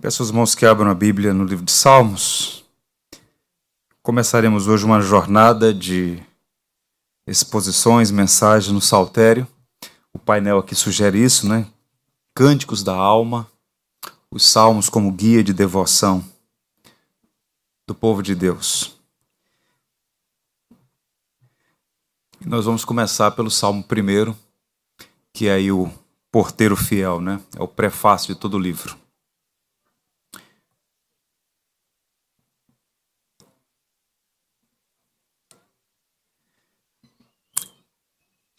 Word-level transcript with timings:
Peço 0.00 0.22
aos 0.22 0.30
irmãos 0.30 0.54
que 0.54 0.66
abram 0.66 0.90
a 0.90 0.94
Bíblia 0.94 1.32
no 1.32 1.44
livro 1.44 1.64
de 1.64 1.70
Salmos. 1.70 2.64
Começaremos 4.02 4.66
hoje 4.66 4.84
uma 4.84 5.00
jornada 5.00 5.72
de 5.72 6.20
exposições, 7.26 8.10
mensagens 8.10 8.72
no 8.72 8.80
Saltério. 8.80 9.46
O 10.12 10.18
painel 10.18 10.58
aqui 10.58 10.74
sugere 10.74 11.22
isso, 11.22 11.48
né? 11.48 11.66
Cânticos 12.34 12.82
da 12.82 12.94
alma, 12.94 13.48
os 14.30 14.44
salmos 14.44 14.88
como 14.88 15.12
guia 15.12 15.44
de 15.44 15.52
devoção 15.52 16.24
do 17.86 17.94
povo 17.94 18.22
de 18.22 18.34
Deus. 18.34 18.96
E 22.40 22.48
nós 22.48 22.64
vamos 22.64 22.84
começar 22.84 23.30
pelo 23.30 23.50
Salmo 23.50 23.84
primeiro, 23.84 24.36
que 25.32 25.46
é 25.46 25.54
aí 25.54 25.70
o 25.70 25.88
porteiro 26.32 26.74
fiel, 26.74 27.20
né? 27.20 27.40
É 27.56 27.62
o 27.62 27.68
prefácio 27.68 28.34
de 28.34 28.40
todo 28.40 28.54
o 28.54 28.60
livro. 28.60 29.01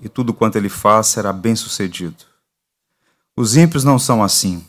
e 0.00 0.08
tudo 0.08 0.32
quanto 0.32 0.56
ele 0.56 0.68
faz 0.68 1.08
será 1.08 1.32
bem-sucedido. 1.32 2.24
Os 3.36 3.56
ímpios 3.56 3.84
não 3.84 3.98
são 3.98 4.22
assim, 4.22 4.64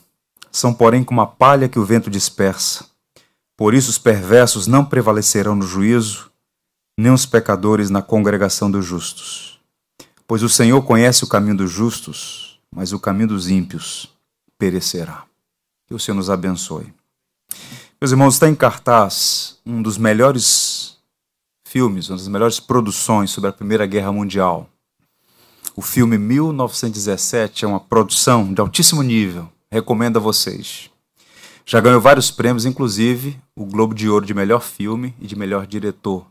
são 0.52 0.74
porém 0.74 1.04
como 1.04 1.22
a 1.22 1.28
palha 1.28 1.68
que 1.68 1.80
o 1.80 1.86
vento 1.86 2.10
dispersa. 2.10 2.86
Por 3.56 3.74
isso 3.74 3.90
os 3.90 3.98
perversos 3.98 4.68
não 4.68 4.84
prevalecerão 4.86 5.56
no 5.56 5.66
juízo, 5.66 6.32
nem 6.98 7.12
os 7.12 7.26
pecadores 7.26 7.90
na 7.90 8.02
congregação 8.02 8.70
dos 8.70 8.86
justos. 8.86 9.60
Pois 10.28 10.44
o 10.44 10.50
Senhor 10.50 10.82
conhece 10.84 11.24
o 11.24 11.28
caminho 11.28 11.58
dos 11.58 11.72
justos, 11.72 12.60
mas 12.72 12.94
o 12.94 13.00
caminho 13.00 13.30
dos 13.30 13.50
ímpios 13.50 14.10
perecerá. 14.58 15.26
Que 15.86 15.94
o 15.94 16.00
Senhor 16.00 16.16
nos 16.16 16.30
abençoe. 16.30 16.94
Meus 18.00 18.12
irmãos, 18.12 18.36
está 18.36 18.50
em 18.50 18.56
cartaz 18.56 19.60
um 19.66 19.82
dos 19.82 19.98
melhores 19.98 20.98
filmes, 21.66 22.10
uma 22.10 22.18
das 22.18 22.28
melhores 22.28 22.60
produções 22.60 23.32
sobre 23.32 23.50
a 23.50 23.54
Primeira 23.54 23.86
Guerra 23.86 24.12
Mundial. 24.12 24.70
O 25.76 25.82
filme 25.82 26.20
1917 26.20 27.66
é 27.66 27.68
uma 27.68 27.80
produção 27.80 28.54
de 28.54 28.62
altíssimo 28.62 29.02
nível. 29.02 29.50
Recomendo 29.72 30.18
a 30.18 30.20
vocês. 30.20 30.92
Já 31.66 31.82
ganhou 31.82 32.00
vários 32.00 32.30
prêmios, 32.30 32.64
inclusive 32.64 33.40
o 33.56 33.66
Globo 33.66 33.96
de 33.96 34.08
Ouro 34.08 34.24
de 34.24 34.36
melhor 34.36 34.62
filme 34.62 35.16
e 35.20 35.26
de 35.26 35.36
melhor 35.36 35.66
diretor. 35.66 36.28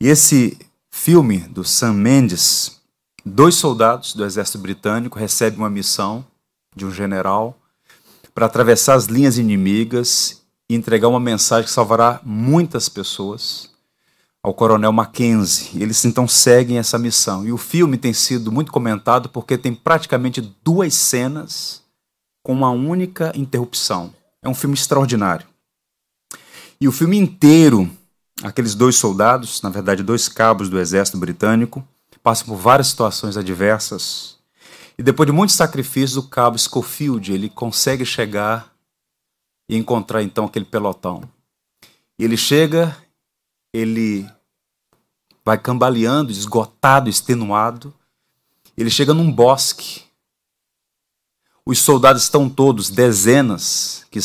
E 0.00 0.08
esse 0.08 0.58
filme 0.90 1.40
do 1.40 1.62
Sam 1.62 1.92
Mendes, 1.92 2.80
dois 3.24 3.54
soldados 3.54 4.14
do 4.14 4.24
exército 4.24 4.58
britânico 4.58 5.18
recebem 5.18 5.58
uma 5.58 5.68
missão 5.68 6.24
de 6.74 6.86
um 6.86 6.90
general 6.90 7.58
para 8.34 8.46
atravessar 8.46 8.94
as 8.94 9.06
linhas 9.06 9.36
inimigas 9.36 10.42
e 10.70 10.74
entregar 10.74 11.08
uma 11.08 11.20
mensagem 11.20 11.66
que 11.66 11.70
salvará 11.70 12.18
muitas 12.24 12.88
pessoas 12.88 13.71
ao 14.42 14.52
coronel 14.52 14.92
Mackenzie. 14.92 15.80
Eles 15.80 16.04
então 16.04 16.26
seguem 16.26 16.78
essa 16.78 16.98
missão. 16.98 17.46
E 17.46 17.52
o 17.52 17.58
filme 17.58 17.96
tem 17.96 18.12
sido 18.12 18.50
muito 18.50 18.72
comentado 18.72 19.28
porque 19.28 19.56
tem 19.56 19.74
praticamente 19.74 20.40
duas 20.64 20.94
cenas 20.94 21.82
com 22.42 22.52
uma 22.52 22.70
única 22.70 23.32
interrupção. 23.36 24.12
É 24.42 24.48
um 24.48 24.54
filme 24.54 24.74
extraordinário. 24.74 25.46
E 26.80 26.88
o 26.88 26.92
filme 26.92 27.16
inteiro, 27.16 27.88
aqueles 28.42 28.74
dois 28.74 28.96
soldados, 28.96 29.62
na 29.62 29.70
verdade 29.70 30.02
dois 30.02 30.28
cabos 30.28 30.68
do 30.68 30.80
exército 30.80 31.16
britânico, 31.16 31.86
passam 32.22 32.46
por 32.46 32.56
várias 32.56 32.88
situações 32.88 33.36
adversas. 33.36 34.36
E 34.98 35.02
depois 35.02 35.26
de 35.26 35.32
muitos 35.32 35.54
sacrifícios, 35.54 36.16
o 36.16 36.28
cabo 36.28 36.58
Schofield 36.58 37.32
ele 37.32 37.48
consegue 37.48 38.04
chegar 38.04 38.72
e 39.68 39.76
encontrar 39.76 40.22
então 40.22 40.44
aquele 40.44 40.64
pelotão. 40.64 41.22
Ele 42.18 42.36
chega 42.36 42.96
ele 43.72 44.28
vai 45.44 45.58
cambaleando, 45.58 46.30
esgotado, 46.30 47.08
extenuado. 47.08 47.94
Ele 48.76 48.90
chega 48.90 49.14
num 49.14 49.32
bosque. 49.32 50.04
Os 51.64 51.78
soldados 51.78 52.22
estão 52.22 52.50
todos, 52.50 52.90
dezenas, 52.90 54.04
que 54.10 54.20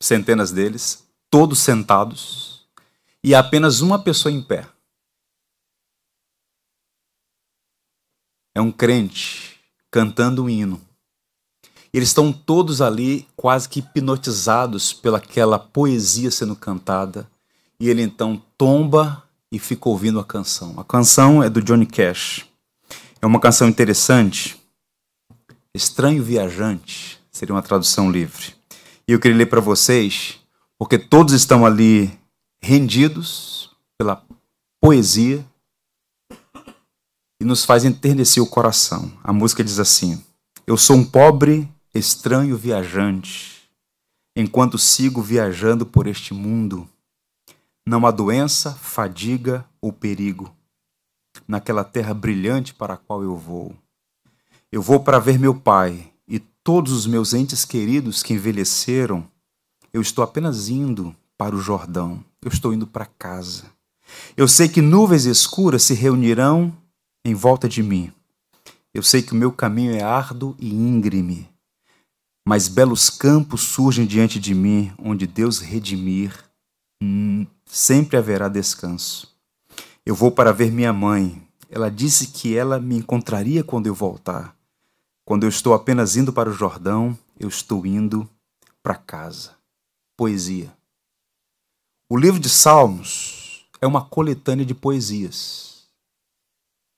centenas 0.00 0.52
deles, 0.52 1.06
todos 1.30 1.58
sentados, 1.58 2.66
e 3.24 3.34
apenas 3.34 3.80
uma 3.80 3.98
pessoa 3.98 4.30
em 4.30 4.42
pé. 4.42 4.68
É 8.54 8.60
um 8.60 8.70
crente 8.70 9.58
cantando 9.90 10.44
um 10.44 10.50
hino. 10.50 10.80
Eles 11.92 12.10
estão 12.10 12.32
todos 12.32 12.82
ali 12.82 13.26
quase 13.34 13.68
que 13.68 13.80
hipnotizados 13.80 14.92
pelaquela 14.92 15.58
poesia 15.58 16.30
sendo 16.30 16.54
cantada 16.54 17.30
e 17.82 17.88
ele 17.88 18.00
então 18.00 18.40
tomba 18.56 19.24
e 19.50 19.58
fica 19.58 19.88
ouvindo 19.88 20.20
a 20.20 20.24
canção. 20.24 20.78
A 20.78 20.84
canção 20.84 21.42
é 21.42 21.50
do 21.50 21.60
Johnny 21.60 21.84
Cash. 21.84 22.46
É 23.20 23.26
uma 23.26 23.40
canção 23.40 23.68
interessante. 23.68 24.56
Estranho 25.74 26.22
Viajante 26.22 27.20
seria 27.32 27.52
uma 27.52 27.60
tradução 27.60 28.08
livre. 28.08 28.54
E 29.08 29.10
eu 29.10 29.18
queria 29.18 29.36
ler 29.36 29.46
para 29.46 29.60
vocês, 29.60 30.38
porque 30.78 30.96
todos 30.96 31.34
estão 31.34 31.66
ali 31.66 32.16
rendidos 32.62 33.68
pela 33.98 34.24
poesia 34.80 35.44
e 37.40 37.44
nos 37.44 37.64
faz 37.64 37.84
enternecer 37.84 38.40
o 38.40 38.46
coração. 38.46 39.12
A 39.24 39.32
música 39.32 39.64
diz 39.64 39.80
assim: 39.80 40.22
Eu 40.68 40.76
sou 40.76 40.94
um 40.94 41.04
pobre, 41.04 41.68
estranho 41.92 42.56
viajante, 42.56 43.68
enquanto 44.36 44.78
sigo 44.78 45.20
viajando 45.20 45.84
por 45.84 46.06
este 46.06 46.32
mundo 46.32 46.88
não 47.86 48.06
há 48.06 48.10
doença, 48.10 48.72
fadiga 48.72 49.66
ou 49.80 49.92
perigo 49.92 50.54
naquela 51.46 51.84
terra 51.84 52.14
brilhante 52.14 52.74
para 52.74 52.94
a 52.94 52.96
qual 52.96 53.22
eu 53.22 53.36
vou. 53.36 53.74
Eu 54.70 54.80
vou 54.80 55.00
para 55.00 55.18
ver 55.18 55.38
meu 55.38 55.54
pai 55.54 56.12
e 56.26 56.38
todos 56.38 56.92
os 56.92 57.06
meus 57.06 57.34
entes 57.34 57.64
queridos 57.64 58.22
que 58.22 58.34
envelheceram. 58.34 59.26
Eu 59.92 60.00
estou 60.00 60.22
apenas 60.24 60.68
indo 60.68 61.14
para 61.36 61.54
o 61.54 61.60
Jordão. 61.60 62.24
Eu 62.40 62.50
estou 62.50 62.72
indo 62.72 62.86
para 62.86 63.06
casa. 63.06 63.64
Eu 64.36 64.48
sei 64.48 64.68
que 64.68 64.80
nuvens 64.80 65.24
escuras 65.24 65.82
se 65.82 65.94
reunirão 65.94 66.76
em 67.24 67.34
volta 67.34 67.68
de 67.68 67.82
mim. 67.82 68.12
Eu 68.94 69.02
sei 69.02 69.22
que 69.22 69.32
o 69.32 69.36
meu 69.36 69.52
caminho 69.52 69.94
é 69.94 70.02
árduo 70.02 70.54
e 70.58 70.70
íngreme, 70.70 71.48
mas 72.46 72.68
belos 72.68 73.08
campos 73.08 73.62
surgem 73.62 74.04
diante 74.04 74.38
de 74.38 74.54
mim, 74.54 74.92
onde 74.98 75.26
Deus 75.26 75.60
redimir 75.60 76.34
sempre 77.72 78.18
haverá 78.18 78.48
descanso. 78.48 79.34
Eu 80.04 80.14
vou 80.14 80.30
para 80.30 80.52
ver 80.52 80.70
minha 80.70 80.92
mãe. 80.92 81.42
Ela 81.70 81.90
disse 81.90 82.26
que 82.26 82.54
ela 82.54 82.78
me 82.78 82.98
encontraria 82.98 83.64
quando 83.64 83.86
eu 83.86 83.94
voltar. 83.94 84.54
Quando 85.24 85.44
eu 85.44 85.48
estou 85.48 85.72
apenas 85.72 86.14
indo 86.14 86.34
para 86.34 86.50
o 86.50 86.52
Jordão, 86.52 87.16
eu 87.40 87.48
estou 87.48 87.86
indo 87.86 88.28
para 88.82 88.94
casa. 88.94 89.52
Poesia. 90.18 90.70
O 92.10 92.18
livro 92.18 92.38
de 92.38 92.50
Salmos 92.50 93.64
é 93.80 93.86
uma 93.86 94.04
coletânea 94.04 94.66
de 94.66 94.74
poesias. 94.74 95.86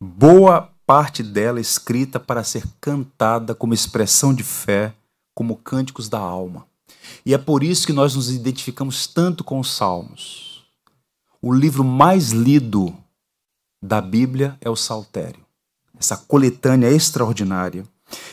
Boa 0.02 0.72
parte 0.84 1.22
dela 1.22 1.60
escrita 1.60 2.18
para 2.18 2.42
ser 2.42 2.64
cantada 2.80 3.54
como 3.54 3.74
expressão 3.74 4.34
de 4.34 4.42
fé, 4.42 4.92
como 5.36 5.56
cânticos 5.56 6.08
da 6.08 6.18
alma. 6.18 6.66
E 7.24 7.32
é 7.32 7.38
por 7.38 7.62
isso 7.62 7.86
que 7.86 7.92
nós 7.92 8.16
nos 8.16 8.28
identificamos 8.28 9.06
tanto 9.06 9.44
com 9.44 9.60
os 9.60 9.72
Salmos 9.72 10.53
o 11.46 11.52
livro 11.52 11.84
mais 11.84 12.30
lido 12.30 12.96
da 13.82 14.00
Bíblia 14.00 14.56
é 14.62 14.70
o 14.70 14.76
Saltério. 14.76 15.44
Essa 15.94 16.16
coletânea 16.16 16.90
extraordinária. 16.90 17.86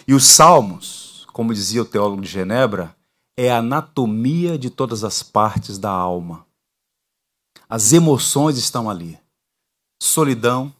E 0.08 0.14
os 0.14 0.24
Salmos, 0.24 1.28
como 1.34 1.54
dizia 1.54 1.82
o 1.82 1.86
teólogo 1.86 2.22
de 2.22 2.30
Genebra, 2.30 2.96
é 3.36 3.52
a 3.52 3.58
anatomia 3.58 4.58
de 4.58 4.70
todas 4.70 5.04
as 5.04 5.22
partes 5.22 5.78
da 5.78 5.90
alma. 5.90 6.46
As 7.68 7.92
emoções 7.92 8.58
estão 8.58 8.90
ali: 8.90 9.20
solidão, 10.02 10.74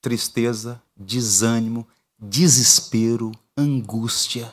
tristeza, 0.00 0.82
desânimo, 0.96 1.86
desespero, 2.18 3.30
angústia. 3.56 4.52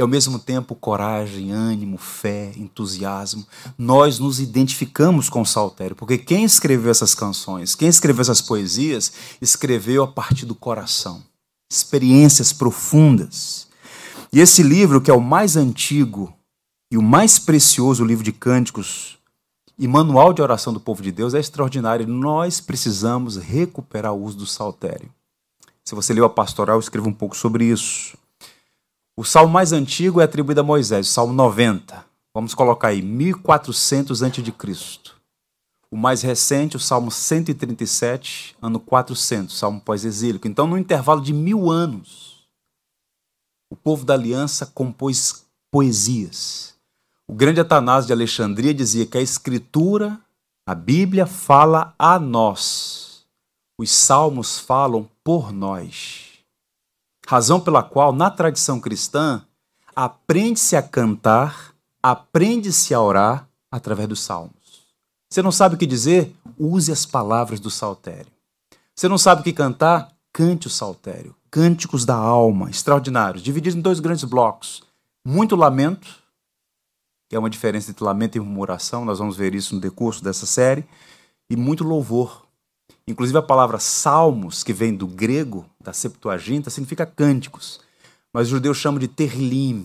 E 0.00 0.02
ao 0.02 0.08
mesmo 0.08 0.38
tempo 0.38 0.74
coragem, 0.74 1.52
ânimo, 1.52 1.98
fé, 1.98 2.52
entusiasmo. 2.56 3.46
Nós 3.76 4.18
nos 4.18 4.40
identificamos 4.40 5.28
com 5.28 5.42
o 5.42 5.46
saltério, 5.46 5.94
porque 5.94 6.16
quem 6.16 6.42
escreveu 6.42 6.90
essas 6.90 7.14
canções, 7.14 7.74
quem 7.74 7.86
escreveu 7.86 8.22
essas 8.22 8.40
poesias, 8.40 9.12
escreveu 9.42 10.02
a 10.02 10.08
partir 10.08 10.46
do 10.46 10.54
coração, 10.54 11.22
experiências 11.70 12.50
profundas. 12.50 13.68
E 14.32 14.40
esse 14.40 14.62
livro, 14.62 15.02
que 15.02 15.10
é 15.10 15.14
o 15.14 15.20
mais 15.20 15.54
antigo 15.54 16.34
e 16.90 16.96
o 16.96 17.02
mais 17.02 17.38
precioso 17.38 18.02
livro 18.02 18.24
de 18.24 18.32
cânticos 18.32 19.18
e 19.78 19.86
manual 19.86 20.32
de 20.32 20.40
oração 20.40 20.72
do 20.72 20.80
povo 20.80 21.02
de 21.02 21.12
Deus, 21.12 21.34
é 21.34 21.40
extraordinário. 21.40 22.06
Nós 22.06 22.58
precisamos 22.58 23.36
recuperar 23.36 24.14
o 24.14 24.22
uso 24.22 24.38
do 24.38 24.46
saltério. 24.46 25.10
Se 25.84 25.94
você 25.94 26.14
leu 26.14 26.24
a 26.24 26.30
pastoral, 26.30 26.76
eu 26.76 26.80
escrevo 26.80 27.10
um 27.10 27.12
pouco 27.12 27.36
sobre 27.36 27.66
isso. 27.66 28.16
O 29.16 29.24
salmo 29.24 29.52
mais 29.52 29.72
antigo 29.72 30.20
é 30.20 30.24
atribuído 30.24 30.60
a 30.60 30.64
Moisés, 30.64 31.08
o 31.08 31.10
salmo 31.10 31.32
90. 31.32 32.04
Vamos 32.34 32.54
colocar 32.54 32.88
aí, 32.88 33.02
1400 33.02 34.22
a.C. 34.22 35.14
O 35.90 35.96
mais 35.96 36.22
recente, 36.22 36.76
o 36.76 36.80
salmo 36.80 37.10
137, 37.10 38.56
ano 38.62 38.78
400, 38.78 39.58
salmo 39.58 39.80
pós-exílico. 39.80 40.46
Então, 40.46 40.66
no 40.66 40.78
intervalo 40.78 41.20
de 41.20 41.32
mil 41.32 41.68
anos, 41.68 42.46
o 43.68 43.74
povo 43.74 44.04
da 44.04 44.14
aliança 44.14 44.66
compôs 44.66 45.44
poesias. 45.70 46.76
O 47.26 47.34
grande 47.34 47.60
Atanásio 47.60 48.06
de 48.06 48.12
Alexandria 48.12 48.72
dizia 48.72 49.06
que 49.06 49.18
a 49.18 49.22
Escritura, 49.22 50.20
a 50.66 50.74
Bíblia, 50.74 51.26
fala 51.26 51.94
a 51.98 52.18
nós. 52.18 53.24
Os 53.78 53.90
salmos 53.90 54.58
falam 54.58 55.08
por 55.24 55.52
nós. 55.52 56.29
Razão 57.30 57.60
pela 57.60 57.80
qual, 57.80 58.12
na 58.12 58.28
tradição 58.28 58.80
cristã, 58.80 59.40
aprende-se 59.94 60.74
a 60.74 60.82
cantar, 60.82 61.76
aprende-se 62.02 62.92
a 62.92 63.00
orar 63.00 63.48
através 63.70 64.08
dos 64.08 64.20
salmos. 64.20 64.88
Você 65.30 65.40
não 65.40 65.52
sabe 65.52 65.76
o 65.76 65.78
que 65.78 65.86
dizer? 65.86 66.34
Use 66.58 66.90
as 66.90 67.06
palavras 67.06 67.60
do 67.60 67.70
saltério. 67.70 68.32
Você 68.96 69.06
não 69.06 69.16
sabe 69.16 69.42
o 69.42 69.44
que 69.44 69.52
cantar? 69.52 70.10
Cante 70.32 70.66
o 70.66 70.70
saltério. 70.70 71.32
Cânticos 71.48 72.04
da 72.04 72.16
alma, 72.16 72.68
extraordinários, 72.68 73.44
divididos 73.44 73.78
em 73.78 73.80
dois 73.80 74.00
grandes 74.00 74.24
blocos. 74.24 74.82
Muito 75.24 75.54
lamento, 75.54 76.08
que 77.28 77.36
é 77.36 77.38
uma 77.38 77.48
diferença 77.48 77.92
entre 77.92 78.02
lamento 78.02 78.38
e 78.38 78.40
murmuração, 78.40 79.04
nós 79.04 79.20
vamos 79.20 79.36
ver 79.36 79.54
isso 79.54 79.76
no 79.76 79.80
decurso 79.80 80.24
dessa 80.24 80.46
série, 80.46 80.84
e 81.48 81.54
muito 81.54 81.84
louvor, 81.84 82.44
Inclusive 83.10 83.38
a 83.38 83.42
palavra 83.42 83.80
salmos, 83.80 84.62
que 84.62 84.72
vem 84.72 84.94
do 84.94 85.06
grego, 85.06 85.66
da 85.82 85.92
Septuaginta, 85.92 86.70
significa 86.70 87.04
cânticos. 87.04 87.80
Mas 88.32 88.44
os 88.44 88.50
judeus 88.50 88.76
chamam 88.76 89.00
de 89.00 89.08
terlim, 89.08 89.84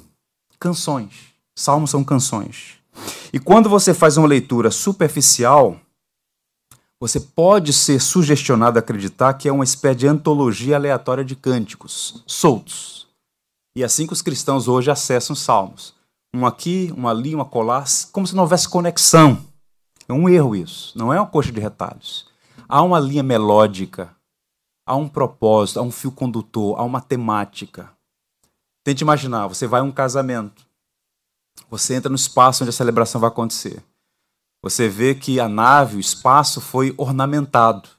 canções. 0.60 1.34
Salmos 1.58 1.90
são 1.90 2.04
canções. 2.04 2.76
E 3.34 3.40
quando 3.40 3.68
você 3.68 3.96
faz 3.96 4.16
uma 4.16 4.28
leitura 4.28 4.70
superficial, 4.70 5.80
você 7.02 7.20
pode 7.20 7.74
ser 7.74 8.00
sugestionado 8.00 8.78
a 8.78 8.82
acreditar 8.82 9.34
que 9.34 9.50
é 9.50 9.52
uma 9.52 9.64
espécie 9.64 10.00
de 10.00 10.08
antologia 10.08 10.76
aleatória 10.76 11.26
de 11.26 11.36
cânticos, 11.36 12.24
soltos. 12.28 13.08
E 13.76 13.82
é 13.82 13.86
assim 13.86 14.06
que 14.06 14.14
os 14.14 14.22
cristãos 14.22 14.68
hoje 14.68 14.92
acessam 14.92 15.34
os 15.34 15.42
salmos. 15.42 15.96
Um 16.34 16.46
aqui, 16.46 16.94
um 16.96 17.08
ali, 17.08 17.36
um 17.36 17.42
acolá, 17.42 17.84
como 18.12 18.28
se 18.28 18.36
não 18.36 18.44
houvesse 18.44 18.70
conexão. 18.70 19.44
É 20.08 20.14
um 20.14 20.30
erro 20.30 20.56
isso, 20.56 20.96
não 20.96 21.12
é 21.12 21.20
uma 21.20 21.26
coxa 21.26 21.52
de 21.52 21.60
retalhos. 21.60 22.35
Há 22.68 22.82
uma 22.82 23.00
linha 23.00 23.24
melódica, 23.24 24.16
há 24.86 24.96
um 24.96 25.08
propósito, 25.08 25.80
há 25.80 25.84
um 25.84 25.92
fio 25.92 26.12
condutor, 26.12 26.80
há 26.80 26.84
uma 26.84 27.02
temática. 27.02 27.92
Tente 28.84 29.04
imaginar, 29.04 29.48
você 29.48 29.68
vai 29.68 29.82
a 29.82 29.84
um 29.84 29.92
casamento. 29.92 30.66
Você 31.70 31.96
entra 31.96 32.10
no 32.10 32.16
espaço 32.16 32.64
onde 32.64 32.70
a 32.70 32.74
celebração 32.74 33.20
vai 33.20 33.30
acontecer. 33.30 33.84
Você 34.62 34.90
vê 34.90 35.14
que 35.14 35.40
a 35.40 35.48
nave, 35.48 35.98
o 35.98 36.00
espaço 36.00 36.60
foi 36.60 36.94
ornamentado. 36.98 37.90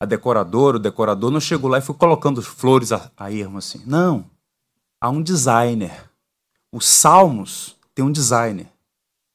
A 0.00 0.04
decoradora, 0.04 0.76
o 0.76 0.80
decorador 0.80 1.30
não 1.30 1.40
chegou 1.40 1.70
lá 1.70 1.78
e 1.78 1.82
foi 1.82 1.94
colocando 1.94 2.42
flores 2.42 2.92
a, 2.92 3.10
a 3.16 3.32
ermo 3.32 3.58
assim. 3.58 3.82
Não. 3.86 4.30
Há 5.00 5.08
um 5.08 5.22
designer. 5.22 6.10
Os 6.72 6.86
salmos 6.86 7.76
têm 7.94 8.04
um 8.04 8.12
designer. 8.12 8.70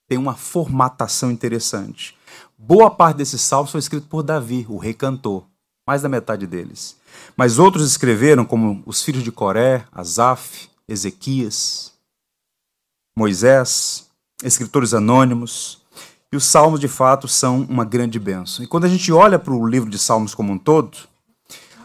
Tem 0.08 0.18
uma 0.18 0.36
formatação 0.36 1.32
interessante. 1.32 2.18
Boa 2.64 2.92
parte 2.92 3.18
desses 3.18 3.42
salmos 3.42 3.72
foi 3.72 3.80
escrito 3.80 4.06
por 4.06 4.22
Davi, 4.22 4.68
o 4.70 4.78
rei 4.78 4.94
cantor, 4.94 5.48
mais 5.86 6.04
da 6.04 6.08
metade 6.08 6.46
deles. 6.46 6.96
Mas 7.36 7.58
outros 7.58 7.90
escreveram, 7.90 8.46
como 8.46 8.84
os 8.86 9.02
filhos 9.02 9.24
de 9.24 9.32
Coré, 9.32 9.84
Asaf, 9.92 10.70
Ezequias, 10.88 11.92
Moisés, 13.18 14.08
escritores 14.44 14.94
anônimos. 14.94 15.82
E 16.32 16.38
os 16.38 16.46
salmos, 16.46 16.80
de 16.80 16.88
fato, 16.88 17.28
são 17.28 17.62
uma 17.64 17.84
grande 17.84 18.20
bênção. 18.20 18.64
E 18.64 18.68
quando 18.68 18.86
a 18.86 18.90
gente 18.90 19.12
olha 19.12 19.40
para 19.40 19.54
o 19.54 19.66
livro 19.68 19.90
de 19.90 19.98
Salmos 19.98 20.36
como 20.36 20.54
um 20.54 20.58
todo, 20.60 20.96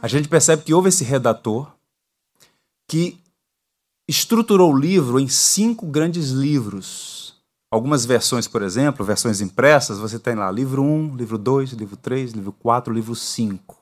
a 0.02 0.06
gente 0.06 0.28
percebe 0.28 0.62
que 0.62 0.74
houve 0.74 0.90
esse 0.90 1.02
redator 1.02 1.72
que 2.86 3.18
estruturou 4.06 4.74
o 4.74 4.78
livro 4.78 5.18
em 5.18 5.26
cinco 5.26 5.86
grandes 5.86 6.28
livros 6.28 7.25
Algumas 7.76 8.06
versões, 8.06 8.48
por 8.48 8.62
exemplo, 8.62 9.04
versões 9.04 9.42
impressas, 9.42 9.98
você 9.98 10.18
tem 10.18 10.34
lá 10.34 10.50
livro 10.50 10.82
1, 10.82 11.14
livro 11.14 11.36
2, 11.36 11.72
livro 11.72 11.94
3, 11.94 12.32
livro 12.32 12.50
4, 12.50 12.90
livro 12.90 13.14
5. 13.14 13.76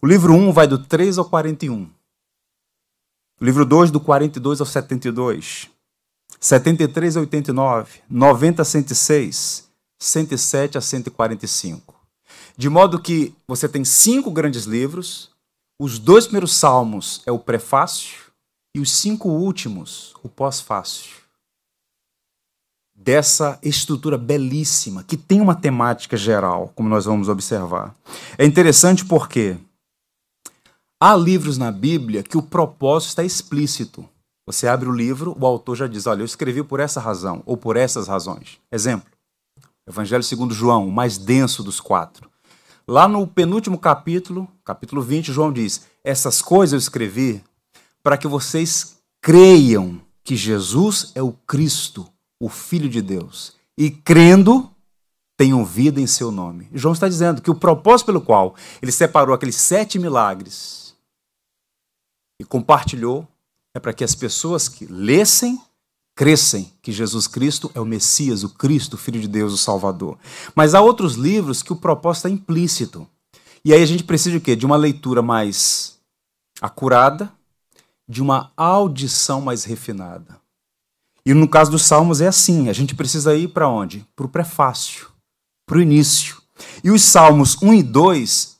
O 0.00 0.06
livro 0.06 0.32
1 0.32 0.52
vai 0.52 0.68
do 0.68 0.78
3 0.78 1.18
ao 1.18 1.24
41. 1.24 1.90
O 3.40 3.44
livro 3.44 3.64
2 3.64 3.90
do 3.90 3.98
42 3.98 4.60
ao 4.60 4.66
72. 4.66 5.68
73 6.38 7.16
a 7.16 7.20
89, 7.20 8.00
90 8.08 8.62
a 8.62 8.64
106, 8.64 9.68
107 9.98 10.78
a 10.78 10.80
145. 10.80 11.96
De 12.56 12.68
modo 12.68 13.02
que 13.02 13.34
você 13.48 13.68
tem 13.68 13.84
cinco 13.84 14.30
grandes 14.30 14.66
livros, 14.66 15.32
os 15.80 15.98
dois 15.98 16.26
primeiros 16.26 16.54
salmos 16.54 17.22
é 17.26 17.32
o 17.32 17.40
prefácio 17.40 18.26
e 18.72 18.78
os 18.78 18.92
cinco 18.92 19.30
últimos, 19.30 20.14
o 20.22 20.28
pós-fácio 20.28 21.26
dessa 23.08 23.58
estrutura 23.62 24.18
belíssima, 24.18 25.02
que 25.02 25.16
tem 25.16 25.40
uma 25.40 25.54
temática 25.54 26.14
geral, 26.14 26.70
como 26.74 26.90
nós 26.90 27.06
vamos 27.06 27.30
observar. 27.30 27.94
É 28.36 28.44
interessante 28.44 29.02
porque 29.02 29.56
há 31.00 31.16
livros 31.16 31.56
na 31.56 31.72
Bíblia 31.72 32.22
que 32.22 32.36
o 32.36 32.42
propósito 32.42 33.08
está 33.08 33.24
explícito. 33.24 34.06
Você 34.44 34.68
abre 34.68 34.90
o 34.90 34.92
livro, 34.92 35.34
o 35.40 35.46
autor 35.46 35.74
já 35.74 35.86
diz: 35.86 36.06
Olha, 36.06 36.20
eu 36.20 36.26
escrevi 36.26 36.62
por 36.62 36.80
essa 36.80 37.00
razão, 37.00 37.42
ou 37.46 37.56
por 37.56 37.78
essas 37.78 38.08
razões. 38.08 38.58
Exemplo: 38.70 39.10
Evangelho 39.88 40.22
segundo 40.22 40.52
João, 40.52 40.86
o 40.86 40.92
mais 40.92 41.16
denso 41.16 41.62
dos 41.62 41.80
quatro. 41.80 42.28
Lá 42.86 43.08
no 43.08 43.26
penúltimo 43.26 43.78
capítulo, 43.78 44.46
capítulo 44.62 45.00
20, 45.00 45.32
João 45.32 45.50
diz: 45.50 45.86
Essas 46.04 46.42
coisas 46.42 46.74
eu 46.74 46.78
escrevi 46.78 47.42
para 48.02 48.18
que 48.18 48.28
vocês 48.28 48.98
creiam 49.22 49.98
que 50.22 50.36
Jesus 50.36 51.10
é 51.14 51.22
o 51.22 51.32
Cristo, 51.32 52.06
o 52.40 52.48
Filho 52.48 52.88
de 52.88 53.02
Deus, 53.02 53.54
e 53.76 53.90
crendo, 53.90 54.70
tenham 55.36 55.64
vida 55.64 56.00
em 56.00 56.06
seu 56.06 56.30
nome. 56.30 56.68
João 56.72 56.92
está 56.92 57.08
dizendo 57.08 57.40
que 57.40 57.50
o 57.50 57.54
propósito 57.54 58.06
pelo 58.06 58.20
qual 58.20 58.56
ele 58.82 58.90
separou 58.90 59.34
aqueles 59.34 59.56
sete 59.56 59.98
milagres 59.98 60.94
e 62.40 62.44
compartilhou 62.44 63.26
é 63.74 63.80
para 63.80 63.92
que 63.92 64.02
as 64.02 64.14
pessoas 64.14 64.68
que 64.68 64.86
lessem, 64.86 65.60
crescem 66.16 66.72
que 66.82 66.90
Jesus 66.90 67.28
Cristo 67.28 67.70
é 67.74 67.80
o 67.80 67.84
Messias, 67.84 68.42
o 68.42 68.50
Cristo, 68.50 68.94
o 68.94 68.98
Filho 68.98 69.20
de 69.20 69.28
Deus, 69.28 69.52
o 69.52 69.58
Salvador. 69.58 70.18
Mas 70.54 70.74
há 70.74 70.80
outros 70.80 71.14
livros 71.14 71.62
que 71.62 71.72
o 71.72 71.76
propósito 71.76 72.26
é 72.26 72.30
implícito. 72.30 73.08
E 73.64 73.72
aí 73.72 73.82
a 73.82 73.86
gente 73.86 74.02
precisa 74.02 74.36
de 74.36 74.40
quê? 74.40 74.56
De 74.56 74.66
uma 74.66 74.76
leitura 74.76 75.22
mais 75.22 75.98
acurada, 76.60 77.32
de 78.08 78.22
uma 78.22 78.52
audição 78.56 79.40
mais 79.40 79.62
refinada. 79.62 80.40
E 81.28 81.34
no 81.34 81.46
caso 81.46 81.70
dos 81.70 81.82
Salmos 81.82 82.22
é 82.22 82.26
assim: 82.26 82.70
a 82.70 82.72
gente 82.72 82.94
precisa 82.94 83.36
ir 83.36 83.48
para 83.48 83.68
onde? 83.68 84.02
Para 84.16 84.24
o 84.24 84.30
prefácio, 84.30 85.08
para 85.68 85.76
o 85.76 85.82
início. 85.82 86.40
E 86.82 86.90
os 86.90 87.02
Salmos 87.02 87.60
1 87.60 87.74
e 87.74 87.82
2 87.82 88.56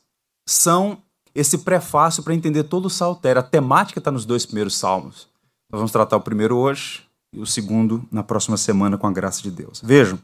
são 0.47 0.99
esse 1.33 1.57
prefácio 1.57 2.21
para 2.21 2.35
entender 2.35 2.65
todo 2.65 2.85
o 2.85 2.89
saltério. 2.89 3.39
A 3.39 3.43
temática 3.43 3.99
está 3.99 4.11
nos 4.11 4.23
dois 4.23 4.45
primeiros 4.45 4.77
Salmos. 4.77 5.27
Nós 5.71 5.79
vamos 5.79 5.91
tratar 5.91 6.17
o 6.17 6.21
primeiro 6.21 6.57
hoje 6.57 7.01
e 7.33 7.39
o 7.39 7.45
segundo 7.45 8.07
na 8.11 8.21
próxima 8.21 8.55
semana, 8.55 8.99
com 8.99 9.07
a 9.07 9.11
graça 9.11 9.41
de 9.41 9.49
Deus. 9.49 9.81
Vejam, 9.83 10.19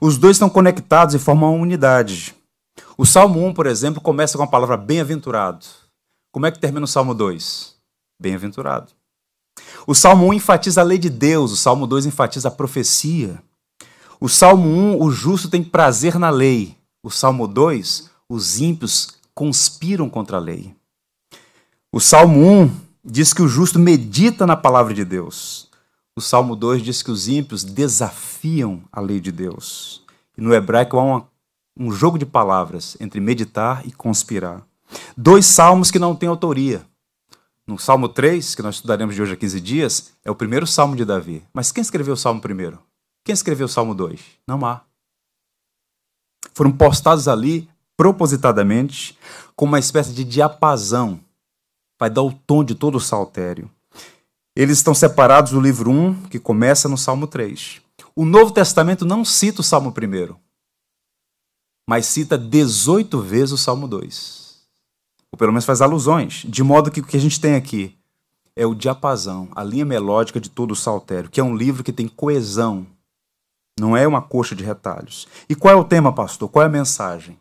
os 0.00 0.16
dois 0.16 0.36
estão 0.36 0.48
conectados 0.48 1.16
e 1.16 1.18
formam 1.18 1.52
uma 1.52 1.62
unidade. 1.62 2.32
O 2.96 3.04
Salmo 3.04 3.44
1, 3.44 3.54
por 3.54 3.66
exemplo, 3.66 4.00
começa 4.00 4.38
com 4.38 4.44
a 4.44 4.48
palavra 4.48 4.76
bem-aventurado. 4.76 5.66
Como 6.32 6.46
é 6.46 6.52
que 6.52 6.60
termina 6.60 6.84
o 6.84 6.88
Salmo 6.88 7.12
2? 7.12 7.74
Bem-aventurado. 8.20 8.92
O 9.86 9.94
Salmo 9.94 10.26
1 10.28 10.34
enfatiza 10.34 10.80
a 10.80 10.84
lei 10.84 10.98
de 10.98 11.10
Deus, 11.10 11.52
o 11.52 11.56
Salmo 11.56 11.86
2 11.86 12.06
enfatiza 12.06 12.48
a 12.48 12.50
profecia. 12.50 13.42
O 14.20 14.28
Salmo 14.28 14.68
1, 14.68 15.02
o 15.02 15.10
justo 15.10 15.48
tem 15.48 15.64
prazer 15.64 16.18
na 16.18 16.30
lei. 16.30 16.76
O 17.02 17.10
Salmo 17.10 17.48
2, 17.48 18.08
os 18.28 18.60
ímpios 18.60 19.14
conspiram 19.34 20.08
contra 20.08 20.36
a 20.36 20.40
lei. 20.40 20.74
O 21.92 21.98
Salmo 21.98 22.40
1 22.40 22.70
diz 23.04 23.34
que 23.34 23.42
o 23.42 23.48
justo 23.48 23.78
medita 23.78 24.46
na 24.46 24.56
palavra 24.56 24.94
de 24.94 25.04
Deus. 25.04 25.68
O 26.16 26.20
Salmo 26.20 26.54
2 26.54 26.82
diz 26.82 27.02
que 27.02 27.10
os 27.10 27.26
ímpios 27.26 27.64
desafiam 27.64 28.82
a 28.92 29.00
lei 29.00 29.18
de 29.18 29.32
Deus. 29.32 30.02
E 30.38 30.40
no 30.40 30.54
hebraico 30.54 30.98
há 30.98 31.02
uma, 31.02 31.28
um 31.76 31.90
jogo 31.90 32.18
de 32.18 32.24
palavras 32.24 32.96
entre 33.00 33.18
meditar 33.18 33.84
e 33.86 33.90
conspirar. 33.90 34.62
Dois 35.16 35.46
salmos 35.46 35.90
que 35.90 35.98
não 35.98 36.14
têm 36.14 36.28
autoria. 36.28 36.86
No 37.66 37.78
Salmo 37.78 38.08
3, 38.08 38.54
que 38.54 38.62
nós 38.62 38.76
estudaremos 38.76 39.14
de 39.14 39.22
hoje 39.22 39.34
a 39.34 39.36
15 39.36 39.60
dias, 39.60 40.12
é 40.24 40.30
o 40.30 40.34
primeiro 40.34 40.66
salmo 40.66 40.96
de 40.96 41.04
Davi. 41.04 41.44
Mas 41.52 41.70
quem 41.70 41.80
escreveu 41.80 42.14
o 42.14 42.16
salmo 42.16 42.40
primeiro? 42.40 42.78
Quem 43.24 43.32
escreveu 43.32 43.66
o 43.66 43.68
salmo 43.68 43.94
2? 43.94 44.20
Não 44.46 44.66
há. 44.66 44.82
Foram 46.54 46.72
postados 46.72 47.28
ali 47.28 47.68
propositadamente 47.96 49.16
com 49.54 49.64
uma 49.64 49.78
espécie 49.78 50.12
de 50.12 50.24
diapasão. 50.24 51.20
Vai 52.00 52.10
dar 52.10 52.22
o 52.22 52.32
tom 52.32 52.64
de 52.64 52.74
todo 52.74 52.96
o 52.96 53.00
saltério. 53.00 53.70
Eles 54.56 54.78
estão 54.78 54.92
separados 54.92 55.52
do 55.52 55.60
livro 55.60 55.90
1, 55.90 56.24
que 56.24 56.40
começa 56.40 56.88
no 56.88 56.98
Salmo 56.98 57.26
3. 57.26 57.80
O 58.14 58.24
Novo 58.24 58.50
Testamento 58.50 59.06
não 59.06 59.24
cita 59.24 59.60
o 59.60 59.64
Salmo 59.64 59.94
1, 59.96 60.34
mas 61.88 62.06
cita 62.06 62.36
18 62.36 63.20
vezes 63.22 63.52
o 63.52 63.56
Salmo 63.56 63.88
2. 63.88 64.41
Ou 65.32 65.38
pelo 65.38 65.52
menos 65.52 65.64
faz 65.64 65.80
alusões. 65.80 66.44
De 66.46 66.62
modo 66.62 66.90
que 66.90 67.00
o 67.00 67.04
que 67.04 67.16
a 67.16 67.20
gente 67.20 67.40
tem 67.40 67.54
aqui 67.54 67.96
é 68.54 68.66
o 68.66 68.74
diapasão, 68.74 69.48
a 69.56 69.64
linha 69.64 69.84
melódica 69.84 70.38
de 70.38 70.50
todo 70.50 70.72
o 70.72 70.76
saltério, 70.76 71.30
que 71.30 71.40
é 71.40 71.44
um 71.44 71.56
livro 71.56 71.82
que 71.82 71.92
tem 71.92 72.06
coesão. 72.06 72.86
Não 73.80 73.96
é 73.96 74.06
uma 74.06 74.20
coxa 74.20 74.54
de 74.54 74.62
retalhos. 74.62 75.26
E 75.48 75.54
qual 75.54 75.74
é 75.74 75.76
o 75.76 75.84
tema, 75.84 76.12
pastor? 76.12 76.48
Qual 76.50 76.62
é 76.62 76.66
a 76.66 76.70
mensagem? 76.70 77.38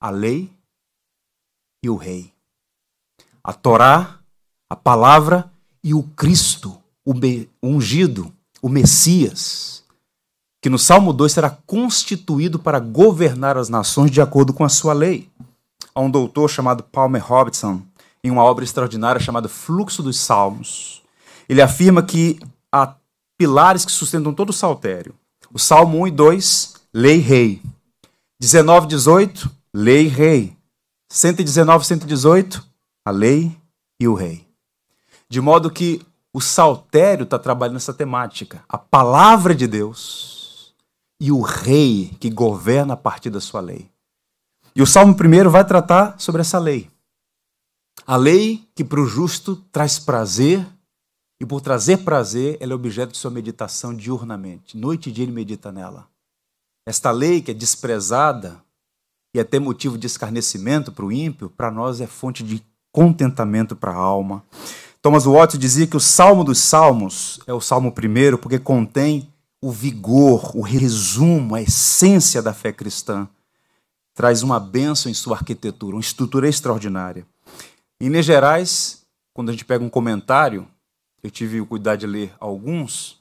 A 0.00 0.10
lei 0.10 0.50
e 1.82 1.88
o 1.88 1.94
rei. 1.94 2.32
A 3.42 3.52
Torá, 3.52 4.18
a 4.68 4.74
palavra 4.74 5.50
e 5.82 5.94
o 5.94 6.02
Cristo, 6.02 6.76
o 7.04 7.14
ungido, 7.62 8.32
o 8.60 8.68
Messias, 8.68 9.84
que 10.60 10.70
no 10.70 10.78
Salmo 10.78 11.12
2 11.12 11.30
será 11.30 11.50
constituído 11.50 12.58
para 12.58 12.80
governar 12.80 13.58
as 13.58 13.68
nações 13.68 14.10
de 14.10 14.22
acordo 14.22 14.54
com 14.54 14.64
a 14.64 14.68
sua 14.70 14.94
lei 14.94 15.30
a 15.94 16.00
um 16.00 16.10
doutor 16.10 16.50
chamado 16.50 16.82
Palmer 16.82 17.24
Robertson, 17.24 17.82
em 18.22 18.30
uma 18.30 18.42
obra 18.42 18.64
extraordinária 18.64 19.20
chamada 19.20 19.48
Fluxo 19.48 20.02
dos 20.02 20.18
Salmos. 20.18 21.02
Ele 21.48 21.62
afirma 21.62 22.02
que 22.02 22.40
há 22.72 22.94
pilares 23.38 23.84
que 23.84 23.92
sustentam 23.92 24.32
todo 24.32 24.50
o 24.50 24.52
saltério. 24.52 25.14
O 25.52 25.58
Salmo 25.58 26.00
1 26.00 26.08
e 26.08 26.10
2, 26.10 26.74
lei 26.92 27.18
rei. 27.18 27.62
19 28.40 28.86
e 28.86 28.88
18, 28.88 29.50
lei 29.72 30.08
rei. 30.08 30.56
119 31.10 31.84
e 31.84 31.86
118, 31.86 32.66
a 33.04 33.10
lei 33.10 33.56
e 34.00 34.08
o 34.08 34.14
rei. 34.14 34.48
De 35.28 35.40
modo 35.40 35.70
que 35.70 36.02
o 36.32 36.40
saltério 36.40 37.22
está 37.22 37.38
trabalhando 37.38 37.76
essa 37.76 37.94
temática. 37.94 38.64
A 38.68 38.76
palavra 38.76 39.54
de 39.54 39.68
Deus 39.68 40.74
e 41.20 41.30
o 41.30 41.40
rei 41.40 42.10
que 42.18 42.28
governa 42.28 42.94
a 42.94 42.96
partir 42.96 43.30
da 43.30 43.40
sua 43.40 43.60
lei. 43.60 43.93
E 44.76 44.82
o 44.82 44.86
Salmo 44.86 45.14
primeiro 45.14 45.50
vai 45.50 45.64
tratar 45.64 46.18
sobre 46.18 46.40
essa 46.40 46.58
lei. 46.58 46.90
A 48.06 48.16
lei 48.16 48.68
que 48.74 48.82
para 48.82 49.00
o 49.00 49.06
justo 49.06 49.56
traz 49.70 49.98
prazer, 49.98 50.66
e 51.40 51.46
por 51.46 51.60
trazer 51.60 51.98
prazer, 51.98 52.56
ela 52.60 52.72
é 52.72 52.74
objeto 52.74 53.12
de 53.12 53.18
sua 53.18 53.30
meditação 53.30 53.94
diurnamente. 53.94 54.76
Noite 54.76 55.10
e 55.10 55.12
dia 55.12 55.24
ele 55.24 55.32
medita 55.32 55.70
nela. 55.70 56.08
Esta 56.86 57.10
lei 57.10 57.40
que 57.40 57.50
é 57.50 57.54
desprezada 57.54 58.62
e 59.34 59.40
até 59.40 59.58
motivo 59.58 59.98
de 59.98 60.06
escarnecimento 60.06 60.92
para 60.92 61.04
o 61.04 61.12
ímpio, 61.12 61.50
para 61.50 61.70
nós 61.70 62.00
é 62.00 62.06
fonte 62.06 62.42
de 62.42 62.64
contentamento 62.92 63.74
para 63.74 63.92
a 63.92 63.96
alma. 63.96 64.44
Thomas 65.02 65.24
Watts 65.24 65.58
dizia 65.58 65.86
que 65.86 65.96
o 65.96 66.00
Salmo 66.00 66.44
dos 66.44 66.58
Salmos 66.58 67.40
é 67.46 67.52
o 67.52 67.60
Salmo 67.60 67.92
primeiro 67.92 68.38
porque 68.38 68.58
contém 68.58 69.28
o 69.60 69.70
vigor, 69.70 70.56
o 70.56 70.62
resumo, 70.62 71.54
a 71.54 71.62
essência 71.62 72.40
da 72.40 72.54
fé 72.54 72.72
cristã 72.72 73.28
traz 74.14 74.42
uma 74.42 74.60
benção 74.60 75.10
em 75.10 75.14
sua 75.14 75.36
arquitetura, 75.36 75.96
uma 75.96 76.00
estrutura 76.00 76.48
extraordinária. 76.48 77.26
Em 78.00 78.08
Minas 78.08 78.24
Gerais, 78.24 79.02
quando 79.34 79.48
a 79.48 79.52
gente 79.52 79.64
pega 79.64 79.84
um 79.84 79.90
comentário, 79.90 80.66
eu 81.22 81.30
tive 81.30 81.60
o 81.60 81.66
cuidado 81.66 81.98
de 81.98 82.06
ler 82.06 82.32
alguns, 82.38 83.18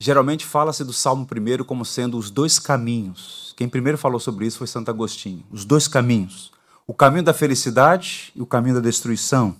geralmente 0.00 0.46
fala-se 0.46 0.84
do 0.84 0.92
Salmo 0.92 1.26
primeiro 1.26 1.64
como 1.64 1.84
sendo 1.84 2.16
os 2.16 2.30
dois 2.30 2.58
caminhos. 2.58 3.52
Quem 3.56 3.68
primeiro 3.68 3.98
falou 3.98 4.20
sobre 4.20 4.46
isso 4.46 4.58
foi 4.58 4.66
Santo 4.66 4.90
Agostinho. 4.90 5.44
Os 5.50 5.64
dois 5.64 5.88
caminhos. 5.88 6.52
O 6.86 6.94
caminho 6.94 7.24
da 7.24 7.34
felicidade 7.34 8.32
e 8.34 8.42
o 8.42 8.46
caminho 8.46 8.76
da 8.76 8.80
destruição. 8.80 9.56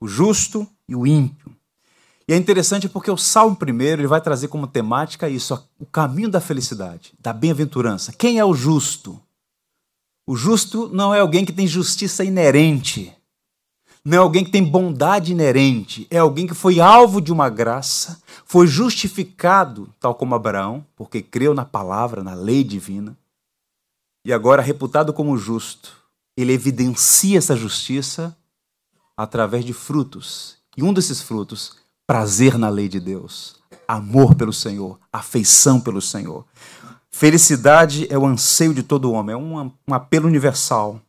O 0.00 0.08
justo 0.08 0.66
e 0.88 0.96
o 0.96 1.06
ímpio. 1.06 1.54
E 2.26 2.32
é 2.32 2.36
interessante 2.36 2.88
porque 2.88 3.10
o 3.10 3.16
Salmo 3.16 3.56
primeiro 3.56 4.00
ele 4.00 4.08
vai 4.08 4.20
trazer 4.20 4.48
como 4.48 4.66
temática 4.66 5.28
isso, 5.28 5.68
o 5.78 5.84
caminho 5.84 6.30
da 6.30 6.40
felicidade, 6.40 7.12
da 7.18 7.32
bem-aventurança. 7.32 8.12
Quem 8.12 8.38
é 8.38 8.44
o 8.44 8.54
justo? 8.54 9.20
O 10.26 10.36
justo 10.36 10.88
não 10.92 11.14
é 11.14 11.20
alguém 11.20 11.44
que 11.44 11.52
tem 11.52 11.66
justiça 11.66 12.24
inerente, 12.24 13.12
não 14.04 14.14
é 14.14 14.20
alguém 14.20 14.44
que 14.44 14.50
tem 14.50 14.64
bondade 14.64 15.32
inerente, 15.32 16.06
é 16.10 16.18
alguém 16.18 16.46
que 16.46 16.54
foi 16.54 16.80
alvo 16.80 17.20
de 17.20 17.32
uma 17.32 17.48
graça, 17.48 18.20
foi 18.44 18.66
justificado, 18.66 19.88
tal 20.00 20.14
como 20.14 20.34
Abraão, 20.34 20.84
porque 20.96 21.22
creu 21.22 21.54
na 21.54 21.64
palavra, 21.64 22.22
na 22.22 22.34
lei 22.34 22.64
divina, 22.64 23.16
e 24.24 24.32
agora 24.32 24.62
reputado 24.62 25.12
como 25.12 25.36
justo. 25.36 25.96
Ele 26.36 26.52
evidencia 26.52 27.38
essa 27.38 27.54
justiça 27.54 28.36
através 29.16 29.64
de 29.64 29.72
frutos. 29.72 30.56
E 30.76 30.82
um 30.82 30.92
desses 30.92 31.20
frutos, 31.20 31.76
prazer 32.06 32.56
na 32.56 32.68
lei 32.68 32.88
de 32.88 32.98
Deus, 32.98 33.56
amor 33.86 34.34
pelo 34.34 34.52
Senhor, 34.52 34.98
afeição 35.12 35.80
pelo 35.80 36.00
Senhor. 36.00 36.44
Felicidade 37.14 38.06
é 38.10 38.18
o 38.18 38.26
anseio 38.26 38.74
de 38.74 38.82
todo 38.82 39.12
homem, 39.12 39.34
é 39.34 39.36
um, 39.36 39.70
um 39.86 39.94
apelo 39.94 40.26
universal. 40.26 41.00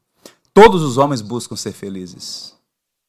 Todos 0.54 0.84
os 0.84 0.98
homens 0.98 1.22
buscam 1.22 1.56
ser 1.56 1.72
felizes. 1.72 2.54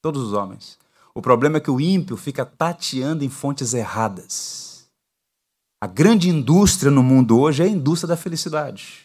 Todos 0.01 0.23
os 0.23 0.33
homens. 0.33 0.79
O 1.15 1.21
problema 1.21 1.59
é 1.59 1.61
que 1.61 1.71
o 1.71 1.81
ímpio 1.81 2.17
fica 2.17 2.45
tateando 2.45 3.25
em 3.25 3.29
fontes 3.29 3.75
erradas. 3.75 4.87
A 5.83 5.87
grande 5.87 6.29
indústria 6.29 6.91
no 6.91 7.03
mundo 7.03 7.39
hoje 7.39 7.63
é 7.63 7.67
a 7.67 7.69
indústria 7.69 8.09
da 8.09 8.17
felicidade. 8.17 9.05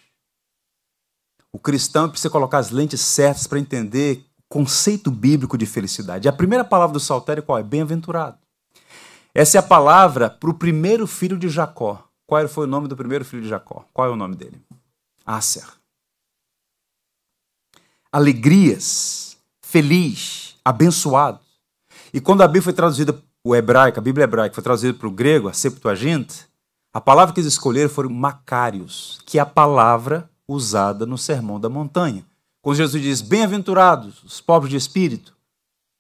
O 1.52 1.60
cristão 1.60 2.10
precisa 2.10 2.30
colocar 2.30 2.60
as 2.60 2.70
lentes 2.70 3.02
certas 3.02 3.48
para 3.48 3.60
entender 3.60 4.26
o 4.38 4.44
conceito 4.48 5.12
bíblico 5.12 5.58
de 5.58 5.66
felicidade. 5.66 6.30
A 6.30 6.34
primeira 6.34 6.64
palavra 6.64 6.94
do 6.94 7.00
saltério 7.00 7.44
qual 7.44 7.58
é? 7.58 7.64
Bem-aventurado. 7.64 8.38
Essa 9.34 9.58
é 9.58 9.60
a 9.60 9.64
palavra 9.64 10.30
para 10.30 10.50
o 10.50 10.54
primeiro 10.54 11.06
filho 11.06 11.38
de 11.38 11.50
Jacó. 11.50 12.09
Qual 12.30 12.48
foi 12.48 12.66
o 12.66 12.70
nome 12.70 12.88
do 12.88 12.96
primeiro 12.96 13.26
filho 13.26 13.42
de 13.42 13.50
Jacó? 13.50 13.84
Qual 13.92 14.08
é 14.08 14.12
o 14.12 14.16
nome 14.16 14.36
dele? 14.36 14.62
Aser. 15.26 15.68
Alegrias, 18.12 19.36
feliz, 19.64 20.56
abençoado. 20.64 21.40
E 22.14 22.22
quando 22.22 22.44
a 22.44 22.48
Bíblia 22.48 22.62
foi 22.62 22.74
traduzida, 22.74 23.20
o 23.44 23.56
hebraico, 23.56 23.98
a 23.98 24.04
Bíblia 24.04 24.26
hebraica 24.26 24.54
foi 24.54 24.64
traduzida 24.64 24.96
para 24.96 25.08
o 25.08 25.12
grego, 25.12 25.48
a 25.48 25.54
Septuaginta, 25.54 26.36
a 26.94 27.02
palavra 27.02 27.34
que 27.34 27.40
eles 27.40 27.52
escolheram 27.52 27.90
foi 27.90 28.08
Macários, 28.08 29.20
que 29.26 29.40
é 29.40 29.42
a 29.42 29.46
palavra 29.46 30.30
usada 30.48 31.08
no 31.08 31.18
Sermão 31.18 31.60
da 31.60 31.68
Montanha. 31.68 32.24
Quando 32.62 32.78
Jesus 32.78 33.02
diz, 33.02 33.22
bem-aventurados 33.22 34.24
os 34.24 34.40
pobres 34.40 34.70
de 34.70 34.78
espírito, 34.78 35.36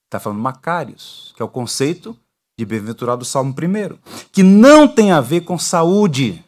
está 0.06 0.20
falando 0.20 0.40
Macários, 0.40 1.34
que 1.36 1.42
é 1.42 1.46
o 1.46 1.50
conceito 1.50 2.16
de 2.60 2.66
bem-aventurado 2.66 3.24
Salmo 3.24 3.54
1, 3.54 3.98
que 4.34 4.44
não 4.44 4.86
tem 4.86 5.12
a 5.14 5.22
ver 5.22 5.42
com 5.42 5.58
saúde. 5.58 6.44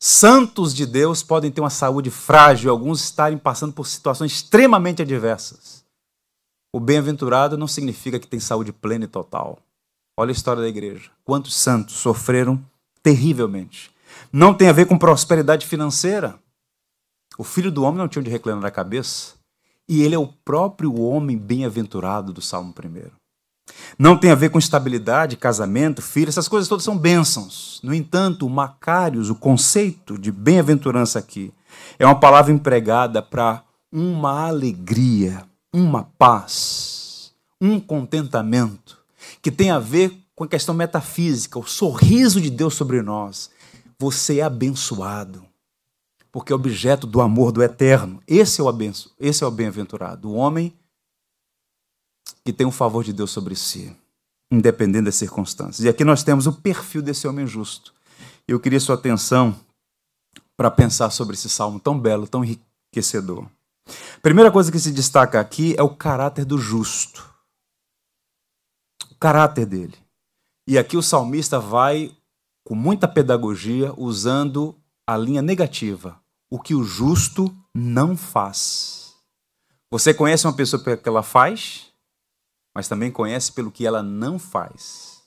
Santos 0.00 0.74
de 0.74 0.86
Deus 0.86 1.22
podem 1.22 1.50
ter 1.50 1.60
uma 1.60 1.70
saúde 1.70 2.10
frágil, 2.10 2.70
alguns 2.70 3.04
estarem 3.04 3.36
passando 3.36 3.74
por 3.74 3.86
situações 3.86 4.32
extremamente 4.32 5.02
adversas. 5.02 5.84
O 6.74 6.80
bem-aventurado 6.80 7.58
não 7.58 7.68
significa 7.68 8.18
que 8.18 8.26
tem 8.26 8.40
saúde 8.40 8.72
plena 8.72 9.04
e 9.04 9.08
total. 9.08 9.58
Olha 10.16 10.30
a 10.30 10.32
história 10.32 10.62
da 10.62 10.68
igreja. 10.68 11.10
Quantos 11.22 11.54
santos 11.54 11.96
sofreram 11.96 12.58
terrivelmente. 13.02 13.90
Não 14.32 14.54
tem 14.54 14.68
a 14.68 14.72
ver 14.72 14.86
com 14.86 14.98
prosperidade 14.98 15.66
financeira. 15.66 16.38
O 17.36 17.44
filho 17.44 17.70
do 17.70 17.82
homem 17.82 17.98
não 17.98 18.08
tinha 18.08 18.20
onde 18.20 18.30
reclinar 18.30 18.64
a 18.64 18.70
cabeça. 18.70 19.34
E 19.86 20.02
ele 20.02 20.14
é 20.14 20.18
o 20.18 20.26
próprio 20.26 20.98
homem 20.98 21.36
bem-aventurado 21.36 22.32
do 22.32 22.40
Salmo 22.40 22.72
1. 22.72 23.21
Não 23.98 24.16
tem 24.16 24.30
a 24.30 24.34
ver 24.34 24.50
com 24.50 24.58
estabilidade, 24.58 25.36
casamento, 25.36 26.02
filho, 26.02 26.28
essas 26.28 26.48
coisas 26.48 26.68
todas 26.68 26.84
são 26.84 26.96
bênçãos. 26.96 27.80
No 27.82 27.94
entanto, 27.94 28.46
o 28.46 28.50
Macários, 28.50 29.30
o 29.30 29.34
conceito 29.34 30.18
de 30.18 30.32
bem-aventurança 30.32 31.18
aqui, 31.18 31.52
é 31.98 32.06
uma 32.06 32.18
palavra 32.18 32.52
empregada 32.52 33.22
para 33.22 33.62
uma 33.90 34.46
alegria, 34.46 35.44
uma 35.72 36.04
paz, 36.18 37.32
um 37.60 37.78
contentamento, 37.78 38.98
que 39.40 39.50
tem 39.50 39.70
a 39.70 39.78
ver 39.78 40.16
com 40.34 40.44
a 40.44 40.48
questão 40.48 40.74
metafísica, 40.74 41.58
o 41.58 41.66
sorriso 41.66 42.40
de 42.40 42.50
Deus 42.50 42.74
sobre 42.74 43.02
nós. 43.02 43.50
Você 43.98 44.38
é 44.38 44.42
abençoado, 44.42 45.44
porque 46.32 46.52
é 46.52 46.56
objeto 46.56 47.06
do 47.06 47.20
amor 47.20 47.52
do 47.52 47.62
eterno. 47.62 48.20
Esse 48.26 48.60
é 48.60 48.64
o 48.64 48.68
abenço, 48.68 49.14
esse 49.20 49.44
é 49.44 49.46
o 49.46 49.50
bem-aventurado. 49.50 50.30
O 50.30 50.34
homem 50.34 50.74
que 52.44 52.52
tem 52.52 52.66
o 52.66 52.72
favor 52.72 53.04
de 53.04 53.12
Deus 53.12 53.30
sobre 53.30 53.54
si, 53.54 53.96
independente 54.50 55.04
das 55.04 55.14
circunstâncias. 55.14 55.84
E 55.84 55.88
aqui 55.88 56.04
nós 56.04 56.22
temos 56.22 56.46
o 56.46 56.52
perfil 56.52 57.02
desse 57.02 57.26
homem 57.26 57.46
justo. 57.46 57.94
Eu 58.46 58.58
queria 58.58 58.80
sua 58.80 58.96
atenção 58.96 59.54
para 60.56 60.70
pensar 60.70 61.10
sobre 61.10 61.34
esse 61.34 61.48
salmo 61.48 61.78
tão 61.78 61.98
belo, 61.98 62.26
tão 62.26 62.44
enriquecedor. 62.44 63.46
Primeira 64.20 64.50
coisa 64.50 64.70
que 64.70 64.78
se 64.78 64.92
destaca 64.92 65.40
aqui 65.40 65.74
é 65.78 65.82
o 65.82 65.94
caráter 65.94 66.44
do 66.44 66.58
justo. 66.58 67.28
O 69.10 69.14
caráter 69.16 69.66
dele. 69.66 69.96
E 70.66 70.78
aqui 70.78 70.96
o 70.96 71.02
salmista 71.02 71.58
vai, 71.58 72.14
com 72.64 72.74
muita 72.74 73.08
pedagogia, 73.08 73.92
usando 73.96 74.76
a 75.06 75.16
linha 75.16 75.42
negativa. 75.42 76.20
O 76.50 76.60
que 76.60 76.74
o 76.74 76.84
justo 76.84 77.54
não 77.74 78.16
faz. 78.16 79.14
Você 79.90 80.14
conhece 80.14 80.46
uma 80.46 80.52
pessoa 80.52 80.82
que 80.96 81.08
ela 81.08 81.22
faz, 81.22 81.91
mas 82.74 82.88
também 82.88 83.10
conhece 83.10 83.52
pelo 83.52 83.70
que 83.70 83.86
ela 83.86 84.02
não 84.02 84.38
faz. 84.38 85.20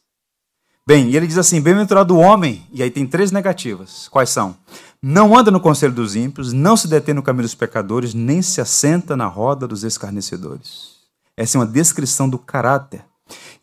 Bem, 0.87 1.09
e 1.09 1.17
ele 1.17 1.25
diz 1.25 1.37
assim: 1.37 1.59
bem-aventurado 1.59 2.15
o 2.15 2.19
homem, 2.19 2.65
e 2.71 2.83
aí 2.83 2.91
tem 2.91 3.07
três 3.07 3.31
negativas. 3.31 4.07
Quais 4.07 4.29
são? 4.29 4.55
Não 5.01 5.35
anda 5.35 5.49
no 5.49 5.59
conselho 5.59 5.93
dos 5.93 6.15
ímpios, 6.15 6.53
não 6.53 6.77
se 6.77 6.87
detém 6.87 7.15
no 7.15 7.23
caminho 7.23 7.43
dos 7.43 7.55
pecadores, 7.55 8.13
nem 8.13 8.41
se 8.41 8.61
assenta 8.61 9.15
na 9.15 9.27
roda 9.27 9.67
dos 9.67 9.83
escarnecedores. 9.83 10.95
Essa 11.35 11.57
é 11.57 11.59
uma 11.59 11.65
descrição 11.65 12.29
do 12.29 12.37
caráter. 12.37 13.03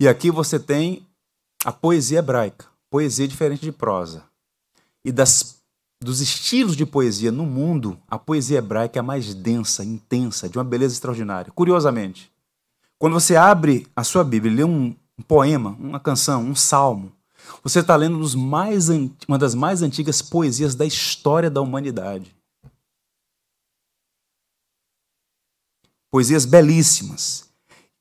E 0.00 0.08
aqui 0.08 0.30
você 0.30 0.58
tem 0.58 1.06
a 1.64 1.70
poesia 1.70 2.18
hebraica, 2.18 2.66
poesia 2.90 3.28
diferente 3.28 3.62
de 3.62 3.70
prosa. 3.70 4.24
E 5.04 5.12
das, 5.12 5.58
dos 6.00 6.20
estilos 6.20 6.76
de 6.76 6.84
poesia 6.84 7.30
no 7.30 7.46
mundo, 7.46 7.96
a 8.08 8.18
poesia 8.18 8.58
hebraica 8.58 8.98
é 8.98 9.00
a 9.00 9.04
mais 9.04 9.32
densa, 9.32 9.84
intensa, 9.84 10.48
de 10.48 10.58
uma 10.58 10.64
beleza 10.64 10.94
extraordinária. 10.94 11.52
Curiosamente, 11.52 12.31
quando 13.02 13.14
você 13.14 13.34
abre 13.34 13.84
a 13.96 14.04
sua 14.04 14.22
Bíblia 14.22 14.52
e 14.52 14.56
lê 14.58 14.62
um, 14.62 14.94
um 15.18 15.22
poema, 15.26 15.70
uma 15.80 15.98
canção, 15.98 16.44
um 16.44 16.54
salmo, 16.54 17.10
você 17.60 17.80
está 17.80 17.96
lendo 17.96 18.38
mais, 18.38 18.88
uma 19.26 19.36
das 19.36 19.56
mais 19.56 19.82
antigas 19.82 20.22
poesias 20.22 20.76
da 20.76 20.86
história 20.86 21.50
da 21.50 21.60
humanidade. 21.60 22.32
Poesias 26.12 26.44
belíssimas, 26.44 27.50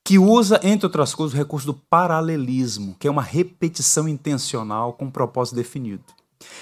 que 0.06 0.20
usa, 0.20 0.60
entre 0.62 0.86
outras 0.86 1.16
coisas, 1.16 1.34
o 1.34 1.38
recurso 1.38 1.66
do 1.66 1.74
paralelismo, 1.74 2.96
que 3.00 3.08
é 3.08 3.12
uma 3.12 3.24
repetição 3.24 4.08
intencional 4.08 4.94
com 4.94 5.06
um 5.06 5.12
propósito 5.12 5.56
definido. 5.56 6.06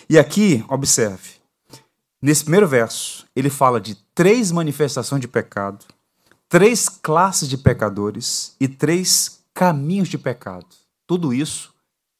E 0.10 0.17
aqui, 0.17 0.63
observe, 0.69 1.31
nesse 2.22 2.43
primeiro 2.46 2.69
verso, 2.69 3.27
ele 3.36 3.50
fala 3.50 3.81
de 3.81 3.96
três 4.15 4.50
manifestações 4.50 5.19
de 5.19 5.27
pecado, 5.27 5.84
três 6.50 6.89
classes 6.89 7.48
de 7.48 7.58
pecadores 7.58 8.56
e 8.60 8.68
três 8.68 9.39
caminhos 9.53 10.10
de 10.10 10.18
pecado. 10.18 10.65
Tudo 11.08 11.32
isso 11.32 11.74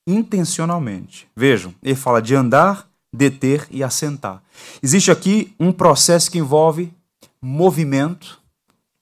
intencionalmente. 0.08 1.28
Vejam, 1.36 1.74
ele 1.82 1.96
fala 1.96 2.22
de 2.22 2.36
andar, 2.36 2.88
deter 3.14 3.68
e 3.72 3.84
assentar. 3.84 4.42
Existe 4.82 5.12
aqui 5.12 5.54
um 5.60 5.72
processo 5.72 6.30
que 6.30 6.38
envolve 6.38 6.94
movimento, 7.42 8.40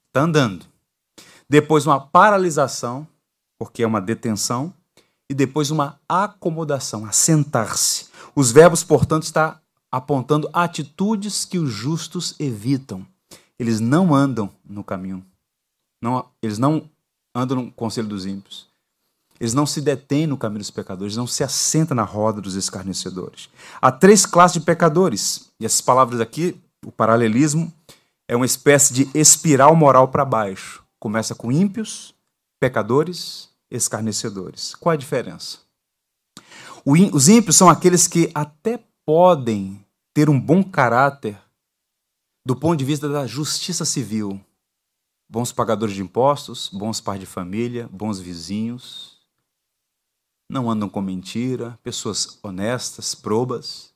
está 0.08 0.22
andando. 0.22 0.66
Depois 1.48 1.86
uma 1.86 2.00
paralisação, 2.00 3.06
porque 3.58 3.82
é 3.82 3.86
uma 3.86 4.00
detenção, 4.00 4.72
e 5.30 5.34
depois 5.34 5.70
uma 5.70 6.00
acomodação, 6.08 7.04
assentar-se. 7.04 8.06
Os 8.34 8.50
verbos, 8.50 8.82
portanto, 8.82 9.24
estão 9.24 9.58
apontando 9.90 10.48
atitudes 10.52 11.44
que 11.44 11.58
os 11.58 11.70
justos 11.70 12.34
evitam. 12.38 13.06
Eles 13.58 13.80
não 13.80 14.14
andam 14.14 14.50
no 14.64 14.84
caminho. 14.84 15.24
Não, 16.00 16.28
eles 16.42 16.58
não 16.58 16.88
andam 17.34 17.64
no 17.64 17.72
conselho 17.72 18.08
dos 18.08 18.24
ímpios. 18.24 18.68
Eles 19.40 19.54
não 19.54 19.66
se 19.66 19.80
detêm 19.80 20.26
no 20.26 20.36
caminho 20.36 20.60
dos 20.60 20.70
pecadores, 20.70 21.16
não 21.16 21.26
se 21.26 21.44
assentam 21.44 21.94
na 21.94 22.02
roda 22.02 22.40
dos 22.40 22.54
escarnecedores. 22.54 23.48
Há 23.80 23.92
três 23.92 24.26
classes 24.26 24.60
de 24.60 24.66
pecadores. 24.66 25.48
E 25.60 25.66
essas 25.66 25.80
palavras 25.80 26.20
aqui, 26.20 26.60
o 26.84 26.90
paralelismo, 26.90 27.72
é 28.26 28.34
uma 28.34 28.46
espécie 28.46 28.92
de 28.92 29.08
espiral 29.14 29.74
moral 29.76 30.08
para 30.08 30.24
baixo. 30.24 30.82
Começa 31.00 31.34
com 31.34 31.52
ímpios, 31.52 32.14
pecadores, 32.60 33.48
escarnecedores. 33.70 34.74
Qual 34.74 34.92
a 34.92 34.96
diferença? 34.96 35.58
Os 36.84 37.28
ímpios 37.28 37.56
são 37.56 37.68
aqueles 37.68 38.08
que 38.08 38.30
até 38.34 38.80
podem 39.04 39.84
ter 40.14 40.28
um 40.28 40.40
bom 40.40 40.64
caráter 40.64 41.38
do 42.48 42.56
ponto 42.56 42.78
de 42.78 42.84
vista 42.86 43.06
da 43.10 43.26
justiça 43.26 43.84
civil. 43.84 44.40
Bons 45.28 45.52
pagadores 45.52 45.94
de 45.94 46.00
impostos, 46.00 46.70
bons 46.72 46.98
pais 46.98 47.20
de 47.20 47.26
família, 47.26 47.86
bons 47.92 48.18
vizinhos, 48.18 49.18
não 50.50 50.70
andam 50.70 50.88
com 50.88 51.02
mentira, 51.02 51.78
pessoas 51.84 52.38
honestas, 52.42 53.14
probas. 53.14 53.90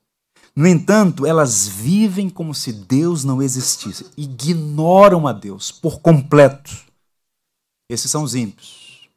No 0.54 0.66
entanto, 0.66 1.24
elas 1.24 1.66
vivem 1.66 2.28
como 2.28 2.54
se 2.54 2.74
Deus 2.74 3.24
não 3.24 3.40
existisse, 3.40 4.04
ignoram 4.18 5.26
a 5.26 5.32
Deus 5.32 5.72
por 5.72 6.00
completo. 6.00 6.76
Esses 7.88 8.10
são 8.10 8.22
os 8.22 8.34
ímpios. 8.34 9.08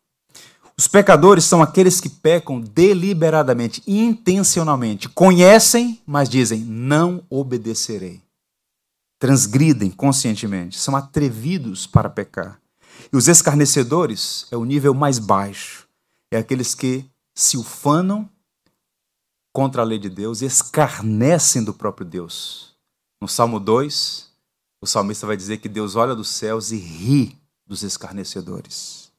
Os 0.78 0.88
pecadores 0.88 1.44
são 1.44 1.62
aqueles 1.62 2.00
que 2.00 2.08
pecam 2.08 2.62
deliberadamente, 2.62 3.84
intencionalmente, 3.86 5.10
conhecem, 5.10 6.00
mas 6.08 6.30
dizem: 6.30 6.62
não 6.62 7.22
obedecerei. 7.30 8.25
Transgridem 9.26 9.90
conscientemente, 9.90 10.78
são 10.78 10.96
atrevidos 10.96 11.88
para 11.88 12.12
pecar. 12.12 12.62
E 13.12 13.18
os 13.18 13.28
escarnecedores 13.28 14.46
é 14.52 14.56
o 14.56 14.64
nível 14.64 14.94
mais 14.94 15.18
baixo, 15.18 15.88
é 16.30 16.38
aqueles 16.38 16.76
que 16.76 17.10
se 17.34 17.58
ufanam 17.58 18.30
contra 19.52 19.82
a 19.82 19.84
lei 19.84 19.98
de 19.98 20.12
Deus 20.12 20.44
e 20.44 20.46
escarnecem 20.46 21.64
do 21.64 21.74
próprio 21.74 22.06
Deus. 22.06 22.76
No 23.20 23.28
Salmo 23.28 23.60
2, 23.60 24.30
o 24.80 24.86
salmista 24.86 25.26
vai 25.26 25.36
dizer 25.36 25.58
que 25.58 25.68
Deus 25.68 25.96
olha 25.96 26.14
dos 26.14 26.30
céus 26.30 26.72
e 26.72 26.78
ri 26.78 27.36
dos 27.66 27.82
escarnecedores. 27.82 29.12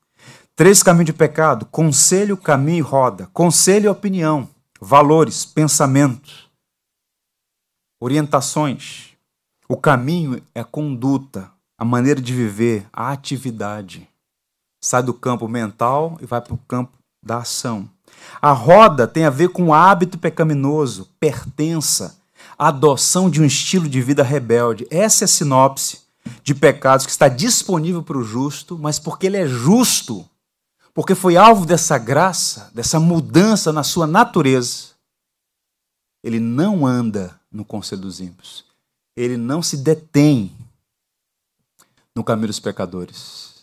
Três 0.54 0.84
caminhos 0.84 1.06
de 1.06 1.14
pecado: 1.14 1.66
conselho, 1.66 2.36
caminho 2.36 2.78
e 2.78 2.80
roda. 2.80 3.28
Conselho 3.32 3.86
e 3.86 3.88
opinião, 3.88 4.48
valores, 4.80 5.44
pensamento, 5.44 6.48
orientações. 7.98 9.15
O 9.68 9.76
caminho 9.76 10.40
é 10.54 10.60
a 10.60 10.64
conduta, 10.64 11.50
a 11.76 11.84
maneira 11.84 12.20
de 12.20 12.32
viver, 12.32 12.86
a 12.92 13.10
atividade. 13.10 14.08
Sai 14.80 15.02
do 15.02 15.12
campo 15.12 15.48
mental 15.48 16.16
e 16.20 16.26
vai 16.26 16.40
para 16.40 16.54
o 16.54 16.60
campo 16.68 16.96
da 17.22 17.38
ação. 17.38 17.88
A 18.40 18.52
roda 18.52 19.08
tem 19.08 19.24
a 19.24 19.30
ver 19.30 19.48
com 19.48 19.74
hábito 19.74 20.18
pecaminoso, 20.18 21.08
pertença, 21.18 22.16
adoção 22.56 23.28
de 23.28 23.42
um 23.42 23.44
estilo 23.44 23.88
de 23.88 24.00
vida 24.00 24.22
rebelde. 24.22 24.86
Essa 24.90 25.24
é 25.24 25.26
a 25.26 25.28
sinopse 25.28 26.02
de 26.42 26.54
pecados 26.54 27.04
que 27.04 27.12
está 27.12 27.28
disponível 27.28 28.02
para 28.02 28.18
o 28.18 28.22
justo, 28.22 28.78
mas 28.78 28.98
porque 28.98 29.26
ele 29.26 29.36
é 29.36 29.46
justo, 29.46 30.24
porque 30.94 31.14
foi 31.14 31.36
alvo 31.36 31.66
dessa 31.66 31.98
graça, 31.98 32.70
dessa 32.74 32.98
mudança 33.00 33.72
na 33.72 33.82
sua 33.82 34.06
natureza, 34.06 34.94
ele 36.22 36.40
não 36.40 36.86
anda 36.86 37.38
no 37.50 37.64
conselho 37.64 38.02
dos 38.02 38.20
ímpios. 38.20 38.65
Ele 39.16 39.36
não 39.36 39.62
se 39.62 39.76
detém 39.78 40.52
no 42.14 42.22
caminho 42.22 42.48
dos 42.48 42.60
pecadores. 42.60 43.54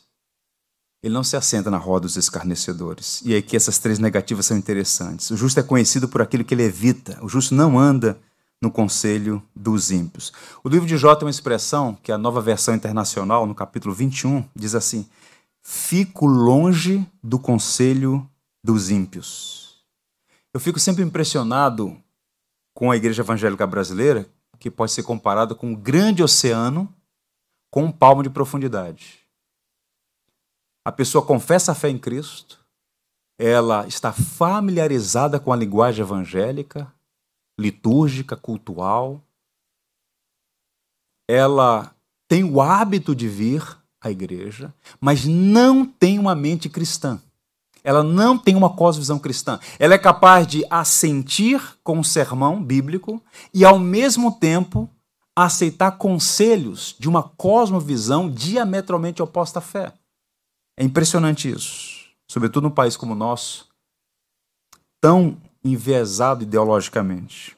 Ele 1.02 1.14
não 1.14 1.24
se 1.24 1.36
assenta 1.36 1.70
na 1.70 1.78
roda 1.78 2.02
dos 2.02 2.16
escarnecedores. 2.16 3.22
E 3.26 3.36
aqui 3.36 3.56
essas 3.56 3.78
três 3.78 4.00
negativas 4.00 4.46
são 4.46 4.58
interessantes. 4.58 5.30
O 5.30 5.38
justo 5.38 5.60
é 5.60 5.64
conhecido 5.64 6.08
por 6.08 6.22
aquilo 6.22 6.44
que 6.46 6.54
ele 6.54 6.64
evita. 6.64 7.20
O 7.22 7.28
justo 7.28 7.54
não 7.54 7.78
anda 7.78 8.18
no 8.62 8.72
conselho 8.72 9.44
dos 9.54 9.92
ímpios. 9.92 10.32
O 10.64 10.70
livro 10.70 10.88
de 10.88 10.98
Jó 10.98 11.14
tem 11.14 11.26
uma 11.26 11.32
expressão 11.32 11.98
que 12.02 12.12
é 12.12 12.16
a 12.16 12.18
nova 12.18 12.40
versão 12.40 12.74
internacional, 12.74 13.46
no 13.46 13.54
capítulo 13.54 13.94
21, 13.94 14.46
diz 14.56 14.74
assim: 14.74 15.06
Fico 15.62 16.26
longe 16.26 17.06
do 17.22 17.38
conselho 17.38 18.26
dos 18.64 18.90
ímpios. 18.90 19.84
Eu 20.54 20.60
fico 20.62 20.80
sempre 20.80 21.04
impressionado 21.04 21.98
com 22.74 22.90
a 22.90 22.96
igreja 22.96 23.22
evangélica 23.22 23.68
brasileira, 23.68 24.30
que 24.64 24.72
pode 24.72 24.92
ser 24.92 25.04
comparada 25.04 25.54
com 25.54 25.68
um 25.68 25.76
grande 25.76 26.24
oceano 26.24 26.92
com 27.70 27.84
um 27.84 27.92
palmo 27.92 28.24
de 28.24 28.30
profundidade 28.30 29.24
a 30.86 30.92
pessoa 30.92 31.26
confessa 31.26 31.72
a 31.72 31.76
fé 31.76 31.90
em 31.90 31.98
Cristo, 31.98 32.60
ela 33.40 33.88
está 33.88 34.12
familiarizada 34.12 35.40
com 35.40 35.52
a 35.54 35.56
linguagem 35.56 36.04
evangélica, 36.04 36.92
litúrgica, 37.58 38.36
cultual, 38.36 39.22
ela 41.28 41.96
tem 42.28 42.44
o 42.44 42.62
hábito 42.62 43.16
de 43.16 43.28
vir 43.28 43.64
à 44.02 44.12
igreja, 44.12 44.74
mas 45.00 45.26
não 45.26 45.86
tem 45.86 46.20
uma 46.20 46.36
mente 46.36 46.68
cristã. 46.68 47.22
Ela 47.84 48.04
não 48.04 48.38
tem 48.38 48.56
uma 48.56 48.70
cosvisão 48.70 49.20
cristã. 49.20 49.60
Ela 49.78 49.96
é 49.96 49.98
capaz 49.98 50.48
de 50.48 50.66
assentir 50.70 51.62
com 51.84 52.00
o 52.00 52.04
sermão 52.04 52.64
bíblico 52.64 53.22
e, 53.54 53.66
ao 53.66 53.78
mesmo 53.78 54.32
tempo, 54.32 54.90
aceitar 55.36 55.92
conselhos 55.94 56.96
de 56.98 57.10
uma 57.10 57.24
cosmovisão 57.24 58.30
diametralmente 58.30 59.22
oposta 59.22 59.60
à 59.60 59.62
fé. 59.62 59.92
É 60.78 60.84
impressionante 60.84 61.50
isso, 61.50 62.08
sobretudo 62.28 62.64
num 62.64 62.74
país 62.74 62.96
como 62.96 63.14
o 63.14 63.18
nosso, 63.18 63.68
tão 65.02 65.38
enviesado 65.64 66.44
ideologicamente. 66.44 67.56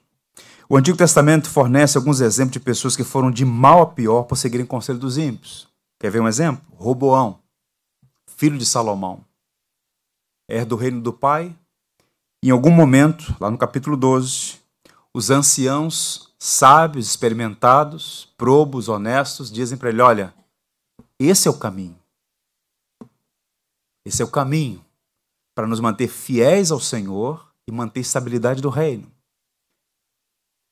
O 0.67 0.75
Antigo 0.75 0.97
Testamento 0.97 1.49
fornece 1.49 1.97
alguns 1.97 2.21
exemplos 2.21 2.53
de 2.53 2.59
pessoas 2.59 2.95
que 2.95 3.03
foram 3.03 3.29
de 3.29 3.45
mal 3.45 3.81
a 3.81 3.85
pior 3.85 4.23
por 4.23 4.35
seguirem 4.35 4.63
o 4.63 4.67
conselho 4.67 4.97
dos 4.97 5.17
ímpios. 5.17 5.67
Quer 5.99 6.09
ver 6.09 6.21
um 6.21 6.27
exemplo? 6.27 6.65
Roboão, 6.75 7.39
filho 8.25 8.57
de 8.57 8.65
Salomão. 8.65 9.23
Era 10.47 10.65
do 10.65 10.75
reino 10.75 11.01
do 11.01 11.11
pai. 11.11 11.55
Em 12.43 12.51
algum 12.51 12.71
momento, 12.71 13.35
lá 13.39 13.49
no 13.49 13.57
capítulo 13.57 13.97
12, 13.97 14.59
os 15.13 15.29
anciãos 15.29 16.35
sábios, 16.37 17.07
experimentados, 17.07 18.31
probos, 18.37 18.87
honestos, 18.87 19.51
dizem 19.51 19.77
para 19.77 19.89
ele: 19.89 20.01
Olha, 20.01 20.33
esse 21.19 21.47
é 21.47 21.51
o 21.51 21.57
caminho. 21.57 21.97
Esse 24.05 24.21
é 24.21 24.25
o 24.25 24.31
caminho 24.31 24.85
para 25.55 25.65
nos 25.65 25.79
manter 25.79 26.07
fiéis 26.07 26.69
ao 26.69 26.79
Senhor 26.79 27.51
e 27.67 27.71
manter 27.71 28.01
estabilidade 28.01 28.61
do 28.61 28.69
reino. 28.69 29.11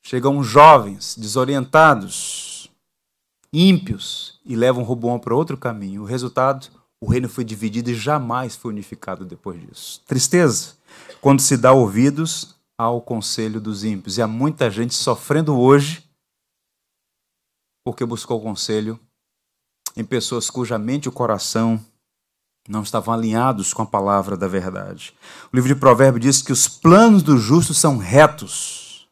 Chegam 0.05 0.43
jovens, 0.43 1.15
desorientados, 1.17 2.69
ímpios, 3.51 4.39
e 4.45 4.55
levam 4.55 4.83
Roboão 4.83 5.17
para 5.17 5.35
outro 5.35 5.57
caminho. 5.57 6.01
O 6.01 6.05
resultado, 6.05 6.67
o 7.03 7.05
reino 7.05 7.27
foi 7.27 7.43
dividido 7.43 7.91
e 7.91 7.95
jamais 7.95 8.55
foi 8.55 8.71
unificado 8.71 9.25
depois 9.25 9.59
disso. 9.59 10.01
Tristeza 10.07 10.75
quando 11.19 11.41
se 11.41 11.57
dá 11.57 11.73
ouvidos 11.73 12.55
ao 12.77 13.01
conselho 13.01 13.59
dos 13.59 13.83
ímpios. 13.83 14.17
E 14.17 14.21
há 14.21 14.27
muita 14.27 14.71
gente 14.71 14.93
sofrendo 14.93 15.59
hoje 15.59 16.09
porque 17.83 18.05
buscou 18.05 18.41
conselho 18.41 18.97
em 19.97 20.05
pessoas 20.05 20.49
cuja 20.49 20.77
mente 20.77 21.05
e 21.05 21.09
o 21.09 21.11
coração 21.11 21.77
não 22.69 22.83
estavam 22.83 23.13
alinhados 23.13 23.73
com 23.73 23.81
a 23.81 23.85
palavra 23.85 24.37
da 24.37 24.47
verdade. 24.47 25.13
O 25.51 25.55
livro 25.57 25.73
de 25.73 25.79
Provérbios 25.79 26.23
diz 26.23 26.41
que 26.41 26.53
os 26.53 26.69
planos 26.69 27.21
do 27.21 27.37
justo 27.37 27.73
são 27.73 27.97
retos, 27.97 29.09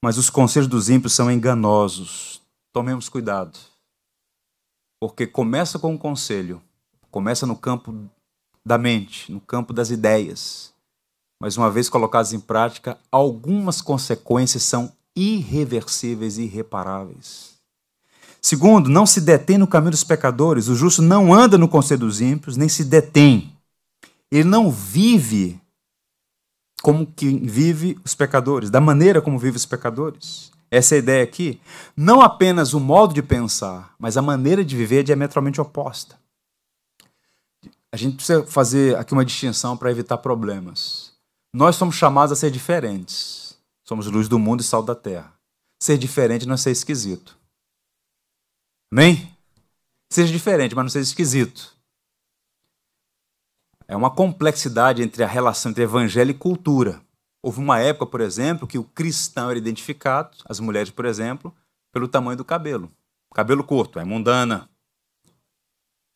mas 0.00 0.18
os 0.18 0.30
conselhos 0.30 0.68
dos 0.68 0.88
ímpios 0.88 1.12
são 1.12 1.28
enganosos. 1.28 2.40
Tomemos 2.72 3.08
cuidado, 3.08 3.58
porque 5.00 5.26
começa 5.26 5.80
com 5.80 5.92
um 5.92 5.98
conselho, 5.98 6.62
começa 7.14 7.46
no 7.46 7.54
campo 7.54 7.94
da 8.66 8.76
mente, 8.76 9.30
no 9.30 9.38
campo 9.38 9.72
das 9.72 9.88
ideias, 9.88 10.72
mas 11.40 11.56
uma 11.56 11.70
vez 11.70 11.88
colocadas 11.88 12.32
em 12.32 12.40
prática, 12.40 12.98
algumas 13.08 13.80
consequências 13.80 14.64
são 14.64 14.90
irreversíveis 15.14 16.38
e 16.38 16.42
irreparáveis. 16.42 17.54
Segundo, 18.42 18.90
não 18.90 19.06
se 19.06 19.20
detém 19.20 19.58
no 19.58 19.68
caminho 19.68 19.92
dos 19.92 20.02
pecadores. 20.02 20.66
O 20.66 20.74
justo 20.74 21.02
não 21.02 21.32
anda 21.32 21.56
no 21.56 21.68
conselho 21.68 22.00
dos 22.00 22.20
ímpios, 22.20 22.56
nem 22.56 22.68
se 22.68 22.82
detém. 22.82 23.56
Ele 24.28 24.48
não 24.48 24.68
vive 24.68 25.60
como 26.82 27.06
que 27.06 27.38
vive 27.38 27.96
os 28.04 28.12
pecadores, 28.16 28.70
da 28.70 28.80
maneira 28.80 29.22
como 29.22 29.38
vive 29.38 29.56
os 29.56 29.64
pecadores. 29.64 30.50
Essa 30.68 30.96
é 30.96 30.96
a 30.96 30.98
ideia 30.98 31.22
aqui. 31.22 31.60
Não 31.96 32.20
apenas 32.20 32.74
o 32.74 32.80
modo 32.80 33.14
de 33.14 33.22
pensar, 33.22 33.94
mas 34.00 34.16
a 34.16 34.22
maneira 34.22 34.64
de 34.64 34.76
viver 34.76 34.98
é 34.98 35.02
diametralmente 35.04 35.60
oposta. 35.60 36.23
A 37.94 37.96
gente 37.96 38.16
precisa 38.16 38.44
fazer 38.44 38.96
aqui 38.96 39.12
uma 39.12 39.24
distinção 39.24 39.76
para 39.76 39.88
evitar 39.88 40.18
problemas. 40.18 41.12
Nós 41.54 41.76
somos 41.76 41.94
chamados 41.94 42.32
a 42.32 42.34
ser 42.34 42.50
diferentes. 42.50 43.56
Somos 43.84 44.08
luz 44.08 44.26
do 44.26 44.36
mundo 44.36 44.62
e 44.62 44.64
sal 44.64 44.82
da 44.82 44.96
terra. 44.96 45.32
Ser 45.80 45.96
diferente 45.96 46.44
não 46.44 46.54
é 46.54 46.56
ser 46.56 46.72
esquisito. 46.72 47.38
Amém? 48.92 49.32
Seja 50.10 50.32
diferente, 50.32 50.74
mas 50.74 50.86
não 50.86 50.90
seja 50.90 51.08
esquisito. 51.08 51.72
É 53.86 53.94
uma 53.94 54.10
complexidade 54.10 55.00
entre 55.00 55.22
a 55.22 55.28
relação 55.28 55.70
entre 55.70 55.84
evangelho 55.84 56.32
e 56.32 56.34
cultura. 56.34 57.00
Houve 57.40 57.60
uma 57.60 57.78
época, 57.78 58.06
por 58.06 58.20
exemplo, 58.20 58.66
que 58.66 58.76
o 58.76 58.82
cristão 58.82 59.50
era 59.50 59.58
identificado, 59.58 60.36
as 60.46 60.58
mulheres, 60.58 60.90
por 60.90 61.04
exemplo, 61.04 61.54
pelo 61.92 62.08
tamanho 62.08 62.36
do 62.36 62.44
cabelo. 62.44 62.90
Cabelo 63.32 63.62
curto, 63.62 64.00
é 64.00 64.04
mundana. 64.04 64.68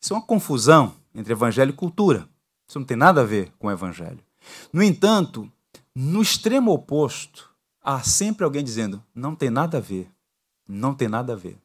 Isso 0.02 0.12
é 0.12 0.16
uma 0.16 0.26
confusão 0.26 0.97
entre 1.14 1.32
evangelho 1.32 1.70
e 1.70 1.74
cultura. 1.74 2.28
Isso 2.68 2.78
não 2.78 2.86
tem 2.86 2.96
nada 2.96 3.22
a 3.22 3.24
ver 3.24 3.52
com 3.58 3.68
o 3.68 3.70
evangelho. 3.70 4.20
No 4.72 4.82
entanto, 4.82 5.50
no 5.94 6.22
extremo 6.22 6.72
oposto, 6.72 7.50
há 7.82 8.02
sempre 8.02 8.44
alguém 8.44 8.62
dizendo: 8.62 9.02
não 9.14 9.34
tem 9.34 9.50
nada 9.50 9.78
a 9.78 9.80
ver. 9.80 10.10
Não 10.66 10.94
tem 10.94 11.08
nada 11.08 11.32
a 11.32 11.36
ver. 11.36 11.58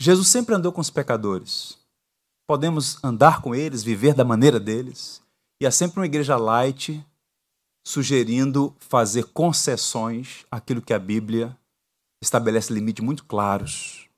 Jesus 0.00 0.28
sempre 0.28 0.54
andou 0.54 0.72
com 0.72 0.80
os 0.80 0.90
pecadores. 0.90 1.78
Podemos 2.46 3.02
andar 3.04 3.40
com 3.40 3.54
eles, 3.54 3.82
viver 3.82 4.14
da 4.14 4.24
maneira 4.24 4.58
deles. 4.58 5.22
E 5.60 5.66
há 5.66 5.70
sempre 5.70 6.00
uma 6.00 6.06
igreja 6.06 6.36
light 6.36 7.04
sugerindo 7.86 8.74
fazer 8.78 9.24
concessões 9.26 10.44
àquilo 10.50 10.80
que 10.82 10.94
a 10.94 10.98
Bíblia 10.98 11.56
estabelece 12.22 12.72
limites 12.72 13.04
muito 13.04 13.24
claros. 13.24 14.08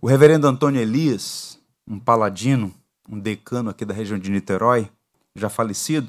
O 0.00 0.06
reverendo 0.06 0.46
Antônio 0.46 0.80
Elias, 0.80 1.58
um 1.86 2.00
paladino, 2.00 2.74
um 3.08 3.18
decano 3.18 3.70
aqui 3.70 3.84
da 3.84 3.94
região 3.94 4.18
de 4.18 4.30
Niterói, 4.30 4.90
já 5.34 5.48
falecido, 5.48 6.08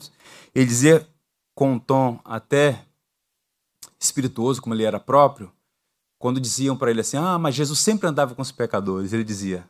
ele 0.53 0.65
dizia 0.65 1.07
com 1.55 1.73
um 1.73 1.79
tom 1.79 2.19
até 2.23 2.85
espirituoso, 3.99 4.61
como 4.61 4.73
ele 4.73 4.83
era 4.83 4.99
próprio, 4.99 5.51
quando 6.19 6.39
diziam 6.39 6.77
para 6.77 6.91
ele 6.91 7.01
assim: 7.01 7.17
Ah, 7.17 7.37
mas 7.37 7.55
Jesus 7.55 7.79
sempre 7.79 8.07
andava 8.07 8.35
com 8.35 8.41
os 8.41 8.51
pecadores, 8.51 9.13
ele 9.13 9.23
dizia: 9.23 9.67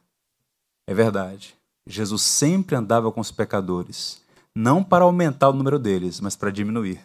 É 0.88 0.93
verdade. 0.93 1.55
Jesus 1.88 2.21
sempre 2.21 2.75
andava 2.75 3.12
com 3.12 3.19
os 3.19 3.31
pecadores, 3.31 4.21
não 4.55 4.84
para 4.84 5.03
aumentar 5.03 5.49
o 5.49 5.53
número 5.53 5.79
deles, 5.79 6.19
mas 6.19 6.36
para 6.36 6.51
diminuir. 6.51 7.03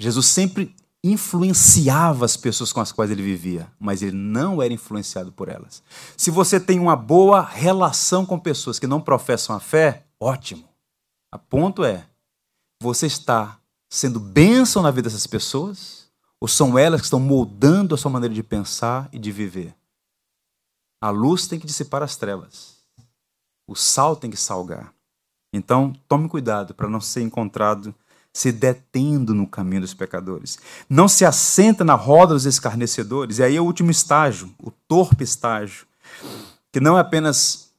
Jesus 0.00 0.26
sempre 0.26 0.74
influenciava 1.12 2.24
as 2.24 2.36
pessoas 2.36 2.72
com 2.72 2.80
as 2.80 2.92
quais 2.92 3.10
ele 3.10 3.22
vivia, 3.22 3.70
mas 3.78 4.02
ele 4.02 4.16
não 4.16 4.62
era 4.62 4.72
influenciado 4.72 5.30
por 5.30 5.48
elas. 5.48 5.82
Se 6.16 6.30
você 6.30 6.58
tem 6.58 6.78
uma 6.78 6.96
boa 6.96 7.42
relação 7.42 8.24
com 8.24 8.38
pessoas 8.38 8.78
que 8.78 8.86
não 8.86 9.00
professam 9.00 9.54
a 9.54 9.60
fé, 9.60 10.04
ótimo. 10.18 10.68
A 11.30 11.38
ponto 11.38 11.84
é, 11.84 12.06
você 12.80 13.06
está 13.06 13.58
sendo 13.90 14.18
bênção 14.18 14.82
na 14.82 14.90
vida 14.90 15.08
dessas 15.08 15.26
pessoas 15.26 16.06
ou 16.40 16.48
são 16.48 16.78
elas 16.78 17.00
que 17.00 17.06
estão 17.06 17.20
moldando 17.20 17.94
a 17.94 17.98
sua 17.98 18.10
maneira 18.10 18.34
de 18.34 18.42
pensar 18.42 19.08
e 19.12 19.18
de 19.18 19.30
viver? 19.30 19.74
A 21.00 21.10
luz 21.10 21.46
tem 21.46 21.58
que 21.58 21.66
dissipar 21.66 22.02
as 22.02 22.16
trevas. 22.16 22.76
O 23.68 23.74
sal 23.74 24.16
tem 24.16 24.30
que 24.30 24.36
salgar. 24.36 24.92
Então, 25.52 25.92
tome 26.08 26.28
cuidado 26.28 26.74
para 26.74 26.88
não 26.88 27.00
ser 27.00 27.22
encontrado 27.22 27.94
se 28.36 28.52
detendo 28.52 29.34
no 29.34 29.46
caminho 29.46 29.82
dos 29.82 29.94
pecadores. 29.94 30.58
Não 30.88 31.08
se 31.08 31.24
assenta 31.24 31.84
na 31.84 31.94
roda 31.94 32.34
dos 32.34 32.46
escarnecedores. 32.46 33.38
E 33.38 33.42
aí 33.42 33.56
é 33.56 33.60
o 33.60 33.64
último 33.64 33.90
estágio, 33.90 34.52
o 34.62 34.70
torpe 34.70 35.24
estágio, 35.24 35.86
que 36.72 36.80
não 36.80 36.96
é 36.96 37.00
apenas 37.00 37.70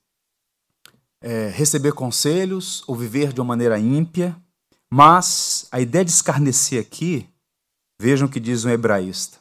é, 1.21 1.49
receber 1.49 1.93
conselhos 1.93 2.83
ou 2.87 2.95
viver 2.95 3.33
de 3.33 3.41
uma 3.41 3.47
maneira 3.47 3.77
ímpia, 3.77 4.35
mas 4.89 5.67
a 5.71 5.79
ideia 5.79 6.05
de 6.05 6.11
escarnecer 6.11 6.81
aqui 6.81 7.27
Vejam 7.99 8.27
o 8.27 8.31
que 8.31 8.39
diz 8.39 8.63
um 8.63 8.69
hebraísta: 8.69 9.37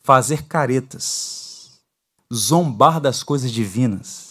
fazer 0.00 0.44
caretas, 0.44 1.80
zombar 2.32 3.00
das 3.00 3.22
coisas 3.22 3.50
divinas, 3.50 4.27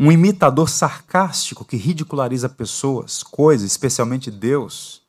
um 0.00 0.10
imitador 0.10 0.68
sarcástico 0.68 1.64
que 1.64 1.76
ridiculariza 1.76 2.48
pessoas, 2.48 3.22
coisas, 3.22 3.70
especialmente 3.70 4.30
Deus, 4.30 5.02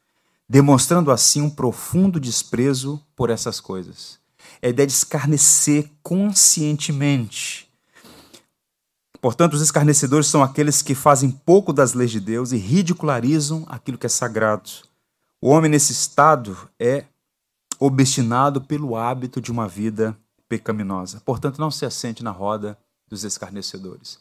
demonstrando 0.48 1.12
assim 1.12 1.42
um 1.42 1.50
profundo 1.50 2.20
desprezo 2.20 3.02
por 3.16 3.30
essas 3.30 3.60
coisas. 3.60 4.20
É 4.62 4.68
a 4.68 4.70
ideia 4.70 4.86
de 4.86 4.94
escarnecer 4.94 5.90
conscientemente. 6.04 7.68
Portanto, 9.22 9.54
os 9.54 9.62
escarnecedores 9.62 10.28
são 10.28 10.44
aqueles 10.44 10.82
que 10.82 10.94
fazem 10.94 11.32
pouco 11.32 11.72
das 11.72 11.94
leis 11.94 12.12
de 12.12 12.20
Deus 12.20 12.52
e 12.52 12.58
ridicularizam 12.58 13.66
aquilo 13.68 13.98
que 13.98 14.06
é 14.06 14.10
sagrado 14.10 14.70
o 15.42 15.50
homem 15.50 15.72
nesse 15.72 15.92
estado 15.92 16.56
é 16.80 17.06
obstinado 17.80 18.62
pelo 18.62 18.96
hábito 18.96 19.42
de 19.42 19.52
uma 19.52 19.68
vida 19.68 20.16
pecaminosa. 20.48 21.20
Portanto, 21.26 21.58
não 21.58 21.72
se 21.72 21.84
assente 21.84 22.24
na 22.24 22.30
roda 22.30 22.78
dos 23.10 23.24
escarnecedores. 23.24 24.20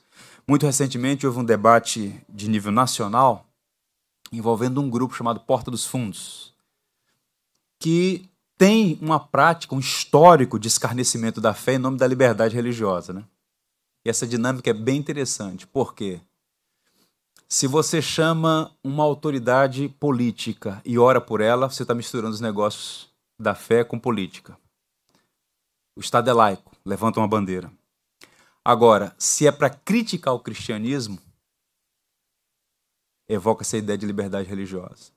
Muito 0.51 0.67
recentemente 0.67 1.25
houve 1.25 1.39
um 1.39 1.45
debate 1.45 2.21
de 2.29 2.51
nível 2.51 2.73
nacional 2.73 3.47
envolvendo 4.33 4.81
um 4.81 4.91
grupo 4.91 5.15
chamado 5.15 5.39
Porta 5.39 5.71
dos 5.71 5.87
Fundos, 5.87 6.53
que 7.79 8.29
tem 8.59 8.99
uma 9.01 9.21
prática, 9.21 9.77
um 9.77 9.79
histórico 9.79 10.59
de 10.59 10.67
escarnecimento 10.67 11.41
da 11.41 11.55
fé 11.55 11.75
em 11.75 11.79
nome 11.79 11.99
da 11.99 12.05
liberdade 12.05 12.57
religiosa. 12.57 13.13
Né? 13.13 13.25
E 14.05 14.11
essa 14.11 14.27
dinâmica 14.27 14.69
é 14.69 14.73
bem 14.75 14.99
interessante. 14.99 15.69
Por 15.69 15.95
quê? 15.95 16.21
Se 17.49 17.69
você 17.69 18.03
chama 18.03 18.77
uma 18.83 19.05
autoridade 19.05 19.89
política 20.01 20.83
e 20.85 20.99
ora 20.99 21.21
por 21.21 21.41
ela, 21.41 21.71
você 21.71 21.83
está 21.83 21.95
misturando 21.95 22.35
os 22.35 22.41
negócios 22.41 23.09
da 23.39 23.55
fé 23.55 23.85
com 23.85 24.01
política. 24.01 24.59
O 25.97 26.01
Estado 26.01 26.29
é 26.29 26.33
laico, 26.33 26.73
levanta 26.85 27.21
uma 27.21 27.29
bandeira. 27.29 27.71
Agora, 28.71 29.13
se 29.19 29.49
é 29.49 29.51
para 29.51 29.69
criticar 29.69 30.33
o 30.33 30.39
cristianismo, 30.39 31.19
evoca 33.29 33.65
essa 33.65 33.77
ideia 33.77 33.99
de 33.99 34.07
liberdade 34.07 34.49
religiosa. 34.49 35.11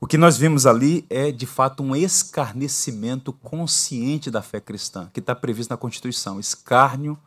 O 0.00 0.06
que 0.06 0.16
nós 0.16 0.36
vimos 0.38 0.64
ali 0.64 1.04
é, 1.10 1.32
de 1.32 1.44
fato, 1.44 1.82
um 1.82 1.96
escarnecimento 1.96 3.32
consciente 3.32 4.30
da 4.30 4.40
fé 4.42 4.60
cristã, 4.60 5.10
que 5.12 5.18
está 5.18 5.34
previsto 5.34 5.70
na 5.70 5.76
Constituição. 5.76 6.38
Escárnio, 6.38 7.18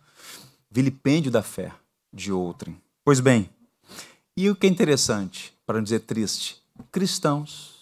vilipêndio 0.71 1.29
da 1.29 1.43
fé 1.43 1.73
de 2.13 2.31
outrem. 2.31 2.81
Pois 3.03 3.19
bem, 3.19 3.49
e 4.37 4.49
o 4.49 4.55
que 4.55 4.67
é 4.67 4.69
interessante, 4.69 5.53
para 5.65 5.79
não 5.79 5.83
dizer 5.83 5.99
triste, 5.99 6.63
cristãos 6.93 7.73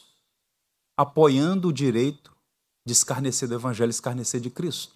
apoiando 0.97 1.67
o 1.67 1.73
direito 1.73 2.35
de 2.83 2.93
escarnecer 2.93 3.47
do 3.47 3.53
Evangelho, 3.53 3.91
escarnecer 3.91 4.41
de 4.41 4.49
Cristo. 4.49 4.95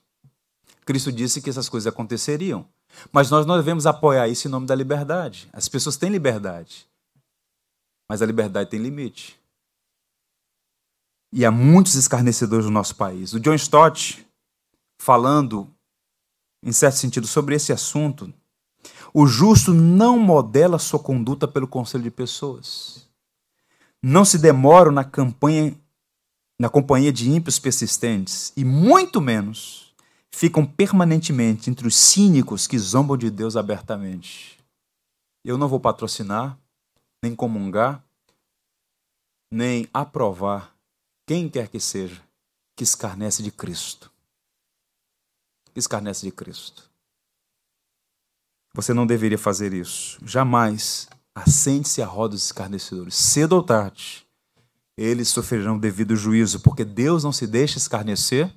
Cristo 0.83 1.11
disse 1.11 1.39
que 1.39 1.51
essas 1.51 1.69
coisas 1.69 1.85
aconteceriam. 1.85 2.67
Mas 3.11 3.29
nós 3.29 3.45
não 3.45 3.57
devemos 3.57 3.85
apoiar 3.85 4.27
isso 4.27 4.47
em 4.47 4.51
nome 4.51 4.67
da 4.67 4.75
liberdade. 4.75 5.47
As 5.53 5.67
pessoas 5.67 5.97
têm 5.97 6.09
liberdade. 6.09 6.87
Mas 8.09 8.21
a 8.21 8.25
liberdade 8.25 8.69
tem 8.69 8.79
limite. 8.79 9.39
E 11.31 11.45
há 11.45 11.51
muitos 11.51 11.95
escarnecedores 11.95 12.65
no 12.65 12.71
nosso 12.71 12.95
país. 12.95 13.33
O 13.33 13.39
John 13.39 13.55
Stott, 13.55 14.25
falando, 14.99 15.69
em 16.63 16.71
certo 16.71 16.95
sentido, 16.95 17.27
sobre 17.27 17.55
esse 17.55 17.73
assunto, 17.73 18.33
o 19.13 19.25
justo 19.25 19.73
não 19.73 20.17
modela 20.19 20.79
sua 20.79 20.99
conduta 20.99 21.47
pelo 21.47 21.67
conselho 21.67 22.03
de 22.03 22.11
pessoas. 22.11 23.07
Não 24.01 24.23
se 24.23 24.37
demoram 24.37 24.91
na 24.91 25.03
campanha 25.03 25.75
na 26.59 26.69
companhia 26.69 27.11
de 27.11 27.29
ímpios 27.29 27.59
persistentes 27.59 28.53
e 28.55 28.63
muito 28.63 29.19
menos 29.19 29.84
ficam 30.35 30.65
permanentemente 30.65 31.69
entre 31.69 31.87
os 31.87 31.95
cínicos 31.95 32.67
que 32.67 32.77
zombam 32.77 33.15
de 33.15 33.31
Deus 33.31 33.55
abertamente. 33.55 34.59
Eu 35.45 35.57
não 35.57 35.69
vou 35.69 35.79
patrocinar, 35.79 36.59
nem 37.23 37.33
comungar, 37.33 38.03
nem 39.49 39.87
aprovar 39.93 40.75
quem 41.25 41.47
quer 41.47 41.69
que 41.69 41.79
seja 41.79 42.21
que 42.75 42.83
escarnece 42.83 43.41
de 43.41 43.49
Cristo. 43.49 44.11
Que 45.73 45.79
escarnece 45.79 46.25
de 46.25 46.31
Cristo. 46.33 46.89
Você 48.73 48.93
não 48.93 49.07
deveria 49.07 49.37
fazer 49.37 49.71
isso. 49.71 50.19
Jamais 50.25 51.07
assente-se 51.33 52.01
à 52.01 52.05
roda 52.05 52.33
dos 52.33 52.43
escarnecedores. 52.43 53.15
Cedo 53.15 53.53
ou 53.53 53.63
tarde, 53.63 54.27
eles 54.97 55.29
sofrerão 55.29 55.79
devido 55.79 56.13
juízo, 56.13 56.59
porque 56.59 56.83
Deus 56.83 57.23
não 57.23 57.31
se 57.31 57.47
deixa 57.47 57.77
escarnecer. 57.77 58.53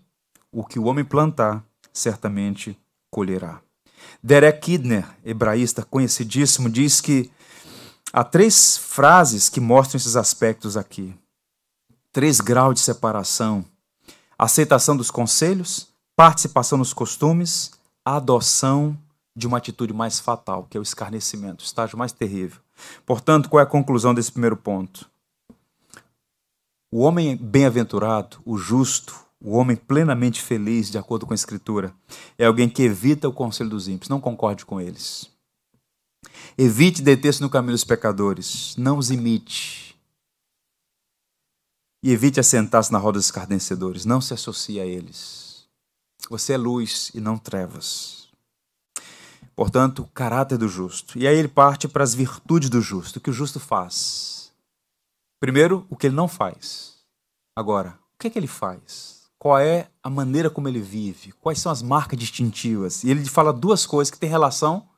O 0.51 0.64
que 0.64 0.79
o 0.79 0.85
homem 0.85 1.05
plantar, 1.05 1.67
certamente 1.92 2.79
colherá. 3.11 3.61
Derek 4.22 4.61
Kidner, 4.61 5.07
hebraísta 5.24 5.85
conhecidíssimo, 5.85 6.68
diz 6.68 7.01
que 7.01 7.31
há 8.12 8.24
três 8.24 8.77
frases 8.77 9.48
que 9.48 9.61
mostram 9.61 9.96
esses 9.96 10.16
aspectos 10.16 10.77
aqui. 10.77 11.14
Três 12.12 12.40
graus 12.40 12.74
de 12.74 12.81
separação: 12.81 13.64
aceitação 14.38 14.96
dos 14.96 15.11
conselhos, 15.11 15.88
participação 16.16 16.79
nos 16.79 16.92
costumes, 16.92 17.72
adoção 18.05 18.98
de 19.37 19.46
uma 19.46 19.59
atitude 19.59 19.92
mais 19.92 20.18
fatal, 20.18 20.66
que 20.68 20.77
é 20.77 20.81
o 20.81 20.83
escarnecimento, 20.83 21.61
o 21.61 21.64
estágio 21.64 21.96
mais 21.96 22.12
terrível. 22.12 22.61
Portanto, 23.07 23.48
qual 23.48 23.61
é 23.61 23.62
a 23.62 23.66
conclusão 23.66 24.12
desse 24.12 24.33
primeiro 24.33 24.57
ponto? 24.57 25.09
O 26.90 27.01
homem 27.01 27.37
bem-aventurado, 27.37 28.38
o 28.44 28.57
justo, 28.57 29.14
o 29.40 29.57
homem 29.57 29.77
plenamente 29.77 30.42
feliz, 30.42 30.90
de 30.90 30.98
acordo 30.98 31.27
com 31.27 31.33
a 31.33 31.35
Escritura, 31.35 31.94
é 32.37 32.46
alguém 32.46 32.68
que 32.68 32.83
evita 32.83 33.29
o 33.29 33.33
conselho 33.33 33.70
dos 33.70 33.88
ímpios, 33.88 34.09
não 34.09 34.20
concorde 34.20 34.64
com 34.66 34.81
eles. 34.81 35.31
Evite 36.57 37.03
deter-se 37.03 37.40
no 37.40 37.51
caminho 37.51 37.74
dos 37.74 37.85
pecadores, 37.85 38.74
não 38.77 38.98
os 38.98 39.11
imite. 39.11 39.96
E 42.03 42.11
evite 42.11 42.40
assentar-se 42.40 42.92
na 42.92 42.98
roda 42.98 43.18
dos 43.18 43.27
escarnecedores, 43.27 44.05
não 44.05 44.20
se 44.20 44.35
associe 44.35 44.81
a 44.81 44.87
eles. 44.87 45.66
Você 46.29 46.55
é 46.55 46.57
luz 46.57 47.11
e 47.14 47.20
não 47.20 47.38
trevas. 47.38 48.29
Portanto, 49.55 50.03
o 50.03 50.09
caráter 50.09 50.59
do 50.59 50.68
justo. 50.68 51.18
E 51.18 51.27
aí 51.27 51.37
ele 51.37 51.48
parte 51.48 51.88
para 51.88 52.05
as 52.05 52.14
virtudes 52.14 52.70
do 52.70 52.81
justo, 52.81 53.16
o 53.16 53.20
que 53.20 53.31
o 53.31 53.33
justo 53.33 53.59
faz. 53.59 54.53
Primeiro, 55.40 55.87
o 55.88 55.96
que 55.96 56.07
ele 56.07 56.14
não 56.14 56.29
faz. 56.29 56.96
Agora, 57.57 57.98
o 58.14 58.18
que 58.20 58.29
é 58.29 58.31
que 58.31 58.38
ele 58.38 58.46
faz? 58.46 59.17
Qual 59.38 59.59
é 59.59 59.88
a 60.03 60.11
maneira 60.11 60.51
como 60.51 60.68
ele 60.68 60.81
vive? 60.81 61.33
Quais 61.33 61.61
são 61.61 61.70
as 61.70 61.81
marcas 61.81 62.18
distintivas? 62.18 63.05
E 63.05 63.11
ele 63.11 63.24
fala 63.24 63.53
duas 63.53 63.87
coisas 63.87 64.11
que 64.11 64.18
têm 64.18 64.29
relação 64.29 64.88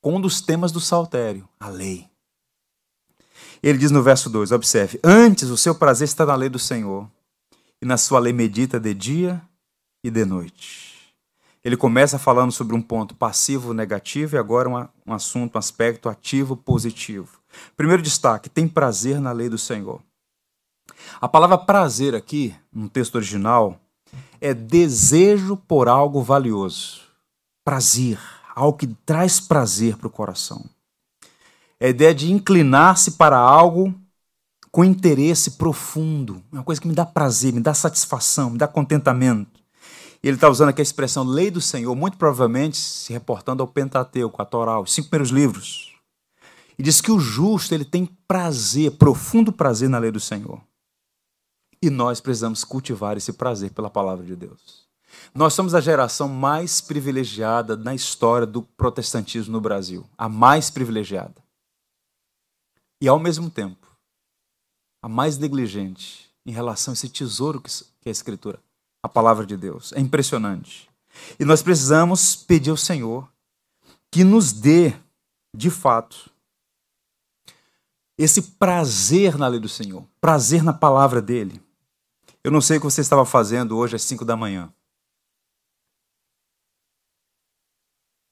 com 0.00 0.16
um 0.16 0.20
dos 0.20 0.40
temas 0.40 0.70
do 0.70 0.80
saltério, 0.80 1.48
a 1.58 1.68
lei. 1.68 2.06
Ele 3.62 3.78
diz 3.78 3.90
no 3.90 4.02
verso 4.02 4.28
2, 4.28 4.52
observe: 4.52 5.00
Antes 5.02 5.48
o 5.48 5.56
seu 5.56 5.74
prazer 5.74 6.04
está 6.04 6.26
na 6.26 6.34
lei 6.34 6.48
do 6.48 6.58
Senhor, 6.58 7.08
e 7.80 7.86
na 7.86 7.96
sua 7.96 8.18
lei 8.18 8.32
medita 8.32 8.78
de 8.78 8.92
dia 8.92 9.40
e 10.04 10.10
de 10.10 10.24
noite. 10.24 10.92
Ele 11.64 11.76
começa 11.76 12.18
falando 12.18 12.50
sobre 12.50 12.74
um 12.74 12.82
ponto 12.82 13.14
passivo 13.14 13.72
negativo 13.72 14.34
e 14.34 14.38
agora 14.38 14.68
um, 14.68 14.88
um 15.06 15.14
assunto, 15.14 15.54
um 15.54 15.58
aspecto 15.58 16.08
ativo 16.08 16.56
positivo. 16.56 17.38
Primeiro 17.76 18.02
destaque: 18.02 18.50
tem 18.50 18.66
prazer 18.66 19.20
na 19.20 19.32
lei 19.32 19.48
do 19.48 19.56
Senhor. 19.56 20.02
A 21.20 21.28
palavra 21.28 21.58
prazer 21.58 22.14
aqui, 22.14 22.54
no 22.72 22.88
texto 22.88 23.16
original, 23.16 23.80
é 24.40 24.52
desejo 24.52 25.56
por 25.56 25.88
algo 25.88 26.22
valioso. 26.22 27.02
Prazer 27.64 28.18
algo 28.54 28.78
que 28.78 28.86
traz 28.86 29.40
prazer 29.40 29.96
para 29.96 30.06
o 30.06 30.10
coração. 30.10 30.64
É 31.80 31.86
a 31.86 31.90
ideia 31.90 32.14
de 32.14 32.32
inclinar-se 32.32 33.12
para 33.12 33.36
algo 33.36 33.94
com 34.70 34.84
interesse 34.84 35.52
profundo, 35.52 36.42
uma 36.50 36.62
coisa 36.62 36.80
que 36.80 36.88
me 36.88 36.94
dá 36.94 37.04
prazer, 37.04 37.52
me 37.52 37.60
dá 37.60 37.74
satisfação, 37.74 38.50
me 38.50 38.58
dá 38.58 38.66
contentamento. 38.66 39.60
Ele 40.22 40.36
está 40.36 40.48
usando 40.48 40.68
aqui 40.68 40.80
a 40.80 40.82
expressão 40.82 41.24
lei 41.24 41.50
do 41.50 41.60
Senhor, 41.60 41.94
muito 41.94 42.16
provavelmente 42.16 42.78
se 42.78 43.12
reportando 43.12 43.62
ao 43.62 43.66
Pentateuco, 43.66 44.40
à 44.40 44.44
Torá, 44.44 44.80
os 44.80 44.94
cinco 44.94 45.10
primeiros 45.10 45.30
livros. 45.30 45.92
E 46.78 46.82
diz 46.82 47.00
que 47.00 47.10
o 47.10 47.18
justo 47.18 47.74
ele 47.74 47.84
tem 47.84 48.06
prazer, 48.26 48.92
profundo 48.92 49.52
prazer 49.52 49.90
na 49.90 49.98
lei 49.98 50.10
do 50.10 50.20
Senhor. 50.20 50.60
E 51.82 51.90
nós 51.90 52.20
precisamos 52.20 52.62
cultivar 52.62 53.16
esse 53.16 53.32
prazer 53.32 53.72
pela 53.72 53.90
palavra 53.90 54.24
de 54.24 54.36
Deus. 54.36 54.86
Nós 55.34 55.52
somos 55.52 55.74
a 55.74 55.80
geração 55.80 56.28
mais 56.28 56.80
privilegiada 56.80 57.76
na 57.76 57.94
história 57.94 58.46
do 58.46 58.62
protestantismo 58.62 59.52
no 59.52 59.60
Brasil. 59.60 60.06
A 60.16 60.28
mais 60.28 60.70
privilegiada. 60.70 61.34
E, 63.00 63.08
ao 63.08 63.18
mesmo 63.18 63.50
tempo, 63.50 63.88
a 65.02 65.08
mais 65.08 65.36
negligente 65.38 66.30
em 66.46 66.52
relação 66.52 66.92
a 66.92 66.94
esse 66.94 67.08
tesouro 67.08 67.60
que 67.60 67.68
é 68.04 68.08
a 68.08 68.10
Escritura, 68.10 68.60
a 69.02 69.08
palavra 69.08 69.44
de 69.44 69.56
Deus. 69.56 69.92
É 69.92 70.00
impressionante. 70.00 70.88
E 71.38 71.44
nós 71.44 71.62
precisamos 71.62 72.36
pedir 72.36 72.70
ao 72.70 72.76
Senhor 72.76 73.28
que 74.10 74.24
nos 74.24 74.52
dê, 74.52 74.94
de 75.54 75.70
fato, 75.70 76.30
esse 78.18 78.42
prazer 78.42 79.38
na 79.38 79.48
lei 79.48 79.58
do 79.58 79.68
Senhor, 79.68 80.04
prazer 80.20 80.62
na 80.62 80.72
palavra 80.72 81.22
dele. 81.22 81.61
Eu 82.44 82.50
não 82.50 82.60
sei 82.60 82.76
o 82.76 82.80
que 82.80 82.84
você 82.84 83.00
estava 83.00 83.24
fazendo 83.24 83.76
hoje 83.76 83.94
às 83.94 84.02
5 84.02 84.24
da 84.24 84.36
manhã. 84.36 84.72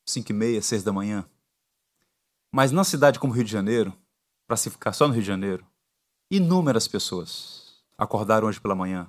5 0.04 0.32
e 0.32 0.34
meia, 0.34 0.60
6 0.60 0.82
da 0.82 0.92
manhã. 0.92 1.28
Mas 2.50 2.72
na 2.72 2.82
cidade 2.82 3.20
como 3.20 3.32
Rio 3.32 3.44
de 3.44 3.52
Janeiro, 3.52 3.96
para 4.48 4.56
se 4.56 4.68
ficar 4.68 4.92
só 4.92 5.06
no 5.06 5.14
Rio 5.14 5.22
de 5.22 5.28
Janeiro, 5.28 5.64
inúmeras 6.28 6.88
pessoas 6.88 7.80
acordaram 7.96 8.48
hoje 8.48 8.60
pela 8.60 8.74
manhã 8.74 9.08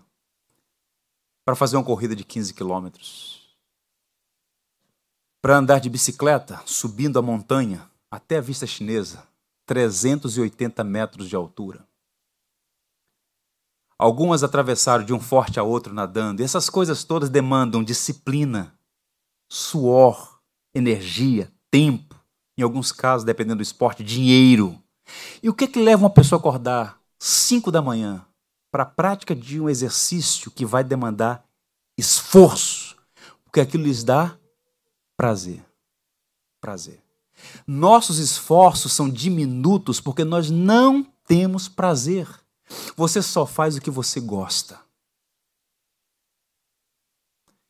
para 1.44 1.56
fazer 1.56 1.78
uma 1.78 1.84
corrida 1.84 2.16
de 2.16 2.24
15 2.24 2.54
quilômetros, 2.54 3.58
para 5.42 5.58
andar 5.58 5.80
de 5.80 5.90
bicicleta 5.90 6.62
subindo 6.68 7.18
a 7.18 7.22
montanha 7.24 7.90
até 8.12 8.38
a 8.38 8.42
vista 8.42 8.68
chinesa, 8.68 9.28
380 9.66 10.84
metros 10.84 11.28
de 11.28 11.36
altura. 11.36 11.88
Algumas 14.02 14.44
atravessaram 14.44 15.06
de 15.06 15.14
um 15.14 15.20
forte 15.20 15.60
a 15.60 15.64
outro 15.64 15.94
nadando, 15.94 16.42
e 16.42 16.44
essas 16.44 16.72
coisas 16.72 17.04
todas 17.04 17.30
demandam 17.30 17.84
disciplina, 17.84 18.74
suor, 19.48 20.40
energia, 20.74 21.52
tempo, 21.70 22.20
em 22.58 22.64
alguns 22.64 22.92
casos, 22.92 23.24
dependendo 23.24 23.58
do 23.58 23.62
esporte, 23.62 24.04
dinheiro. 24.04 24.82
E 25.44 25.48
o 25.50 25.54
que, 25.54 25.66
é 25.66 25.68
que 25.68 25.80
leva 25.80 26.02
uma 26.02 26.10
pessoa 26.10 26.40
a 26.40 26.42
acordar 26.42 27.00
5 27.20 27.72
da 27.72 27.80
manhã 27.80 28.26
para 28.72 28.82
a 28.82 28.88
prática 28.88 29.36
de 29.36 29.62
um 29.62 29.70
exercício 29.70 30.50
que 30.50 30.66
vai 30.66 30.84
demandar 30.84 31.46
esforço? 31.96 32.98
Porque 33.44 33.60
aquilo 33.60 33.84
lhes 33.84 34.04
dá 34.04 34.36
prazer. 35.16 35.64
Prazer. 36.60 37.00
Nossos 37.68 38.18
esforços 38.18 38.94
são 38.94 39.08
diminutos 39.08 40.02
porque 40.02 40.24
nós 40.24 40.50
não 40.50 41.06
temos 41.28 41.68
prazer. 41.70 42.41
Você 42.96 43.22
só 43.22 43.46
faz 43.46 43.76
o 43.76 43.82
que 43.82 43.90
você 43.90 44.20
gosta. 44.20 44.80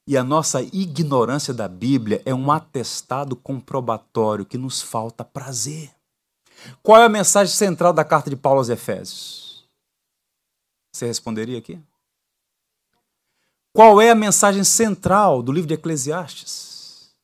E 0.08 0.18
a 0.18 0.24
nossa 0.24 0.62
ignorância 0.62 1.54
da 1.54 1.68
Bíblia 1.68 2.22
é 2.26 2.34
um 2.34 2.52
atestado 2.52 3.36
comprobatório 3.36 4.46
que 4.46 4.58
nos 4.58 4.82
falta 4.82 5.24
prazer. 5.24 5.94
Qual 6.84 7.02
é 7.02 7.06
a 7.06 7.10
mensagem 7.10 7.54
central 7.54 7.94
da 7.94 8.04
carta 8.04 8.30
de 8.30 8.36
Paulo 8.36 8.60
aos 8.60 8.70
Efésios? 8.70 9.68
Você 10.94 11.06
responderia 11.06 11.58
aqui? 11.58 11.82
Qual 13.74 14.02
é 14.02 14.10
a 14.10 14.16
mensagem 14.16 14.64
central 14.64 15.42
do 15.42 15.52
livro 15.52 15.68
de 15.68 15.76
Eclesiastes? 15.76 17.16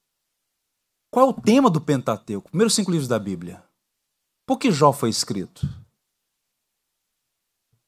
Qual 1.11 1.27
é 1.27 1.29
o 1.29 1.33
tema 1.33 1.69
do 1.69 1.81
Pentateuco? 1.81 2.49
Primeiros 2.49 2.73
cinco 2.73 2.91
livros 2.91 3.07
da 3.07 3.19
Bíblia. 3.19 3.61
Por 4.45 4.57
que 4.57 4.71
Jó 4.71 4.93
foi 4.93 5.09
escrito? 5.09 5.67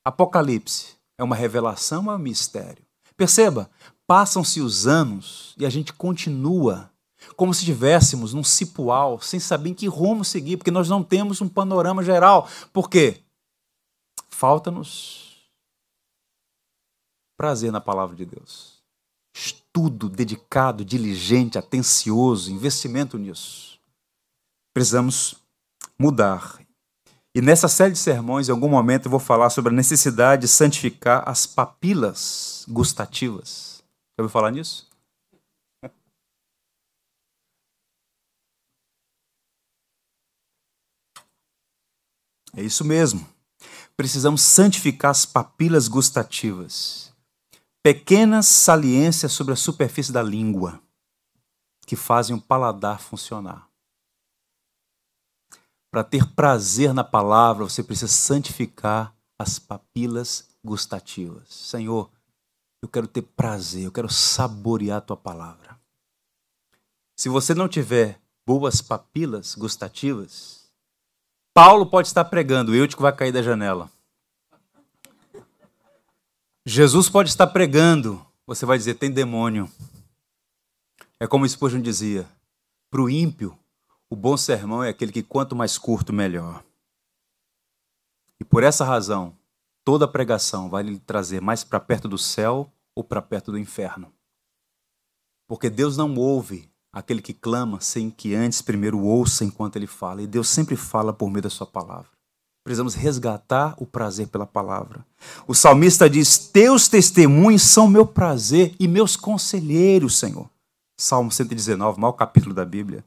Apocalipse 0.09 0.95
é 1.17 1.23
uma 1.23 1.35
revelação 1.35 2.11
é 2.11 2.15
um 2.15 2.17
mistério? 2.17 2.83
Perceba, 3.15 3.69
passam-se 4.07 4.59
os 4.59 4.87
anos 4.87 5.53
e 5.57 5.65
a 5.65 5.69
gente 5.69 5.93
continua 5.93 6.91
como 7.35 7.53
se 7.53 7.59
estivéssemos 7.59 8.33
num 8.33 8.43
cipual, 8.43 9.21
sem 9.21 9.39
saber 9.39 9.69
em 9.69 9.73
que 9.73 9.87
rumo 9.87 10.25
seguir, 10.25 10.57
porque 10.57 10.71
nós 10.71 10.89
não 10.89 11.03
temos 11.03 11.41
um 11.41 11.47
panorama 11.47 12.03
geral. 12.03 12.49
Por 12.73 12.89
quê? 12.89 13.21
Falta-nos 14.29 15.37
prazer 17.37 17.71
na 17.71 17.79
palavra 17.79 18.15
de 18.15 18.25
Deus. 18.25 18.81
Estudo 19.35 20.09
dedicado, 20.09 20.83
diligente, 20.83 21.57
atencioso, 21.57 22.51
investimento 22.51 23.17
nisso. 23.17 23.79
Precisamos 24.73 25.35
mudar. 25.99 26.59
E 27.39 27.41
nessa 27.41 27.69
série 27.69 27.93
de 27.93 27.97
sermões, 27.97 28.49
em 28.49 28.51
algum 28.51 28.67
momento, 28.67 29.05
eu 29.05 29.11
vou 29.11 29.17
falar 29.17 29.49
sobre 29.49 29.71
a 29.71 29.73
necessidade 29.73 30.41
de 30.41 30.47
santificar 30.49 31.23
as 31.25 31.45
papilas 31.45 32.65
gustativas. 32.67 33.81
Já 34.09 34.23
ouviu 34.23 34.29
falar 34.29 34.51
nisso? 34.51 34.89
É 42.57 42.61
isso 42.61 42.83
mesmo. 42.83 43.25
Precisamos 43.95 44.41
santificar 44.41 45.11
as 45.11 45.25
papilas 45.25 45.87
gustativas 45.87 47.13
pequenas 47.81 48.47
saliências 48.47 49.31
sobre 49.31 49.53
a 49.53 49.55
superfície 49.55 50.11
da 50.11 50.21
língua 50.21 50.81
que 51.87 51.95
fazem 51.95 52.35
o 52.35 52.41
paladar 52.41 52.99
funcionar. 52.99 53.68
Para 55.91 56.03
ter 56.03 56.25
prazer 56.33 56.93
na 56.93 57.03
palavra, 57.03 57.63
você 57.63 57.81
precisa 57.83 58.11
santificar 58.11 59.15
as 59.37 59.57
papilas 59.57 60.49
gustativas. 60.63 61.47
Senhor, 61.49 62.09
eu 62.81 62.87
quero 62.87 63.07
ter 63.07 63.23
prazer, 63.23 63.83
eu 63.83 63.91
quero 63.91 64.09
saborear 64.09 64.97
a 64.99 65.01
tua 65.01 65.17
palavra. 65.17 65.79
Se 67.17 67.27
você 67.27 67.53
não 67.53 67.67
tiver 67.67 68.21
boas 68.47 68.81
papilas 68.81 69.55
gustativas, 69.55 70.71
Paulo 71.53 71.85
pode 71.85 72.07
estar 72.07 72.23
pregando, 72.23 72.73
eu 72.73 72.87
te 72.87 72.95
vai 72.95 73.13
cair 73.13 73.33
da 73.33 73.41
janela. 73.41 73.91
Jesus 76.65 77.09
pode 77.09 77.29
estar 77.29 77.47
pregando, 77.47 78.25
você 78.45 78.65
vai 78.65 78.77
dizer: 78.77 78.93
tem 78.93 79.11
demônio. 79.11 79.69
É 81.19 81.27
como 81.27 81.43
o 81.43 81.49
Spurgeon 81.49 81.81
dizia: 81.81 82.29
para 82.89 83.01
o 83.01 83.09
ímpio, 83.09 83.58
o 84.09 84.15
bom 84.15 84.35
sermão 84.35 84.83
é 84.83 84.89
aquele 84.89 85.11
que 85.11 85.21
quanto 85.21 85.55
mais 85.55 85.77
curto, 85.77 86.11
melhor. 86.11 86.63
E 88.39 88.43
por 88.43 88.63
essa 88.63 88.83
razão, 88.83 89.37
toda 89.83 90.07
pregação 90.07 90.69
vai 90.69 90.83
lhe 90.83 90.99
trazer 90.99 91.41
mais 91.41 91.63
para 91.63 91.79
perto 91.79 92.07
do 92.07 92.17
céu 92.17 92.71
ou 92.95 93.03
para 93.03 93.21
perto 93.21 93.51
do 93.51 93.57
inferno. 93.57 94.11
Porque 95.47 95.69
Deus 95.69 95.95
não 95.97 96.15
ouve 96.15 96.71
aquele 96.91 97.21
que 97.21 97.33
clama 97.33 97.79
sem 97.81 98.09
que 98.09 98.33
antes 98.33 98.61
primeiro 98.61 98.99
ouça 98.99 99.43
enquanto 99.43 99.75
ele 99.75 99.87
fala. 99.87 100.21
E 100.21 100.27
Deus 100.27 100.47
sempre 100.47 100.75
fala 100.75 101.13
por 101.13 101.29
meio 101.29 101.43
da 101.43 101.49
sua 101.49 101.67
palavra. 101.67 102.09
Precisamos 102.63 102.93
resgatar 102.93 103.75
o 103.77 103.85
prazer 103.85 104.27
pela 104.27 104.45
palavra. 104.45 105.05
O 105.47 105.55
salmista 105.55 106.09
diz: 106.09 106.37
Teus 106.37 106.87
testemunhos 106.87 107.63
são 107.63 107.87
meu 107.87 108.05
prazer 108.05 108.75
e 108.79 108.87
meus 108.87 109.15
conselheiros, 109.15 110.17
Senhor. 110.17 110.49
Salmo 110.99 111.31
119, 111.31 111.97
maior 111.97 112.11
capítulo 112.11 112.53
da 112.53 112.65
Bíblia. 112.65 113.05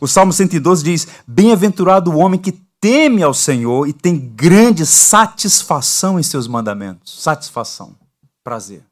O 0.00 0.06
Salmo 0.06 0.32
112 0.32 0.84
diz: 0.84 1.08
Bem-aventurado 1.26 2.12
o 2.12 2.18
homem 2.18 2.40
que 2.40 2.52
teme 2.80 3.24
ao 3.24 3.34
Senhor 3.34 3.88
e 3.88 3.92
tem 3.92 4.16
grande 4.16 4.86
satisfação 4.86 6.18
em 6.18 6.22
seus 6.22 6.46
mandamentos. 6.46 7.20
Satisfação, 7.20 7.96
prazer. 8.44 8.84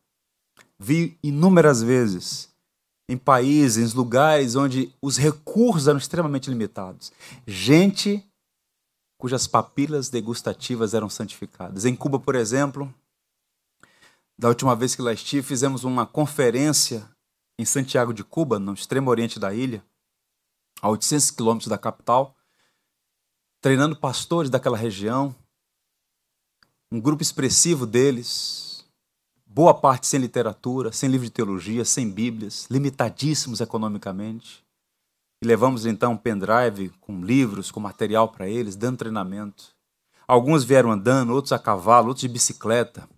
Vi 0.77 1.17
inúmeras 1.23 1.83
vezes 1.83 2.49
em 3.09 3.17
países, 3.17 3.93
em 3.93 3.97
lugares 3.97 4.57
onde 4.57 4.93
os 5.01 5.17
recursos 5.17 5.87
eram 5.87 5.99
extremamente 5.99 6.51
limitados. 6.51 7.13
Gente 7.47 8.27
cujas 9.21 9.47
papilas 9.47 10.09
degustativas 10.09 10.95
eram 10.95 11.09
santificadas. 11.09 11.85
Em 11.85 11.95
Cuba, 11.95 12.19
por 12.19 12.35
exemplo, 12.35 12.93
da 14.37 14.49
última 14.49 14.75
vez 14.75 14.97
que 14.97 15.03
lá 15.03 15.13
estive, 15.13 15.47
fizemos 15.47 15.85
uma 15.85 16.05
conferência 16.05 17.09
em 17.63 17.65
Santiago 17.65 18.13
de 18.13 18.25
Cuba, 18.25 18.59
no 18.59 18.75
extremo 18.75 19.09
oriente 19.09 19.39
da 19.39 19.55
ilha, 19.55 19.85
a 20.81 20.89
800 20.91 21.31
quilômetros 21.31 21.69
da 21.69 21.79
capital, 21.79 22.37
treinando 23.61 23.97
pastores 23.97 24.51
daquela 24.51 24.77
região, 24.77 25.35
um 26.91 27.01
grupo 27.01 27.23
expressivo 27.23 27.87
deles, 27.87 28.85
boa 29.47 29.73
parte 29.73 30.07
sem 30.07 30.21
literatura, 30.21 30.93
sem 30.93 31.09
livro 31.09 31.25
de 31.25 31.33
teologia, 31.33 31.85
sem 31.85 32.11
bíblias, 32.11 32.67
limitadíssimos 32.69 33.61
economicamente. 33.61 34.65
E 35.43 35.47
levamos 35.47 35.87
então 35.87 36.13
um 36.13 36.17
pendrive 36.17 36.91
com 37.01 37.25
livros, 37.25 37.71
com 37.71 37.81
material 37.81 38.29
para 38.29 38.49
eles, 38.49 38.77
dando 38.77 38.99
treinamento. 38.99 39.75
Alguns 40.27 40.65
vieram 40.65 40.91
andando, 40.91 41.33
outros 41.33 41.53
a 41.53 41.59
cavalo, 41.59 42.09
outros 42.09 42.23
de 42.23 42.29
bicicleta. 42.29 43.09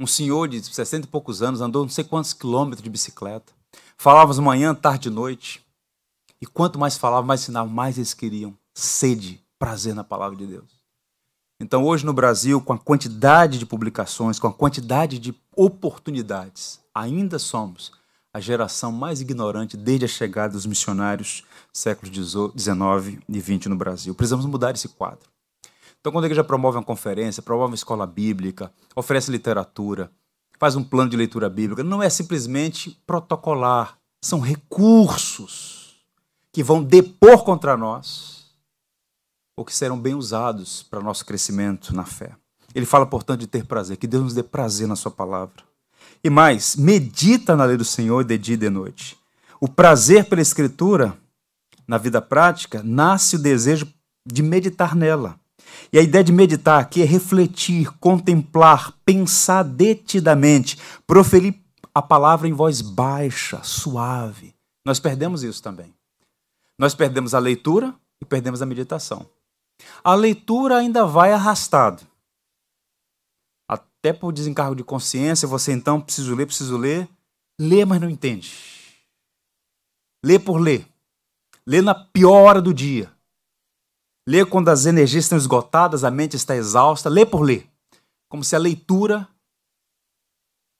Um 0.00 0.06
senhor 0.06 0.48
de 0.48 0.62
60 0.62 1.06
e 1.06 1.10
poucos 1.10 1.42
anos 1.42 1.60
andou 1.60 1.82
não 1.82 1.88
sei 1.88 2.04
quantos 2.04 2.32
quilômetros 2.32 2.82
de 2.82 2.90
bicicleta. 2.90 3.52
Falávamos 3.96 4.38
manhã, 4.38 4.74
tarde 4.74 5.08
e 5.08 5.10
noite. 5.10 5.64
E 6.40 6.46
quanto 6.46 6.78
mais 6.78 6.96
falava, 6.96 7.26
mais 7.26 7.42
ensinava, 7.42 7.68
mais 7.68 7.96
eles 7.96 8.12
queriam 8.12 8.56
sede, 8.74 9.40
prazer 9.58 9.94
na 9.94 10.02
palavra 10.02 10.36
de 10.36 10.46
Deus. 10.46 10.84
Então, 11.60 11.84
hoje 11.84 12.04
no 12.04 12.12
Brasil, 12.12 12.60
com 12.60 12.72
a 12.72 12.78
quantidade 12.78 13.58
de 13.58 13.64
publicações, 13.64 14.38
com 14.38 14.48
a 14.48 14.52
quantidade 14.52 15.18
de 15.18 15.34
oportunidades, 15.56 16.80
ainda 16.92 17.38
somos 17.38 17.92
a 18.32 18.40
geração 18.40 18.90
mais 18.90 19.20
ignorante 19.20 19.76
desde 19.76 20.06
a 20.06 20.08
chegada 20.08 20.54
dos 20.54 20.66
missionários 20.66 21.44
séculos 21.72 22.12
XIX 22.12 23.22
e 23.28 23.40
XX 23.40 23.66
no 23.66 23.76
Brasil. 23.76 24.12
Precisamos 24.12 24.44
mudar 24.44 24.74
esse 24.74 24.88
quadro. 24.88 25.33
Então, 26.04 26.12
quando 26.12 26.24
a 26.24 26.26
igreja 26.26 26.44
promove 26.44 26.76
uma 26.76 26.84
conferência, 26.84 27.42
promove 27.42 27.70
uma 27.70 27.74
escola 27.74 28.06
bíblica, 28.06 28.70
oferece 28.94 29.30
literatura, 29.30 30.12
faz 30.58 30.76
um 30.76 30.84
plano 30.84 31.08
de 31.08 31.16
leitura 31.16 31.48
bíblica, 31.48 31.82
não 31.82 32.02
é 32.02 32.10
simplesmente 32.10 33.00
protocolar, 33.06 33.96
são 34.22 34.38
recursos 34.38 36.04
que 36.52 36.62
vão 36.62 36.84
depor 36.84 37.42
contra 37.42 37.74
nós 37.74 38.50
ou 39.56 39.64
que 39.64 39.74
serão 39.74 39.98
bem 39.98 40.14
usados 40.14 40.82
para 40.82 41.00
nosso 41.00 41.24
crescimento 41.24 41.96
na 41.96 42.04
fé. 42.04 42.36
Ele 42.74 42.84
fala, 42.84 43.06
portanto, 43.06 43.40
de 43.40 43.46
ter 43.46 43.64
prazer, 43.64 43.96
que 43.96 44.06
Deus 44.06 44.24
nos 44.24 44.34
dê 44.34 44.42
prazer 44.42 44.86
na 44.86 44.96
Sua 44.96 45.10
palavra. 45.10 45.64
E 46.22 46.28
mais, 46.28 46.76
medita 46.76 47.56
na 47.56 47.64
lei 47.64 47.78
do 47.78 47.84
Senhor 47.84 48.24
de 48.24 48.36
dia 48.36 48.56
e 48.56 48.58
de 48.58 48.68
noite. 48.68 49.16
O 49.58 49.68
prazer 49.68 50.26
pela 50.26 50.42
Escritura, 50.42 51.16
na 51.88 51.96
vida 51.96 52.20
prática, 52.20 52.82
nasce 52.84 53.36
o 53.36 53.38
desejo 53.38 53.90
de 54.30 54.42
meditar 54.42 54.94
nela. 54.94 55.42
E 55.92 55.98
a 55.98 56.02
ideia 56.02 56.24
de 56.24 56.32
meditar 56.32 56.80
aqui 56.80 57.02
é 57.02 57.04
refletir, 57.04 57.90
contemplar, 57.98 58.92
pensar 59.04 59.62
detidamente, 59.62 60.78
proferir 61.06 61.54
a 61.94 62.02
palavra 62.02 62.48
em 62.48 62.52
voz 62.52 62.80
baixa, 62.80 63.62
suave. 63.62 64.54
Nós 64.84 64.98
perdemos 64.98 65.42
isso 65.42 65.62
também. 65.62 65.94
Nós 66.78 66.94
perdemos 66.94 67.34
a 67.34 67.38
leitura 67.38 67.94
e 68.20 68.24
perdemos 68.24 68.60
a 68.60 68.66
meditação. 68.66 69.26
A 70.02 70.14
leitura 70.14 70.78
ainda 70.78 71.06
vai 71.06 71.32
arrastado 71.32 72.02
até 73.68 74.12
por 74.12 74.32
desencargo 74.32 74.74
de 74.74 74.84
consciência, 74.84 75.48
você 75.48 75.72
então 75.72 75.98
preciso 76.00 76.34
ler, 76.34 76.46
preciso 76.46 76.76
ler, 76.76 77.08
lê, 77.58 77.84
mas 77.84 78.00
não 78.00 78.10
entende. 78.10 78.52
Lê 80.22 80.38
por 80.38 80.58
ler. 80.58 80.86
Lê 81.66 81.80
na 81.80 81.94
pior 81.94 82.42
hora 82.42 82.60
do 82.60 82.74
dia. 82.74 83.13
Lê 84.26 84.44
quando 84.44 84.70
as 84.70 84.86
energias 84.86 85.24
estão 85.24 85.36
esgotadas, 85.36 86.02
a 86.02 86.10
mente 86.10 86.36
está 86.36 86.56
exausta, 86.56 87.08
lê 87.08 87.26
por 87.26 87.42
ler. 87.42 87.68
Como 88.28 88.42
se 88.42 88.56
a 88.56 88.58
leitura 88.58 89.28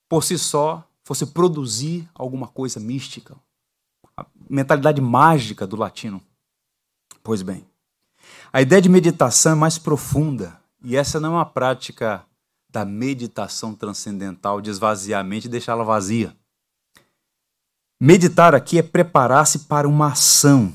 por 0.08 0.24
si 0.24 0.38
só 0.38 0.82
fosse 1.04 1.26
produzir 1.26 2.08
alguma 2.14 2.48
coisa 2.48 2.80
mística. 2.80 3.36
A 4.16 4.24
mentalidade 4.48 5.00
mágica 5.00 5.66
do 5.66 5.76
latino. 5.76 6.22
Pois 7.22 7.42
bem, 7.42 7.66
a 8.52 8.62
ideia 8.62 8.80
de 8.80 8.88
meditação 8.88 9.52
é 9.52 9.54
mais 9.54 9.78
profunda, 9.78 10.60
e 10.82 10.96
essa 10.96 11.18
não 11.18 11.30
é 11.30 11.36
uma 11.38 11.46
prática 11.46 12.24
da 12.70 12.84
meditação 12.84 13.74
transcendental 13.74 14.60
de 14.60 14.70
esvaziar 14.70 15.20
a 15.20 15.24
mente 15.24 15.46
e 15.46 15.50
deixá-la 15.50 15.84
vazia. 15.84 16.36
Meditar 18.00 18.54
aqui 18.54 18.78
é 18.78 18.82
preparar-se 18.82 19.60
para 19.60 19.88
uma 19.88 20.12
ação. 20.12 20.72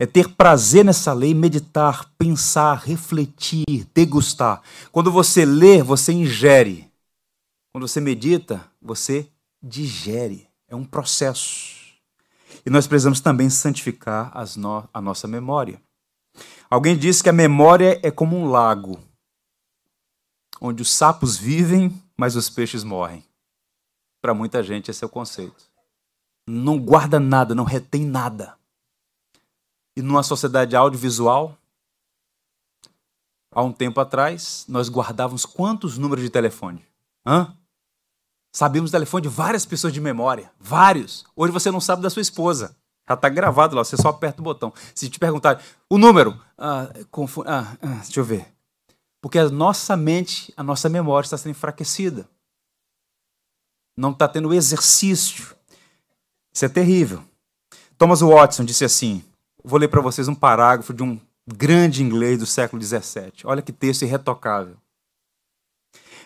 É 0.00 0.06
ter 0.06 0.30
prazer 0.34 0.82
nessa 0.82 1.12
lei, 1.12 1.34
meditar, 1.34 2.10
pensar, 2.16 2.76
refletir, 2.76 3.86
degustar. 3.92 4.62
Quando 4.90 5.12
você 5.12 5.44
lê, 5.44 5.82
você 5.82 6.10
ingere. 6.10 6.90
Quando 7.70 7.86
você 7.86 8.00
medita, 8.00 8.66
você 8.80 9.30
digere. 9.62 10.48
É 10.66 10.74
um 10.74 10.86
processo. 10.86 11.76
E 12.64 12.70
nós 12.70 12.86
precisamos 12.86 13.20
também 13.20 13.50
santificar 13.50 14.32
no 14.56 14.88
a 14.90 15.02
nossa 15.02 15.28
memória. 15.28 15.78
Alguém 16.70 16.96
disse 16.96 17.22
que 17.22 17.28
a 17.28 17.32
memória 17.34 18.00
é 18.02 18.10
como 18.10 18.38
um 18.38 18.46
lago, 18.46 18.98
onde 20.62 20.80
os 20.80 20.90
sapos 20.90 21.36
vivem, 21.36 21.92
mas 22.16 22.36
os 22.36 22.48
peixes 22.48 22.82
morrem. 22.82 23.22
Para 24.22 24.32
muita 24.32 24.62
gente, 24.62 24.90
esse 24.90 25.04
é 25.04 25.06
o 25.06 25.10
conceito. 25.10 25.62
Não 26.48 26.78
guarda 26.78 27.20
nada, 27.20 27.54
não 27.54 27.64
retém 27.64 28.06
nada. 28.06 28.59
E 30.00 30.02
numa 30.02 30.22
sociedade 30.22 30.74
audiovisual, 30.74 31.58
há 33.52 33.62
um 33.62 33.70
tempo 33.70 34.00
atrás, 34.00 34.64
nós 34.66 34.88
guardávamos 34.88 35.44
quantos 35.44 35.98
números 35.98 36.24
de 36.24 36.30
telefone? 36.30 36.82
Hã? 37.26 37.54
Sabíamos 38.50 38.90
o 38.90 38.92
telefone 38.92 39.24
de 39.24 39.28
várias 39.28 39.66
pessoas 39.66 39.92
de 39.92 40.00
memória. 40.00 40.50
Vários. 40.58 41.26
Hoje 41.36 41.52
você 41.52 41.70
não 41.70 41.82
sabe 41.82 42.00
da 42.00 42.08
sua 42.08 42.22
esposa. 42.22 42.74
Já 43.06 43.14
está 43.14 43.28
gravado 43.28 43.76
lá, 43.76 43.84
você 43.84 43.94
só 43.94 44.08
aperta 44.08 44.40
o 44.40 44.42
botão. 44.42 44.72
Se 44.94 45.10
te 45.10 45.18
perguntar 45.18 45.62
o 45.86 45.98
número, 45.98 46.40
ah, 46.56 46.90
confu... 47.10 47.42
ah, 47.46 47.76
ah, 47.82 48.00
deixa 48.02 48.20
eu 48.20 48.24
ver. 48.24 48.50
Porque 49.20 49.38
a 49.38 49.50
nossa 49.50 49.98
mente, 49.98 50.50
a 50.56 50.62
nossa 50.62 50.88
memória 50.88 51.26
está 51.26 51.36
sendo 51.36 51.50
enfraquecida. 51.50 52.26
Não 53.94 54.12
está 54.12 54.26
tendo 54.26 54.54
exercício. 54.54 55.54
Isso 56.54 56.64
é 56.64 56.70
terrível. 56.70 57.22
Thomas 57.98 58.22
Watson 58.22 58.64
disse 58.64 58.82
assim: 58.82 59.22
vou 59.64 59.78
ler 59.78 59.88
para 59.88 60.00
vocês 60.00 60.28
um 60.28 60.34
parágrafo 60.34 60.92
de 60.92 61.02
um 61.02 61.20
grande 61.46 62.02
inglês 62.02 62.38
do 62.38 62.46
século 62.46 62.82
XVII. 62.82 63.32
Olha 63.44 63.62
que 63.62 63.72
texto 63.72 64.02
irretocável. 64.02 64.76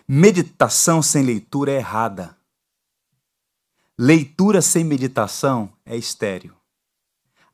Meditação 0.06 1.00
sem 1.02 1.22
leitura 1.22 1.72
é 1.72 1.76
errada. 1.76 2.36
Leitura 3.98 4.60
sem 4.60 4.84
meditação 4.84 5.72
é 5.84 5.96
estéreo. 5.96 6.54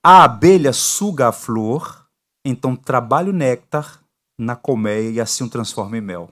A 0.03 0.25
abelha 0.25 0.73
suga 0.73 1.29
a 1.29 1.33
flor, 1.33 2.07
então 2.45 2.75
trabalha 2.75 3.31
o 3.31 3.35
néctar 3.35 4.03
na 4.39 4.57
colmeia 4.57 5.11
e 5.11 5.21
assim 5.21 5.45
o 5.45 5.51
transforma 5.51 5.99
em 5.99 6.01
mel. 6.01 6.31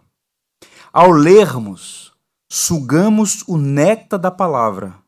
Ao 0.90 1.10
lermos, 1.10 2.14
sugamos 2.50 3.44
o 3.46 3.58
néctar 3.58 4.18
da 4.18 4.30
palavra. 4.30 4.98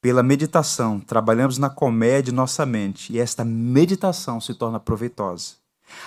Pela 0.00 0.22
meditação, 0.22 0.98
trabalhamos 0.98 1.58
na 1.58 1.68
de 2.22 2.32
nossa 2.32 2.64
mente 2.64 3.12
e 3.12 3.18
esta 3.18 3.44
meditação 3.44 4.40
se 4.40 4.54
torna 4.54 4.80
proveitosa. 4.80 5.56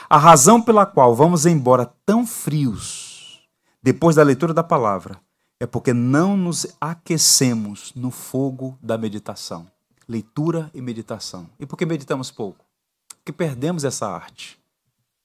A 0.09 0.17
razão 0.17 0.61
pela 0.61 0.85
qual 0.85 1.15
vamos 1.15 1.45
embora 1.45 1.91
tão 2.05 2.25
frios 2.25 3.13
depois 3.83 4.15
da 4.15 4.23
leitura 4.23 4.53
da 4.53 4.63
palavra, 4.63 5.19
é 5.59 5.67
porque 5.67 5.93
não 5.93 6.37
nos 6.37 6.65
aquecemos 6.79 7.93
no 7.93 8.09
fogo 8.09 8.77
da 8.81 8.97
meditação. 8.97 9.67
Leitura 10.07 10.71
e 10.73 10.81
meditação. 10.81 11.49
E 11.59 11.65
por 11.65 11.77
que 11.77 11.85
meditamos 11.85 12.31
pouco? 12.31 12.63
Porque 13.17 13.33
perdemos 13.33 13.83
essa 13.83 14.07
arte. 14.07 14.57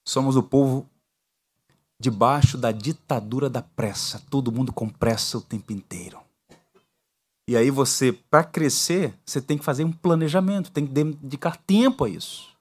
Somos 0.05 0.35
o 0.35 0.43
povo 0.43 0.89
debaixo 2.01 2.59
da 2.59 2.73
ditadura 2.73 3.49
da 3.49 3.63
pressa. 3.63 4.21
Todo 4.29 4.53
mundo 4.53 4.73
com 4.73 4.89
pressa 4.89 5.39
o 5.39 5.41
tempo 5.41 5.73
inteiro. 5.73 6.19
E 7.49 7.57
aí 7.57 7.71
você, 7.71 8.13
para 8.13 8.45
crescer, 8.45 9.19
você 9.25 9.41
tem 9.41 9.59
que 9.59 9.65
fazer 9.65 9.83
um 9.83 9.91
planejamento, 9.91 10.71
tem 10.71 10.87
que 10.87 10.93
dedicar 10.93 11.57
tempo 11.57 12.05
a 12.05 12.09
isso. 12.09 12.57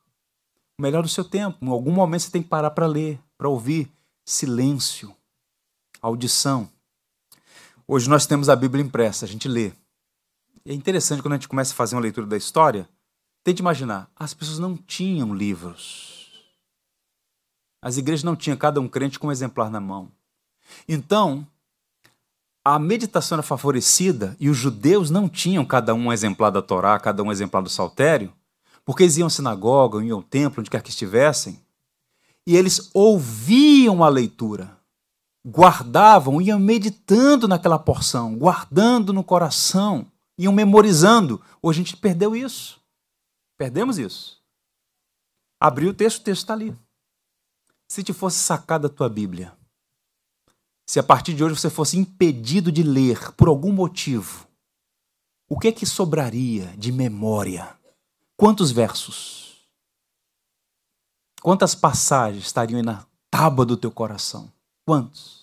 O 0.80 0.82
melhor 0.82 1.04
do 1.04 1.10
seu 1.10 1.26
tempo. 1.26 1.58
Em 1.62 1.70
algum 1.70 1.92
momento 1.92 2.22
você 2.22 2.32
tem 2.32 2.42
que 2.42 2.50
parar 2.50 2.72
para 2.72 2.88
ler, 2.88 3.20
para 3.38 3.50
ouvir. 3.50 3.92
Silêncio 4.26 5.16
audição. 6.02 6.70
Hoje 7.88 8.10
nós 8.10 8.26
temos 8.26 8.50
a 8.50 8.56
Bíblia 8.56 8.84
impressa, 8.84 9.26
a 9.26 9.28
gente 9.28 9.48
lê. 9.48 9.72
é 10.66 10.74
interessante 10.74 11.22
quando 11.22 11.34
a 11.34 11.38
gente 11.38 11.48
começa 11.48 11.74
a 11.74 11.76
fazer 11.76 11.96
uma 11.96 12.02
leitura 12.02 12.28
da 12.28 12.38
história, 12.38 12.88
tente 13.44 13.62
imaginar, 13.62 14.10
as 14.16 14.34
pessoas 14.34 14.60
não 14.60 14.76
tinham 14.76 15.34
livros. 15.34 16.46
As 17.82 17.98
igrejas 17.98 18.24
não 18.24 18.36
tinham 18.36 18.58
cada 18.58 18.82
um 18.82 18.88
crente 18.88 19.20
com 19.20 19.28
um 19.28 19.32
exemplar 19.32 19.70
na 19.70 19.80
mão. 19.80 20.12
Então, 20.88 21.48
a 22.76 22.80
meditação 22.80 23.38
era 23.38 23.44
favorecida 23.44 24.36
e 24.40 24.50
os 24.50 24.58
judeus 24.58 25.10
não 25.10 25.30
tinham 25.30 25.66
cada 25.66 25.94
um 25.94 26.08
um 26.08 26.14
exemplar 26.14 26.52
da 26.52 26.62
Torá, 26.62 27.00
cada 27.00 27.24
um 27.24 27.28
um 27.28 27.32
exemplar 27.32 27.62
do 27.64 27.70
Saltério, 27.70 28.34
porque 28.84 29.04
eles 29.04 29.18
iam 29.18 29.28
à 29.28 29.30
sinagoga, 29.30 30.04
iam 30.04 30.18
ao 30.18 30.24
templo, 30.24 30.62
onde 30.62 30.70
quer 30.70 30.82
que 30.82 30.90
estivessem, 30.90 31.62
e 32.46 32.56
eles 32.56 32.90
ouviam 32.94 34.04
a 34.04 34.10
leitura 34.10 34.78
guardavam, 35.48 36.42
iam 36.42 36.60
meditando 36.60 37.48
naquela 37.48 37.80
porção, 37.80 38.36
guardando 38.36 39.14
no 39.14 39.24
coração, 39.24 40.12
iam 40.38 40.52
memorizando. 40.52 41.42
Hoje 41.62 41.80
a 41.80 41.84
gente 41.84 41.98
perdeu 41.98 42.36
isso. 42.36 42.82
Perdemos 43.58 43.98
isso. 43.98 44.42
Abriu 45.60 45.92
o 45.92 45.94
texto, 45.94 46.20
o 46.20 46.24
texto 46.24 46.42
está 46.42 46.54
ali. 46.54 46.76
Se 47.90 48.04
te 48.04 48.12
fosse 48.12 48.40
sacar 48.40 48.78
da 48.78 48.90
tua 48.90 49.08
Bíblia, 49.08 49.57
se 50.88 51.00
a 51.00 51.04
partir 51.04 51.34
de 51.34 51.44
hoje 51.44 51.60
você 51.60 51.70
fosse 51.70 51.98
impedido 51.98 52.72
de 52.72 52.82
ler 52.82 53.34
por 53.34 53.50
algum 53.50 53.74
motivo, 53.74 54.48
o 55.50 55.60
que 55.60 55.68
é 55.68 55.72
que 55.72 55.86
sobraria 55.86 56.74
de 56.78 56.92
memória? 56.92 57.76
Quantos 58.38 58.72
versos? 58.72 59.68
Quantas 61.42 61.76
passagens 61.76 62.46
estariam 62.46 62.78
aí 62.78 62.86
na 62.86 63.06
tábua 63.30 63.66
do 63.66 63.76
teu 63.76 63.92
coração? 63.92 64.50
Quantos? 64.86 65.38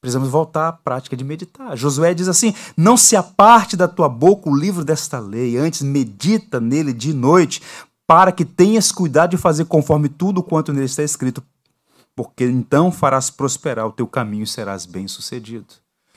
Precisamos 0.00 0.28
voltar 0.28 0.68
à 0.68 0.72
prática 0.72 1.16
de 1.16 1.22
meditar. 1.22 1.76
Josué 1.76 2.12
diz 2.12 2.26
assim: 2.26 2.52
Não 2.76 2.96
se 2.96 3.14
aparte 3.14 3.76
da 3.76 3.86
tua 3.86 4.08
boca 4.08 4.50
o 4.50 4.56
livro 4.56 4.84
desta 4.84 5.20
lei, 5.20 5.56
antes 5.56 5.82
medita 5.82 6.60
nele 6.60 6.92
de 6.92 7.12
noite, 7.12 7.62
para 8.04 8.32
que 8.32 8.44
tenhas 8.44 8.90
cuidado 8.90 9.30
de 9.30 9.36
fazer 9.36 9.66
conforme 9.66 10.08
tudo 10.08 10.42
quanto 10.42 10.72
nele 10.72 10.86
está 10.86 11.04
escrito, 11.04 11.42
porque 12.16 12.44
então 12.44 12.92
farás 12.92 13.30
prosperar 13.30 13.86
o 13.86 13.92
teu 13.92 14.06
caminho 14.06 14.44
e 14.44 14.46
serás 14.46 14.86
bem-sucedido. 14.86 15.74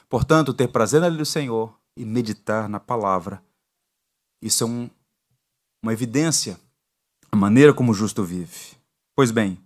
Portanto, 0.09 0.53
ter 0.53 0.67
prazer 0.67 1.01
na 1.01 1.07
lei 1.07 1.17
do 1.17 1.25
Senhor 1.25 1.73
e 1.97 2.05
meditar 2.05 2.69
na 2.69 2.79
palavra, 2.79 3.43
isso 4.41 4.63
é 4.63 4.67
um, 4.67 4.89
uma 5.83 5.93
evidência, 5.93 6.59
a 7.31 7.35
maneira 7.35 7.73
como 7.73 7.91
o 7.91 7.95
justo 7.95 8.23
vive. 8.23 8.75
Pois 9.15 9.31
bem, 9.31 9.57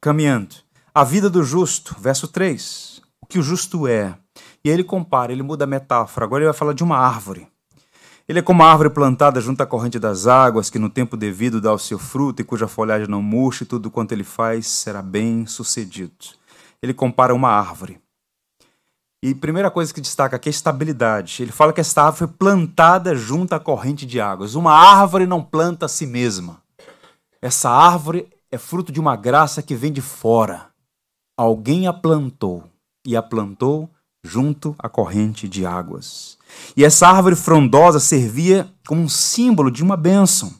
caminhando, 0.00 0.56
a 0.94 1.04
vida 1.04 1.30
do 1.30 1.42
justo, 1.42 1.96
verso 2.00 2.28
3 2.28 2.98
que 3.28 3.38
o 3.38 3.42
justo 3.42 3.86
é. 3.86 4.18
E 4.64 4.70
ele 4.70 4.82
compara, 4.82 5.32
ele 5.32 5.42
muda 5.42 5.64
a 5.64 5.66
metáfora. 5.66 6.24
Agora 6.24 6.42
ele 6.42 6.50
vai 6.50 6.58
falar 6.58 6.72
de 6.72 6.82
uma 6.82 6.96
árvore. 6.96 7.46
Ele 8.28 8.40
é 8.40 8.42
como 8.42 8.62
a 8.62 8.70
árvore 8.70 8.90
plantada 8.90 9.40
junto 9.40 9.62
à 9.62 9.66
corrente 9.66 9.98
das 9.98 10.26
águas, 10.26 10.68
que 10.68 10.78
no 10.78 10.90
tempo 10.90 11.16
devido 11.16 11.62
dá 11.62 11.72
o 11.72 11.78
seu 11.78 11.98
fruto 11.98 12.42
e 12.42 12.44
cuja 12.44 12.68
folhagem 12.68 13.08
não 13.08 13.22
murcha, 13.22 13.64
e 13.64 13.66
tudo 13.66 13.90
quanto 13.90 14.12
ele 14.12 14.22
faz 14.22 14.66
será 14.66 15.00
bem 15.00 15.46
sucedido. 15.46 16.12
Ele 16.82 16.92
compara 16.92 17.34
uma 17.34 17.48
árvore. 17.48 17.98
E 19.22 19.34
primeira 19.34 19.70
coisa 19.70 19.94
que 19.94 20.00
destaca 20.00 20.36
aqui 20.36 20.48
é 20.48 20.50
a 20.50 20.52
estabilidade. 20.52 21.42
Ele 21.42 21.50
fala 21.50 21.72
que 21.72 21.80
esta 21.80 22.02
árvore 22.02 22.18
foi 22.18 22.28
plantada 22.28 23.16
junto 23.16 23.54
à 23.54 23.58
corrente 23.58 24.04
de 24.04 24.20
águas. 24.20 24.54
Uma 24.54 24.74
árvore 24.74 25.26
não 25.26 25.42
planta 25.42 25.86
a 25.86 25.88
si 25.88 26.06
mesma. 26.06 26.62
Essa 27.40 27.70
árvore 27.70 28.28
é 28.52 28.58
fruto 28.58 28.92
de 28.92 29.00
uma 29.00 29.16
graça 29.16 29.62
que 29.62 29.74
vem 29.74 29.90
de 29.90 30.02
fora. 30.02 30.66
Alguém 31.34 31.86
a 31.86 31.94
plantou 31.94 32.64
e 33.06 33.16
a 33.16 33.22
plantou 33.22 33.90
junto 34.28 34.76
à 34.78 34.88
corrente 34.88 35.48
de 35.48 35.64
águas. 35.64 36.38
E 36.76 36.84
essa 36.84 37.08
árvore 37.08 37.34
frondosa 37.34 37.98
servia 37.98 38.72
como 38.86 39.00
um 39.00 39.08
símbolo 39.08 39.70
de 39.70 39.82
uma 39.82 39.96
bênção, 39.96 40.54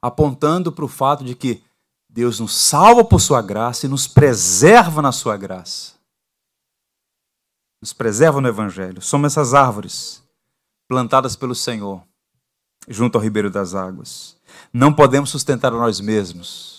apontando 0.00 0.70
para 0.70 0.84
o 0.84 0.88
fato 0.88 1.24
de 1.24 1.34
que 1.34 1.62
Deus 2.08 2.38
nos 2.38 2.54
salva 2.54 3.04
por 3.04 3.20
sua 3.20 3.42
graça 3.42 3.86
e 3.86 3.88
nos 3.88 4.06
preserva 4.06 5.02
na 5.02 5.10
sua 5.10 5.36
graça. 5.36 5.94
Nos 7.82 7.92
preserva 7.92 8.40
no 8.40 8.48
Evangelho. 8.48 9.02
Somos 9.02 9.32
essas 9.32 9.52
árvores 9.52 10.22
plantadas 10.88 11.36
pelo 11.36 11.54
Senhor 11.54 12.02
junto 12.88 13.18
ao 13.18 13.24
ribeiro 13.24 13.50
das 13.50 13.74
águas. 13.74 14.36
Não 14.72 14.92
podemos 14.92 15.30
sustentar 15.30 15.72
a 15.72 15.76
nós 15.76 16.00
mesmos 16.00 16.73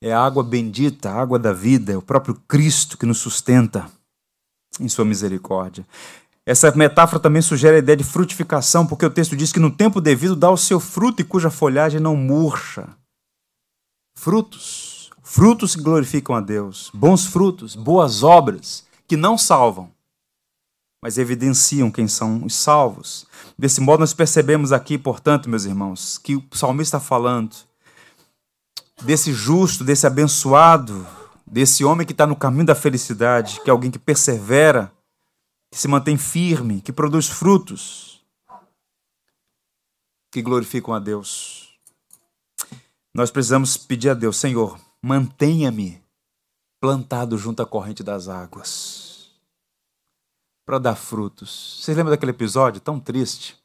é 0.00 0.12
a 0.12 0.20
água 0.20 0.42
bendita, 0.42 1.10
a 1.10 1.20
água 1.20 1.38
da 1.38 1.52
vida, 1.52 1.92
é 1.92 1.96
o 1.96 2.02
próprio 2.02 2.34
Cristo 2.46 2.96
que 2.96 3.06
nos 3.06 3.18
sustenta 3.18 3.90
em 4.80 4.88
sua 4.88 5.04
misericórdia. 5.04 5.86
Essa 6.46 6.70
metáfora 6.74 7.20
também 7.20 7.42
sugere 7.42 7.76
a 7.76 7.78
ideia 7.80 7.96
de 7.96 8.04
frutificação, 8.04 8.86
porque 8.86 9.04
o 9.04 9.10
texto 9.10 9.36
diz 9.36 9.52
que 9.52 9.60
no 9.60 9.70
tempo 9.70 10.00
devido 10.00 10.34
dá 10.34 10.50
o 10.50 10.56
seu 10.56 10.80
fruto 10.80 11.20
e 11.20 11.24
cuja 11.24 11.50
folhagem 11.50 12.00
não 12.00 12.16
murcha. 12.16 12.88
Frutos, 14.16 15.10
frutos 15.22 15.76
que 15.76 15.82
glorificam 15.82 16.34
a 16.34 16.40
Deus, 16.40 16.90
bons 16.94 17.26
frutos, 17.26 17.76
boas 17.76 18.22
obras 18.22 18.86
que 19.06 19.16
não 19.16 19.36
salvam, 19.36 19.90
mas 21.02 21.18
evidenciam 21.18 21.90
quem 21.90 22.08
são 22.08 22.44
os 22.44 22.54
salvos. 22.54 23.26
Desse 23.58 23.80
modo, 23.80 24.00
nós 24.00 24.14
percebemos 24.14 24.72
aqui, 24.72 24.96
portanto, 24.96 25.50
meus 25.50 25.64
irmãos, 25.64 26.18
que 26.18 26.36
o 26.36 26.44
salmista 26.52 26.96
está 26.96 27.06
falando 27.06 27.67
desse 29.02 29.32
justo, 29.32 29.84
desse 29.84 30.06
abençoado, 30.06 31.06
desse 31.46 31.84
homem 31.84 32.06
que 32.06 32.12
está 32.12 32.26
no 32.26 32.36
caminho 32.36 32.66
da 32.66 32.74
felicidade, 32.74 33.60
que 33.62 33.70
é 33.70 33.72
alguém 33.72 33.90
que 33.90 33.98
persevera, 33.98 34.92
que 35.70 35.78
se 35.78 35.88
mantém 35.88 36.16
firme, 36.16 36.80
que 36.80 36.92
produz 36.92 37.28
frutos, 37.28 38.24
que 40.30 40.42
glorificam 40.42 40.94
a 40.94 40.98
Deus. 40.98 41.78
Nós 43.14 43.30
precisamos 43.30 43.76
pedir 43.76 44.10
a 44.10 44.14
Deus, 44.14 44.36
Senhor, 44.36 44.78
mantenha-me 45.02 46.02
plantado 46.80 47.36
junto 47.36 47.62
à 47.62 47.66
corrente 47.66 48.02
das 48.02 48.28
águas 48.28 49.08
para 50.64 50.78
dar 50.78 50.94
frutos. 50.94 51.80
Vocês 51.80 51.96
lembram 51.96 52.10
daquele 52.10 52.30
episódio 52.30 52.78
tão 52.78 53.00
triste? 53.00 53.56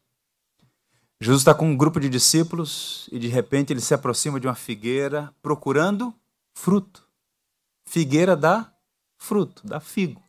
Jesus 1.24 1.40
está 1.40 1.56
com 1.56 1.70
um 1.70 1.78
grupo 1.78 2.02
de 2.02 2.10
discípulos 2.10 3.08
e 3.10 3.18
de 3.18 3.30
repente 3.30 3.72
ele 3.72 3.80
se 3.80 3.94
aproxima 3.94 4.42
de 4.42 4.46
uma 4.46 4.56
figueira 4.56 5.34
procurando 5.42 6.14
fruto. 6.54 7.08
Figueira 7.86 8.36
dá 8.36 8.74
fruto, 9.18 9.66
dá 9.66 9.80
figo. 9.80 10.22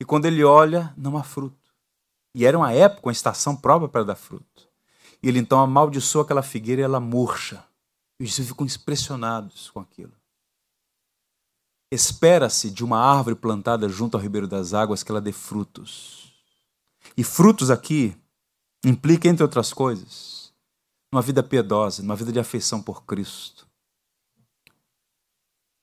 E 0.00 0.04
quando 0.04 0.26
ele 0.26 0.44
olha, 0.44 0.94
não 0.96 1.16
há 1.16 1.24
fruto. 1.24 1.74
E 2.32 2.46
era 2.46 2.56
uma 2.56 2.72
época, 2.72 3.08
uma 3.08 3.12
estação 3.12 3.56
própria 3.56 3.88
para 3.88 4.04
dar 4.04 4.14
fruto. 4.14 4.68
E 5.20 5.28
ele 5.28 5.40
então 5.40 5.58
amaldiçoa 5.58 6.22
aquela 6.22 6.42
figueira 6.42 6.82
e 6.82 6.84
ela 6.84 7.00
murcha. 7.00 7.64
E 8.20 8.22
os 8.22 8.30
discípulos 8.30 8.52
ficam 8.52 8.66
impressionados 8.66 9.68
com 9.68 9.80
aquilo. 9.80 10.12
Espera-se 11.90 12.70
de 12.70 12.84
uma 12.84 13.00
árvore 13.00 13.34
plantada 13.34 13.88
junto 13.88 14.16
ao 14.16 14.22
ribeiro 14.22 14.46
das 14.46 14.74
águas 14.74 15.02
que 15.02 15.10
ela 15.10 15.20
dê 15.20 15.32
frutos. 15.32 16.32
E 17.16 17.24
frutos 17.24 17.68
aqui 17.68 18.16
implica, 18.84 19.28
entre 19.28 19.42
outras 19.42 19.72
coisas, 19.72 20.52
uma 21.12 21.22
vida 21.22 21.42
piedosa, 21.42 22.02
uma 22.02 22.16
vida 22.16 22.32
de 22.32 22.38
afeição 22.38 22.82
por 22.82 23.04
Cristo. 23.04 23.66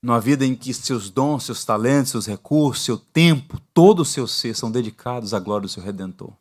Numa 0.03 0.19
vida 0.19 0.45
em 0.45 0.55
que 0.55 0.73
seus 0.73 1.09
dons, 1.09 1.45
seus 1.45 1.65
talentos, 1.65 2.11
seus 2.11 2.27
recursos, 2.27 2.85
seu 2.85 2.97
tempo, 2.97 3.59
todo 3.73 4.01
o 4.01 4.05
seu 4.05 4.27
ser 4.27 4.55
são 4.55 4.69
dedicados 4.69 5.33
à 5.33 5.39
glória 5.39 5.63
do 5.63 5.69
seu 5.69 5.81
Redentor. 5.81 6.31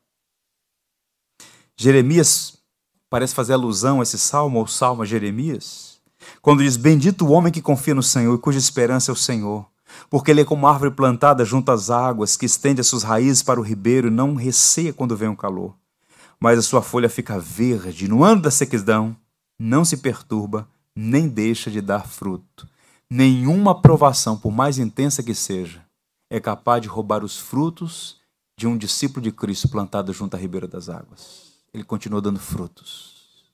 Jeremias 1.77 2.59
parece 3.09 3.35
fazer 3.35 3.55
alusão 3.55 4.01
a 4.01 4.03
esse 4.03 4.19
salmo, 4.19 4.59
ou 4.59 4.67
salmo 4.67 5.03
a 5.03 5.07
Jeremias, 5.07 5.99
quando 6.43 6.63
diz: 6.63 6.77
Bendito 6.77 7.25
o 7.25 7.31
homem 7.31 7.53
que 7.53 7.63
confia 7.63 7.95
no 7.95 8.03
Senhor 8.03 8.35
e 8.35 8.41
cuja 8.41 8.59
esperança 8.59 9.11
é 9.11 9.15
o 9.15 9.17
Senhor, 9.17 9.67
porque 10.11 10.31
ele 10.31 10.43
é 10.43 10.45
como 10.45 10.67
árvore 10.67 10.91
plantada 10.91 11.45
junto 11.45 11.73
às 11.73 11.89
águas, 11.89 12.37
que 12.37 12.47
estende 12.47 12.83
as 12.83 12.87
suas 12.87 13.03
raízes 13.03 13.43
para 13.43 13.59
o 13.59 13.65
ribeiro 13.65 14.09
e 14.09 14.11
não 14.11 14.35
receia 14.35 14.93
quando 14.93 15.17
vem 15.17 15.29
o 15.29 15.37
calor. 15.37 15.75
Mas 16.41 16.59
a 16.59 16.63
sua 16.63 16.83
folha 16.83 17.09
fica 17.09 17.39
verde, 17.39 18.09
no 18.09 18.23
ano 18.25 18.43
da 18.43 18.51
sequidão, 18.51 19.17
não 19.59 19.85
se 19.85 19.97
perturba, 19.99 20.69
nem 20.95 21.29
deixa 21.29 21.71
de 21.71 21.81
dar 21.81 22.07
fruto. 22.07 22.69
Nenhuma 23.11 23.81
provação, 23.81 24.37
por 24.37 24.51
mais 24.53 24.79
intensa 24.79 25.23
que 25.23 25.35
seja, 25.35 25.85
é 26.31 26.41
capaz 26.41 26.83
de 26.83 26.89
roubar 26.89 27.25
os 27.25 27.39
frutos 27.39 28.21
de 28.57 28.67
um 28.67 28.77
discípulo 28.77 29.23
de 29.23 29.33
Cristo 29.33 29.69
plantado 29.69 30.13
junto 30.13 30.35
à 30.35 30.39
ribeira 30.39 30.67
das 30.67 30.89
águas. 30.89 31.53
Ele 31.73 31.85
continua 31.85 32.21
dando 32.21 32.39
frutos. 32.39 33.45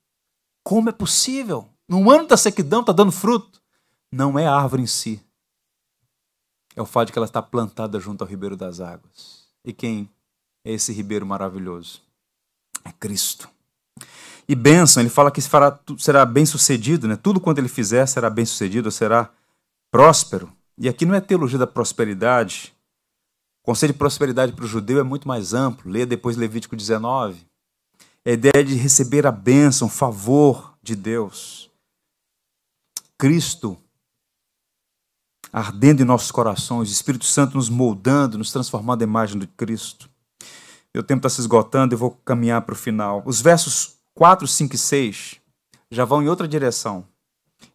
Como 0.62 0.88
é 0.88 0.92
possível? 0.92 1.68
No 1.88 2.10
ano 2.10 2.26
da 2.26 2.36
sequidão 2.36 2.80
está 2.80 2.92
dando 2.92 3.12
fruto. 3.12 3.60
Não 4.12 4.38
é 4.38 4.46
a 4.46 4.54
árvore 4.54 4.82
em 4.82 4.86
si. 4.86 5.20
É 6.76 6.82
o 6.82 6.86
fato 6.86 7.08
de 7.08 7.12
que 7.12 7.18
ela 7.18 7.26
está 7.26 7.42
plantada 7.42 7.98
junto 7.98 8.22
ao 8.22 8.28
ribeiro 8.28 8.56
das 8.56 8.80
águas. 8.80 9.48
E 9.64 9.72
quem 9.72 10.08
é 10.64 10.72
esse 10.72 10.92
ribeiro 10.92 11.26
maravilhoso? 11.26 12.02
É 12.84 12.92
Cristo. 12.92 13.48
E 14.48 14.54
bênção, 14.54 15.02
ele 15.02 15.10
fala 15.10 15.30
que 15.30 15.40
será 15.40 16.26
bem 16.26 16.44
sucedido, 16.44 17.06
né? 17.06 17.16
tudo 17.16 17.40
quanto 17.40 17.58
ele 17.58 17.68
fizer 17.68 18.04
será 18.06 18.28
bem 18.28 18.44
sucedido, 18.44 18.90
será 18.90 19.30
próspero. 19.90 20.52
E 20.76 20.88
aqui 20.88 21.04
não 21.04 21.14
é 21.14 21.20
teologia 21.20 21.58
da 21.58 21.66
prosperidade. 21.66 22.74
O 23.62 23.66
conceito 23.66 23.92
de 23.92 23.98
prosperidade 23.98 24.52
para 24.52 24.64
o 24.64 24.68
judeu 24.68 24.98
é 24.98 25.02
muito 25.02 25.28
mais 25.28 25.54
amplo. 25.54 25.90
Leia 25.90 26.06
depois 26.06 26.36
Levítico 26.36 26.74
19. 26.74 27.46
É 28.24 28.30
a 28.30 28.34
ideia 28.34 28.64
de 28.64 28.74
receber 28.74 29.26
a 29.26 29.30
bênção, 29.30 29.88
o 29.88 29.90
favor 29.90 30.74
de 30.82 30.96
Deus. 30.96 31.70
Cristo 33.16 33.78
ardendo 35.52 36.02
em 36.02 36.04
nossos 36.04 36.30
corações, 36.30 36.88
o 36.88 36.92
Espírito 36.92 37.24
Santo 37.24 37.56
nos 37.56 37.68
moldando, 37.68 38.38
nos 38.38 38.52
transformando 38.52 39.02
em 39.02 39.04
imagem 39.04 39.38
de 39.38 39.46
Cristo. 39.46 40.08
Meu 40.94 41.04
tempo 41.04 41.20
está 41.20 41.28
se 41.28 41.40
esgotando, 41.40 41.94
eu 41.94 41.98
vou 41.98 42.10
caminhar 42.24 42.62
para 42.62 42.72
o 42.72 42.76
final. 42.76 43.22
Os 43.24 43.40
versos 43.40 43.96
4, 44.14 44.46
5 44.46 44.74
e 44.74 44.78
6 44.78 45.40
já 45.90 46.04
vão 46.04 46.22
em 46.22 46.28
outra 46.28 46.48
direção. 46.48 47.04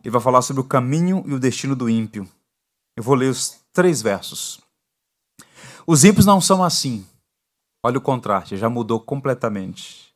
Ele 0.03 0.11
vai 0.11 0.21
falar 0.21 0.41
sobre 0.41 0.61
o 0.61 0.65
caminho 0.65 1.23
e 1.25 1.33
o 1.33 1.39
destino 1.39 1.75
do 1.75 1.89
ímpio. 1.89 2.27
Eu 2.97 3.03
vou 3.03 3.15
ler 3.15 3.29
os 3.29 3.57
três 3.73 4.01
versos. 4.01 4.59
Os 5.87 6.03
ímpios 6.03 6.25
não 6.25 6.41
são 6.41 6.63
assim. 6.63 7.05
Olha 7.83 7.97
o 7.97 8.01
contraste, 8.01 8.57
já 8.57 8.69
mudou 8.69 8.99
completamente. 8.99 10.13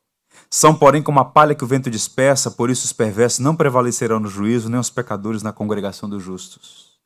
São, 0.50 0.74
porém, 0.74 1.02
como 1.02 1.20
a 1.20 1.24
palha 1.24 1.54
que 1.54 1.62
o 1.62 1.66
vento 1.66 1.88
dispersa, 1.88 2.50
por 2.50 2.70
isso 2.70 2.84
os 2.84 2.92
perversos 2.92 3.38
não 3.38 3.54
prevalecerão 3.54 4.18
no 4.18 4.28
juízo, 4.28 4.68
nem 4.68 4.80
os 4.80 4.90
pecadores 4.90 5.42
na 5.42 5.52
congregação 5.52 6.08
dos 6.08 6.22
justos. 6.22 6.98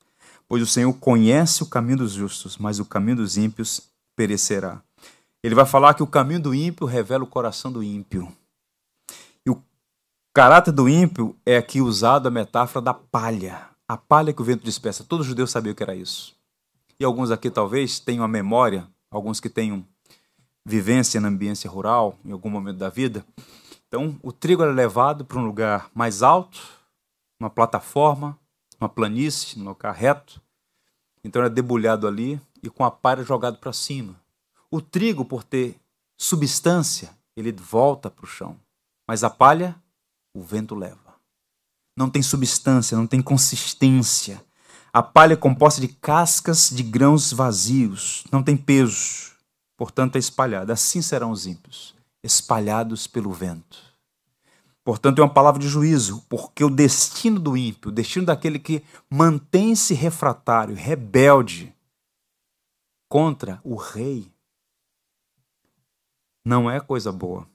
Pois 0.48 0.62
o 0.62 0.66
Senhor 0.66 0.92
conhece 0.94 1.62
o 1.62 1.66
caminho 1.66 1.98
dos 1.98 2.12
justos, 2.12 2.56
mas 2.56 2.80
o 2.80 2.84
caminho 2.84 3.18
dos 3.18 3.36
ímpios 3.36 3.82
perecerá. 4.16 4.82
Ele 5.44 5.54
vai 5.54 5.66
falar 5.66 5.92
que 5.92 6.02
o 6.02 6.06
caminho 6.06 6.40
do 6.40 6.54
ímpio 6.54 6.86
revela 6.86 7.22
o 7.22 7.26
coração 7.26 7.70
do 7.70 7.82
ímpio. 7.82 8.34
E 9.44 9.50
o 9.50 9.62
caráter 10.32 10.72
do 10.72 10.88
ímpio 10.88 11.36
é 11.44 11.58
aqui 11.58 11.82
usado 11.82 12.26
a 12.26 12.30
metáfora 12.30 12.82
da 12.82 12.94
palha. 12.94 13.68
A 13.86 13.94
palha 13.94 14.32
que 14.32 14.40
o 14.40 14.44
vento 14.44 14.64
dispersa. 14.64 15.04
Todo 15.04 15.22
judeu 15.22 15.46
sabia 15.46 15.72
o 15.72 15.74
que 15.74 15.82
era 15.82 15.94
isso. 15.94 16.34
E 16.98 17.04
alguns 17.04 17.30
aqui 17.30 17.50
talvez 17.50 17.98
tenham 18.00 18.24
a 18.24 18.28
memória, 18.28 18.88
alguns 19.10 19.38
que 19.38 19.50
tenham 19.50 19.86
vivência 20.64 21.20
na 21.20 21.28
ambiência 21.28 21.68
rural 21.68 22.18
em 22.24 22.32
algum 22.32 22.48
momento 22.48 22.78
da 22.78 22.88
vida. 22.88 23.22
Então, 23.86 24.18
o 24.22 24.32
trigo 24.32 24.62
era 24.62 24.72
levado 24.72 25.26
para 25.26 25.38
um 25.38 25.44
lugar 25.44 25.90
mais 25.92 26.22
alto, 26.22 26.58
uma 27.38 27.50
plataforma, 27.50 28.38
uma 28.80 28.88
planície, 28.88 29.60
um 29.60 29.64
lugar 29.64 29.92
reto. 29.92 30.40
Então, 31.22 31.42
era 31.42 31.50
debulhado 31.50 32.08
ali 32.08 32.40
e 32.62 32.70
com 32.70 32.82
a 32.82 32.90
palha 32.90 33.22
jogado 33.22 33.58
para 33.58 33.74
cima. 33.74 34.23
O 34.74 34.80
trigo, 34.80 35.24
por 35.24 35.44
ter 35.44 35.76
substância, 36.18 37.10
ele 37.36 37.52
volta 37.52 38.10
para 38.10 38.24
o 38.24 38.28
chão. 38.28 38.56
Mas 39.06 39.22
a 39.22 39.30
palha, 39.30 39.80
o 40.34 40.42
vento 40.42 40.74
leva. 40.74 41.14
Não 41.96 42.10
tem 42.10 42.22
substância, 42.22 42.96
não 42.96 43.06
tem 43.06 43.22
consistência. 43.22 44.44
A 44.92 45.02
palha 45.02 45.34
é 45.34 45.36
composta 45.36 45.80
de 45.80 45.88
cascas 45.88 46.70
de 46.70 46.82
grãos 46.82 47.32
vazios, 47.32 48.24
não 48.32 48.42
tem 48.42 48.56
peso 48.56 49.34
portanto 49.76 50.16
é 50.16 50.18
espalhada. 50.18 50.72
Assim 50.72 51.02
serão 51.02 51.30
os 51.30 51.46
ímpios, 51.46 51.94
espalhados 52.22 53.06
pelo 53.06 53.32
vento. 53.32 53.78
Portanto, 54.82 55.18
é 55.18 55.22
uma 55.22 55.32
palavra 55.32 55.60
de 55.60 55.68
juízo, 55.68 56.22
porque 56.28 56.62
o 56.62 56.68
destino 56.68 57.40
do 57.40 57.56
ímpio, 57.56 57.90
o 57.90 57.92
destino 57.92 58.26
daquele 58.26 58.58
que 58.58 58.82
mantém-se 59.08 59.94
refratário, 59.94 60.74
rebelde 60.74 61.74
contra 63.08 63.60
o 63.64 63.76
rei, 63.76 64.30
não 66.44 66.70
é 66.70 66.80
coisa 66.80 67.10
boa. 67.10 67.48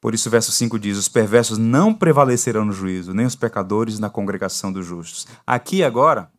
Por 0.00 0.14
isso, 0.14 0.28
o 0.28 0.32
verso 0.32 0.52
5 0.52 0.78
diz: 0.78 0.96
Os 0.96 1.08
perversos 1.08 1.58
não 1.58 1.92
prevalecerão 1.92 2.64
no 2.64 2.72
juízo, 2.72 3.12
nem 3.12 3.26
os 3.26 3.36
pecadores 3.36 3.98
na 3.98 4.10
congregação 4.10 4.72
dos 4.72 4.86
justos. 4.86 5.26
Aqui 5.46 5.82
agora, 5.82 6.30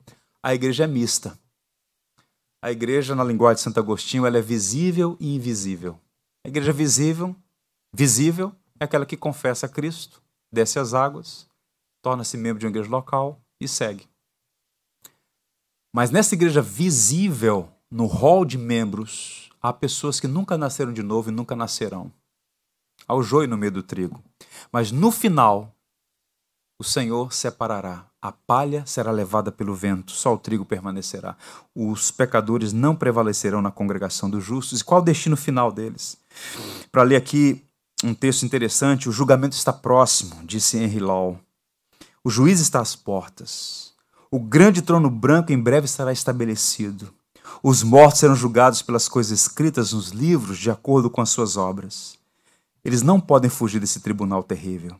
a 0.42 0.54
igreja 0.54 0.86
é 0.86 0.88
mista. 0.88 1.38
A 2.62 2.72
igreja, 2.72 3.16
na 3.16 3.24
linguagem 3.24 3.58
de 3.58 3.62
Santo 3.62 3.80
Agostinho, 3.80 4.26
ela 4.26 4.38
é 4.38 4.42
visível 4.42 5.16
e 5.20 5.36
invisível. 5.36 6.00
A 6.46 6.50
igreja 6.50 6.74
visível, 6.74 7.36
visível 7.94 8.56
é 8.80 8.86
aquela 8.86 9.06
que 9.06 9.18
confessa 9.18 9.66
a 9.66 9.70
Cristo, 9.70 10.22
desce 10.52 10.80
as 10.80 10.94
águas, 10.94 11.48
torna-se 12.02 12.38
membro 12.38 12.60
de 12.60 12.66
uma 12.66 12.72
igreja 12.72 12.90
local 12.90 13.42
e 13.60 13.68
segue. 13.68 14.08
Mas 15.94 16.10
nessa 16.10 16.36
igreja 16.36 16.62
visível, 16.62 17.70
no 17.92 18.06
hall 18.06 18.46
de 18.46 18.58
membros, 18.58 19.47
há 19.68 19.74
pessoas 19.74 20.20
que 20.20 20.28
nunca 20.28 20.58
nasceram 20.58 20.94
de 20.94 21.04
novo 21.04 21.30
e 21.30 21.34
nunca 21.34 21.56
nascerão. 21.56 22.12
Há 23.08 23.14
o 23.14 23.24
joio 23.24 23.48
no 23.48 23.58
meio 23.58 23.72
do 23.72 23.84
trigo. 23.84 24.22
Mas 24.72 24.92
no 24.92 25.12
final, 25.12 25.74
o 26.80 26.84
Senhor 26.84 27.34
separará. 27.34 28.06
A 28.22 28.32
palha 28.32 28.86
será 28.86 29.12
levada 29.12 29.52
pelo 29.52 29.76
vento, 29.76 30.12
só 30.12 30.34
o 30.34 30.38
trigo 30.38 30.66
permanecerá. 30.66 31.36
Os 31.76 32.12
pecadores 32.12 32.74
não 32.74 32.96
prevalecerão 32.96 33.62
na 33.62 33.72
congregação 33.72 34.30
dos 34.30 34.44
justos. 34.44 34.82
E 34.82 34.84
qual 34.84 35.02
o 35.02 35.04
destino 35.04 35.38
final 35.38 35.72
deles? 35.72 36.18
Para 36.92 37.04
ler 37.04 37.16
aqui 37.16 37.64
um 38.04 38.14
texto 38.14 38.44
interessante, 38.44 39.10
o 39.10 39.12
julgamento 39.12 39.56
está 39.56 39.74
próximo, 39.74 40.36
disse 40.46 40.78
Henry 40.78 41.00
Law. 41.00 41.40
O 42.24 42.30
juiz 42.30 42.60
está 42.60 42.80
às 42.80 42.96
portas. 42.96 43.94
O 44.30 44.40
grande 44.40 44.82
trono 44.82 45.10
branco 45.10 45.52
em 45.52 45.60
breve 45.60 45.88
será 45.88 46.12
estabelecido. 46.12 47.14
Os 47.64 47.84
mortos 47.84 48.20
serão 48.20 48.36
julgados 48.36 48.82
pelas 48.82 49.08
coisas 49.08 49.40
escritas 49.40 49.94
nos 49.94 50.10
livros 50.10 50.58
de 50.58 50.70
acordo 50.70 51.10
com 51.10 51.22
as 51.22 51.30
suas 51.30 51.58
obras. 51.58 52.18
Eles 52.84 53.02
não 53.02 53.20
podem 53.20 53.50
fugir 53.50 53.80
desse 53.80 54.00
tribunal 54.00 54.44
terrível. 54.44 54.96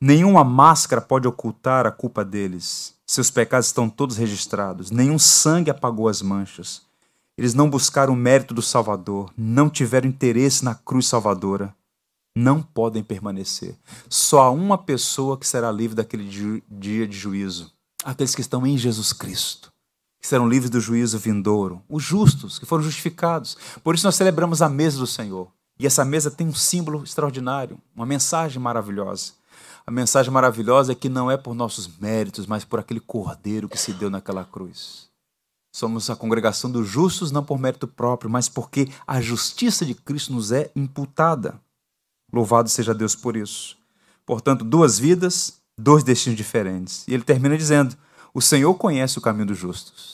Nenhuma 0.00 0.44
máscara 0.44 1.00
pode 1.00 1.26
ocultar 1.26 1.86
a 1.86 1.90
culpa 1.90 2.24
deles. 2.24 2.94
Seus 3.06 3.30
pecados 3.30 3.66
estão 3.66 3.88
todos 3.88 4.16
registrados. 4.16 4.90
Nenhum 4.90 5.18
sangue 5.18 5.70
apagou 5.70 6.08
as 6.08 6.22
manchas. 6.22 6.82
Eles 7.36 7.54
não 7.54 7.68
buscaram 7.68 8.12
o 8.12 8.16
mérito 8.16 8.54
do 8.54 8.62
Salvador, 8.62 9.32
não 9.36 9.68
tiveram 9.68 10.08
interesse 10.08 10.64
na 10.64 10.74
cruz 10.74 11.08
salvadora. 11.08 11.74
Não 12.36 12.62
podem 12.62 13.02
permanecer. 13.02 13.76
Só 14.08 14.42
há 14.42 14.50
uma 14.50 14.78
pessoa 14.78 15.36
que 15.36 15.46
será 15.46 15.70
livre 15.72 15.96
daquele 15.96 16.62
dia 16.68 17.06
de 17.06 17.16
juízo: 17.16 17.72
aqueles 18.04 18.34
que 18.34 18.40
estão 18.40 18.66
em 18.66 18.78
Jesus 18.78 19.12
Cristo 19.12 19.73
que 20.24 20.28
serão 20.28 20.48
livres 20.48 20.70
do 20.70 20.80
juízo 20.80 21.18
vindouro, 21.18 21.82
os 21.86 22.02
justos, 22.02 22.58
que 22.58 22.64
foram 22.64 22.82
justificados. 22.82 23.58
Por 23.84 23.94
isso 23.94 24.06
nós 24.06 24.14
celebramos 24.14 24.62
a 24.62 24.70
mesa 24.70 24.98
do 24.98 25.06
Senhor. 25.06 25.52
E 25.78 25.86
essa 25.86 26.02
mesa 26.02 26.30
tem 26.30 26.46
um 26.46 26.54
símbolo 26.54 27.04
extraordinário, 27.04 27.78
uma 27.94 28.06
mensagem 28.06 28.58
maravilhosa. 28.58 29.34
A 29.86 29.90
mensagem 29.90 30.32
maravilhosa 30.32 30.92
é 30.92 30.94
que 30.94 31.10
não 31.10 31.30
é 31.30 31.36
por 31.36 31.54
nossos 31.54 31.98
méritos, 31.98 32.46
mas 32.46 32.64
por 32.64 32.78
aquele 32.78 33.00
cordeiro 33.00 33.68
que 33.68 33.76
se 33.76 33.92
deu 33.92 34.08
naquela 34.08 34.46
cruz. 34.46 35.10
Somos 35.76 36.08
a 36.08 36.16
congregação 36.16 36.70
dos 36.70 36.88
justos 36.88 37.30
não 37.30 37.44
por 37.44 37.58
mérito 37.58 37.86
próprio, 37.86 38.30
mas 38.30 38.48
porque 38.48 38.88
a 39.06 39.20
justiça 39.20 39.84
de 39.84 39.94
Cristo 39.94 40.32
nos 40.32 40.52
é 40.52 40.70
imputada. 40.74 41.60
Louvado 42.32 42.70
seja 42.70 42.94
Deus 42.94 43.14
por 43.14 43.36
isso. 43.36 43.76
Portanto, 44.24 44.64
duas 44.64 44.98
vidas, 44.98 45.60
dois 45.78 46.02
destinos 46.02 46.38
diferentes. 46.38 47.06
E 47.06 47.12
ele 47.12 47.24
termina 47.24 47.58
dizendo: 47.58 47.94
O 48.32 48.40
Senhor 48.40 48.72
conhece 48.76 49.18
o 49.18 49.20
caminho 49.20 49.48
dos 49.48 49.58
justos. 49.58 50.13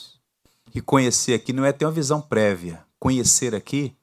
E 0.74 0.80
conhecer 0.80 1.34
aqui 1.34 1.52
não 1.52 1.64
é 1.64 1.72
ter 1.72 1.84
uma 1.84 1.92
visão 1.92 2.20
prévia. 2.20 2.84
Conhecer 2.98 3.54
aqui 3.54 3.96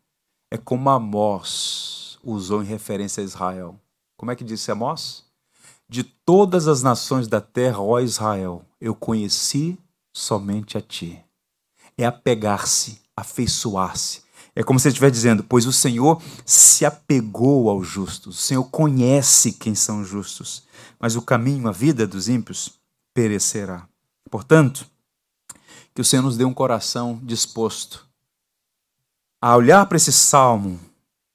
é 0.52 0.58
como 0.58 0.90
Amós 0.90 2.18
usou 2.24 2.62
em 2.62 2.66
referência 2.66 3.22
a 3.22 3.26
Israel. 3.26 3.80
Como 4.18 4.32
é 4.32 4.36
que 4.36 4.44
disse 4.44 4.72
Amós? 4.72 5.24
De 5.88 6.04
todas 6.04 6.68
as 6.68 6.82
nações 6.84 7.28
da 7.28 7.40
terra, 7.40 7.80
ó 7.80 8.00
Israel, 8.00 8.66
eu 8.82 8.94
conheci 8.94 9.78
somente 10.14 10.78
a 10.78 10.82
ti. 10.82 11.24
É 11.98 12.06
apegar-se, 12.06 13.00
afeiçoar-se. 13.16 14.22
É 14.54 14.64
como 14.64 14.80
se 14.80 14.88
ele 14.88 14.94
estivesse 14.94 15.14
dizendo: 15.14 15.44
Pois 15.44 15.66
o 15.66 15.72
Senhor 15.72 16.22
se 16.46 16.84
apegou 16.84 17.70
aos 17.70 17.88
justos, 17.88 18.40
o 18.40 18.42
Senhor 18.42 18.64
conhece 18.66 19.54
quem 19.54 19.76
são 19.76 20.04
justos, 20.04 20.64
mas 21.00 21.16
o 21.16 21.22
caminho, 21.22 21.68
a 21.68 21.72
vida 21.72 22.06
dos 22.06 22.28
ímpios 22.28 22.74
perecerá. 23.14 23.88
Portanto, 24.30 24.86
que 25.98 26.02
o 26.02 26.06
Senhor 26.06 26.22
nos 26.22 26.38
dê 26.38 26.46
um 26.46 26.54
coração 26.54 27.20
disposto 27.24 28.08
a 29.42 29.56
olhar 29.56 29.84
para 29.88 29.98
esse 29.98 30.14
salmo 30.14 30.80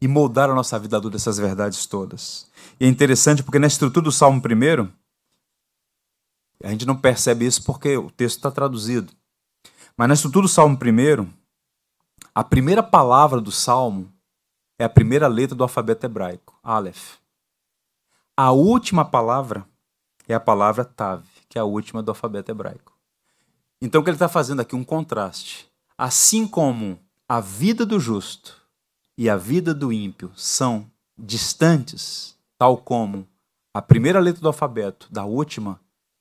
e 0.00 0.06
moldar 0.06 0.48
a 0.48 0.54
nossa 0.54 0.78
vida 0.78 0.96
adulta 0.96 1.16
essas 1.16 1.36
verdades 1.36 1.84
todas. 1.84 2.48
E 2.78 2.84
é 2.84 2.88
interessante 2.88 3.42
porque 3.42 3.58
na 3.58 3.66
estrutura 3.66 4.04
do 4.04 4.12
Salmo 4.12 4.40
primeiro, 4.40 4.92
a 6.62 6.68
gente 6.68 6.86
não 6.86 6.96
percebe 6.96 7.44
isso 7.44 7.64
porque 7.64 7.96
o 7.96 8.08
texto 8.08 8.36
está 8.36 8.52
traduzido. 8.52 9.12
Mas 9.96 10.06
na 10.06 10.14
estrutura 10.14 10.44
do 10.44 10.48
Salmo 10.48 10.78
primeiro, 10.78 11.28
a 12.32 12.44
primeira 12.44 12.84
palavra 12.84 13.40
do 13.40 13.50
Salmo 13.50 14.12
é 14.78 14.84
a 14.84 14.88
primeira 14.88 15.26
letra 15.26 15.56
do 15.56 15.64
alfabeto 15.64 16.06
hebraico, 16.06 16.56
Aleph. 16.62 17.16
A 18.36 18.52
última 18.52 19.04
palavra 19.04 19.66
é 20.28 20.34
a 20.34 20.40
palavra 20.40 20.84
Tav, 20.84 21.24
que 21.48 21.58
é 21.58 21.60
a 21.60 21.64
última 21.64 22.00
do 22.00 22.12
alfabeto 22.12 22.52
hebraico. 22.52 22.91
Então 23.84 24.00
o 24.00 24.04
que 24.04 24.10
ele 24.10 24.14
está 24.14 24.28
fazendo 24.28 24.60
aqui? 24.60 24.76
Um 24.76 24.84
contraste. 24.84 25.68
Assim 25.98 26.46
como 26.46 27.00
a 27.28 27.40
vida 27.40 27.84
do 27.84 27.98
justo 27.98 28.62
e 29.18 29.28
a 29.28 29.36
vida 29.36 29.74
do 29.74 29.92
ímpio 29.92 30.30
são 30.36 30.88
distantes, 31.18 32.36
tal 32.56 32.76
como 32.78 33.26
a 33.74 33.82
primeira 33.82 34.20
letra 34.20 34.40
do 34.40 34.46
alfabeto 34.46 35.08
da 35.10 35.24
última, 35.24 35.80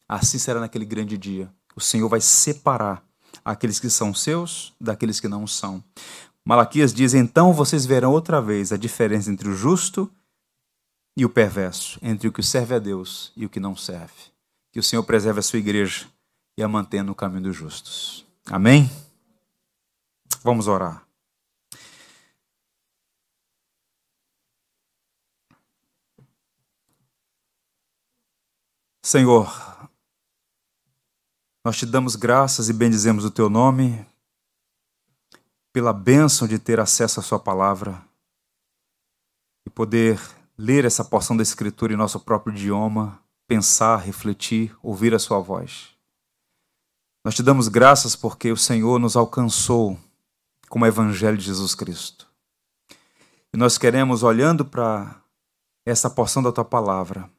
assim 0.09 0.39
será 0.39 0.59
naquele 0.59 0.85
grande 0.85 1.19
dia. 1.19 1.53
O 1.75 1.79
Senhor 1.79 2.09
vai 2.09 2.19
separar 2.19 3.03
aqueles 3.45 3.79
que 3.79 3.91
são 3.91 4.11
seus 4.11 4.73
daqueles 4.81 5.19
que 5.19 5.27
não 5.27 5.45
são. 5.45 5.83
Malaquias 6.43 6.91
diz: 6.91 7.13
Então 7.13 7.53
vocês 7.53 7.85
verão 7.85 8.11
outra 8.11 8.41
vez 8.41 8.73
a 8.73 8.77
diferença 8.77 9.31
entre 9.31 9.47
o 9.47 9.53
justo 9.53 10.09
e 11.15 11.23
o 11.25 11.29
perverso, 11.29 11.99
entre 12.01 12.27
o 12.27 12.31
que 12.31 12.41
serve 12.41 12.73
a 12.73 12.79
Deus 12.79 13.31
e 13.37 13.45
o 13.45 13.49
que 13.49 13.59
não 13.59 13.75
serve. 13.75 14.31
Que 14.71 14.79
o 14.79 14.83
Senhor 14.83 15.03
preserve 15.03 15.41
a 15.41 15.43
sua 15.43 15.59
igreja 15.59 16.07
e 16.61 16.63
a 16.63 16.67
mantenha 16.67 17.03
no 17.03 17.15
caminho 17.15 17.43
dos 17.43 17.55
justos. 17.55 18.23
Amém? 18.45 18.89
Vamos 20.43 20.67
orar. 20.67 21.05
Senhor, 29.03 29.49
nós 31.65 31.77
te 31.77 31.85
damos 31.85 32.15
graças 32.15 32.69
e 32.69 32.73
bendizemos 32.73 33.25
o 33.25 33.31
teu 33.31 33.49
nome 33.49 34.05
pela 35.73 35.91
bênção 35.91 36.47
de 36.47 36.59
ter 36.59 36.79
acesso 36.79 37.19
à 37.19 37.23
sua 37.23 37.39
palavra 37.39 38.05
e 39.65 39.69
poder 39.69 40.21
ler 40.55 40.85
essa 40.85 41.03
porção 41.03 41.35
da 41.35 41.41
Escritura 41.41 41.93
em 41.93 41.97
nosso 41.97 42.19
próprio 42.19 42.53
idioma, 42.53 43.19
pensar, 43.47 43.97
refletir, 43.97 44.77
ouvir 44.83 45.15
a 45.15 45.19
sua 45.19 45.39
voz. 45.39 45.90
Nós 47.23 47.35
te 47.35 47.43
damos 47.43 47.67
graças 47.67 48.15
porque 48.15 48.51
o 48.51 48.57
Senhor 48.57 48.99
nos 48.99 49.15
alcançou 49.15 49.95
com 50.67 50.79
o 50.79 50.85
Evangelho 50.85 51.37
de 51.37 51.45
Jesus 51.45 51.75
Cristo. 51.75 52.27
E 53.53 53.57
nós 53.57 53.77
queremos, 53.77 54.23
olhando 54.23 54.65
para 54.65 55.21
essa 55.85 56.09
porção 56.09 56.41
da 56.41 56.51
tua 56.51 56.65
palavra, 56.65 57.29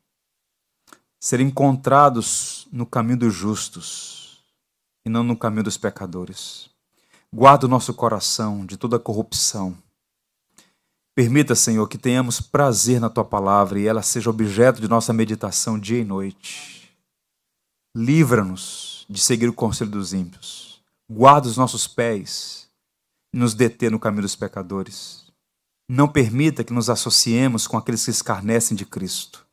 ser 1.19 1.41
encontrados 1.41 2.69
no 2.71 2.87
caminho 2.87 3.19
dos 3.19 3.35
justos 3.35 4.41
e 5.05 5.11
não 5.11 5.25
no 5.25 5.37
caminho 5.37 5.65
dos 5.65 5.77
pecadores. 5.77 6.71
Guarda 7.33 7.67
o 7.67 7.69
nosso 7.69 7.93
coração 7.93 8.65
de 8.65 8.77
toda 8.77 9.01
corrupção. 9.01 9.77
Permita, 11.13 11.57
Senhor, 11.57 11.89
que 11.89 11.99
tenhamos 11.99 12.41
prazer 12.41 13.01
na 13.01 13.11
tua 13.11 13.25
palavra 13.25 13.81
e 13.81 13.87
ela 13.87 14.03
seja 14.03 14.31
objeto 14.31 14.81
de 14.81 14.89
nossa 14.89 15.13
meditação 15.13 15.79
dia 15.79 15.99
e 15.99 16.05
noite. 16.05 16.95
Livra-nos 17.97 18.92
de 19.13 19.21
seguir 19.21 19.47
o 19.47 19.53
conselho 19.53 19.91
dos 19.91 20.15
ímpios. 20.15 20.83
Guarda 21.09 21.47
os 21.47 21.59
nossos 21.59 21.87
pés 21.87 22.67
e 23.31 23.37
nos 23.37 23.53
deter 23.53 23.91
no 23.91 24.01
caminho 24.01 24.23
dos 24.23 24.35
pecadores. 24.35 25.31
Não 25.87 26.09
permita 26.09 26.65
que 26.65 26.73
nos 26.73 26.89
associemos 26.89 27.67
com 27.67 27.77
aqueles 27.77 28.03
que 28.03 28.11
escarnecem 28.11 28.75
de 28.75 28.87
Cristo. 28.87 29.47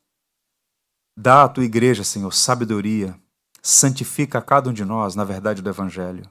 Dá 1.14 1.44
à 1.44 1.48
tua 1.48 1.64
igreja, 1.64 2.02
Senhor, 2.02 2.32
sabedoria. 2.32 3.14
Santifica 3.60 4.38
a 4.38 4.42
cada 4.42 4.70
um 4.70 4.72
de 4.72 4.82
nós 4.82 5.14
na 5.14 5.24
verdade 5.24 5.60
do 5.60 5.68
Evangelho. 5.68 6.26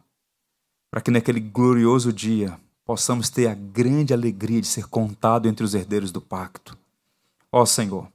Para 0.89 1.01
que 1.01 1.11
naquele 1.11 1.39
glorioso 1.39 2.11
dia 2.11 2.59
possamos 2.83 3.29
ter 3.29 3.45
a 3.45 3.53
grande 3.53 4.11
alegria 4.11 4.59
de 4.59 4.67
ser 4.67 4.87
contado 4.87 5.47
entre 5.47 5.63
os 5.63 5.75
herdeiros 5.75 6.11
do 6.11 6.19
pacto. 6.19 6.75
Ó 7.51 7.63
Senhor, 7.63 8.11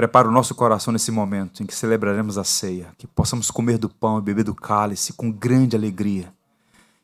prepara 0.00 0.26
o 0.26 0.32
nosso 0.32 0.54
coração 0.54 0.92
nesse 0.94 1.10
momento 1.10 1.62
em 1.62 1.66
que 1.66 1.74
celebraremos 1.74 2.38
a 2.38 2.44
ceia, 2.44 2.90
que 2.96 3.06
possamos 3.06 3.50
comer 3.50 3.76
do 3.76 3.90
pão 3.90 4.18
e 4.18 4.22
beber 4.22 4.44
do 4.44 4.54
cálice 4.54 5.12
com 5.12 5.30
grande 5.30 5.76
alegria 5.76 6.32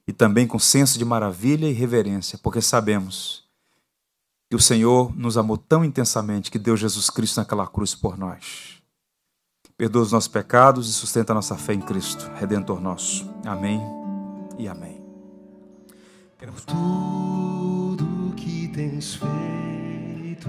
e 0.09 0.15
também 0.15 0.47
com 0.47 0.59
senso 0.59 0.99
de 0.99 1.05
maravilha 1.05 1.67
e 1.67 1.75
reverência, 1.75 2.39
porque 2.43 2.63
sabemos 2.63 3.45
que 4.49 4.57
o 4.57 4.61
Senhor 4.61 5.15
nos 5.15 5.37
amou 5.37 5.59
tão 5.59 5.85
intensamente 5.85 6.51
que 6.51 6.59
deu 6.59 6.75
Jesus 6.75 7.11
Cristo 7.11 7.37
naquela 7.37 7.67
cruz 7.67 7.95
por 7.95 8.17
nós 8.17 8.77
perdoa 9.77 10.03
os 10.03 10.13
nossos 10.13 10.29
pecados 10.29 10.89
e 10.89 10.93
sustenta 10.93 11.33
a 11.33 11.35
nossa 11.35 11.55
fé 11.55 11.75
em 11.75 11.81
Cristo, 11.81 12.31
Redentor 12.37 12.81
nosso. 12.81 13.31
Amém 13.45 13.79
e 14.59 14.67
amém. 14.67 15.05
Por 16.39 16.61
tudo 16.63 18.35
que 18.37 18.69
tens 18.69 19.17
feito, 19.17 20.49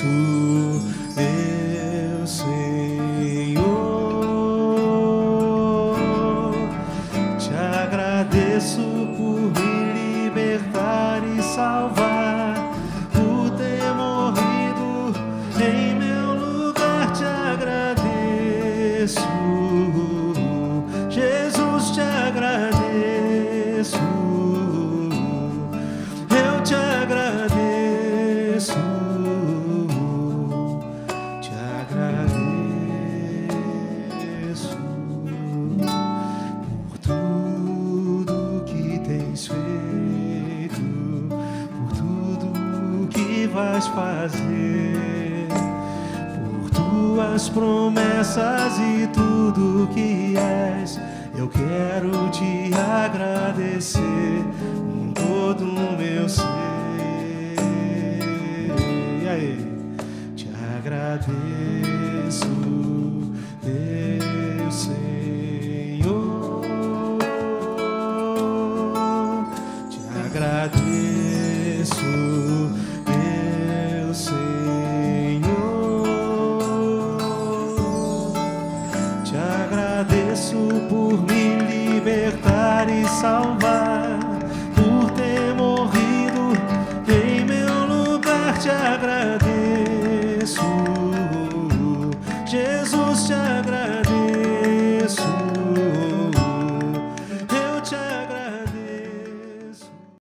agradeço, 0.00 0.59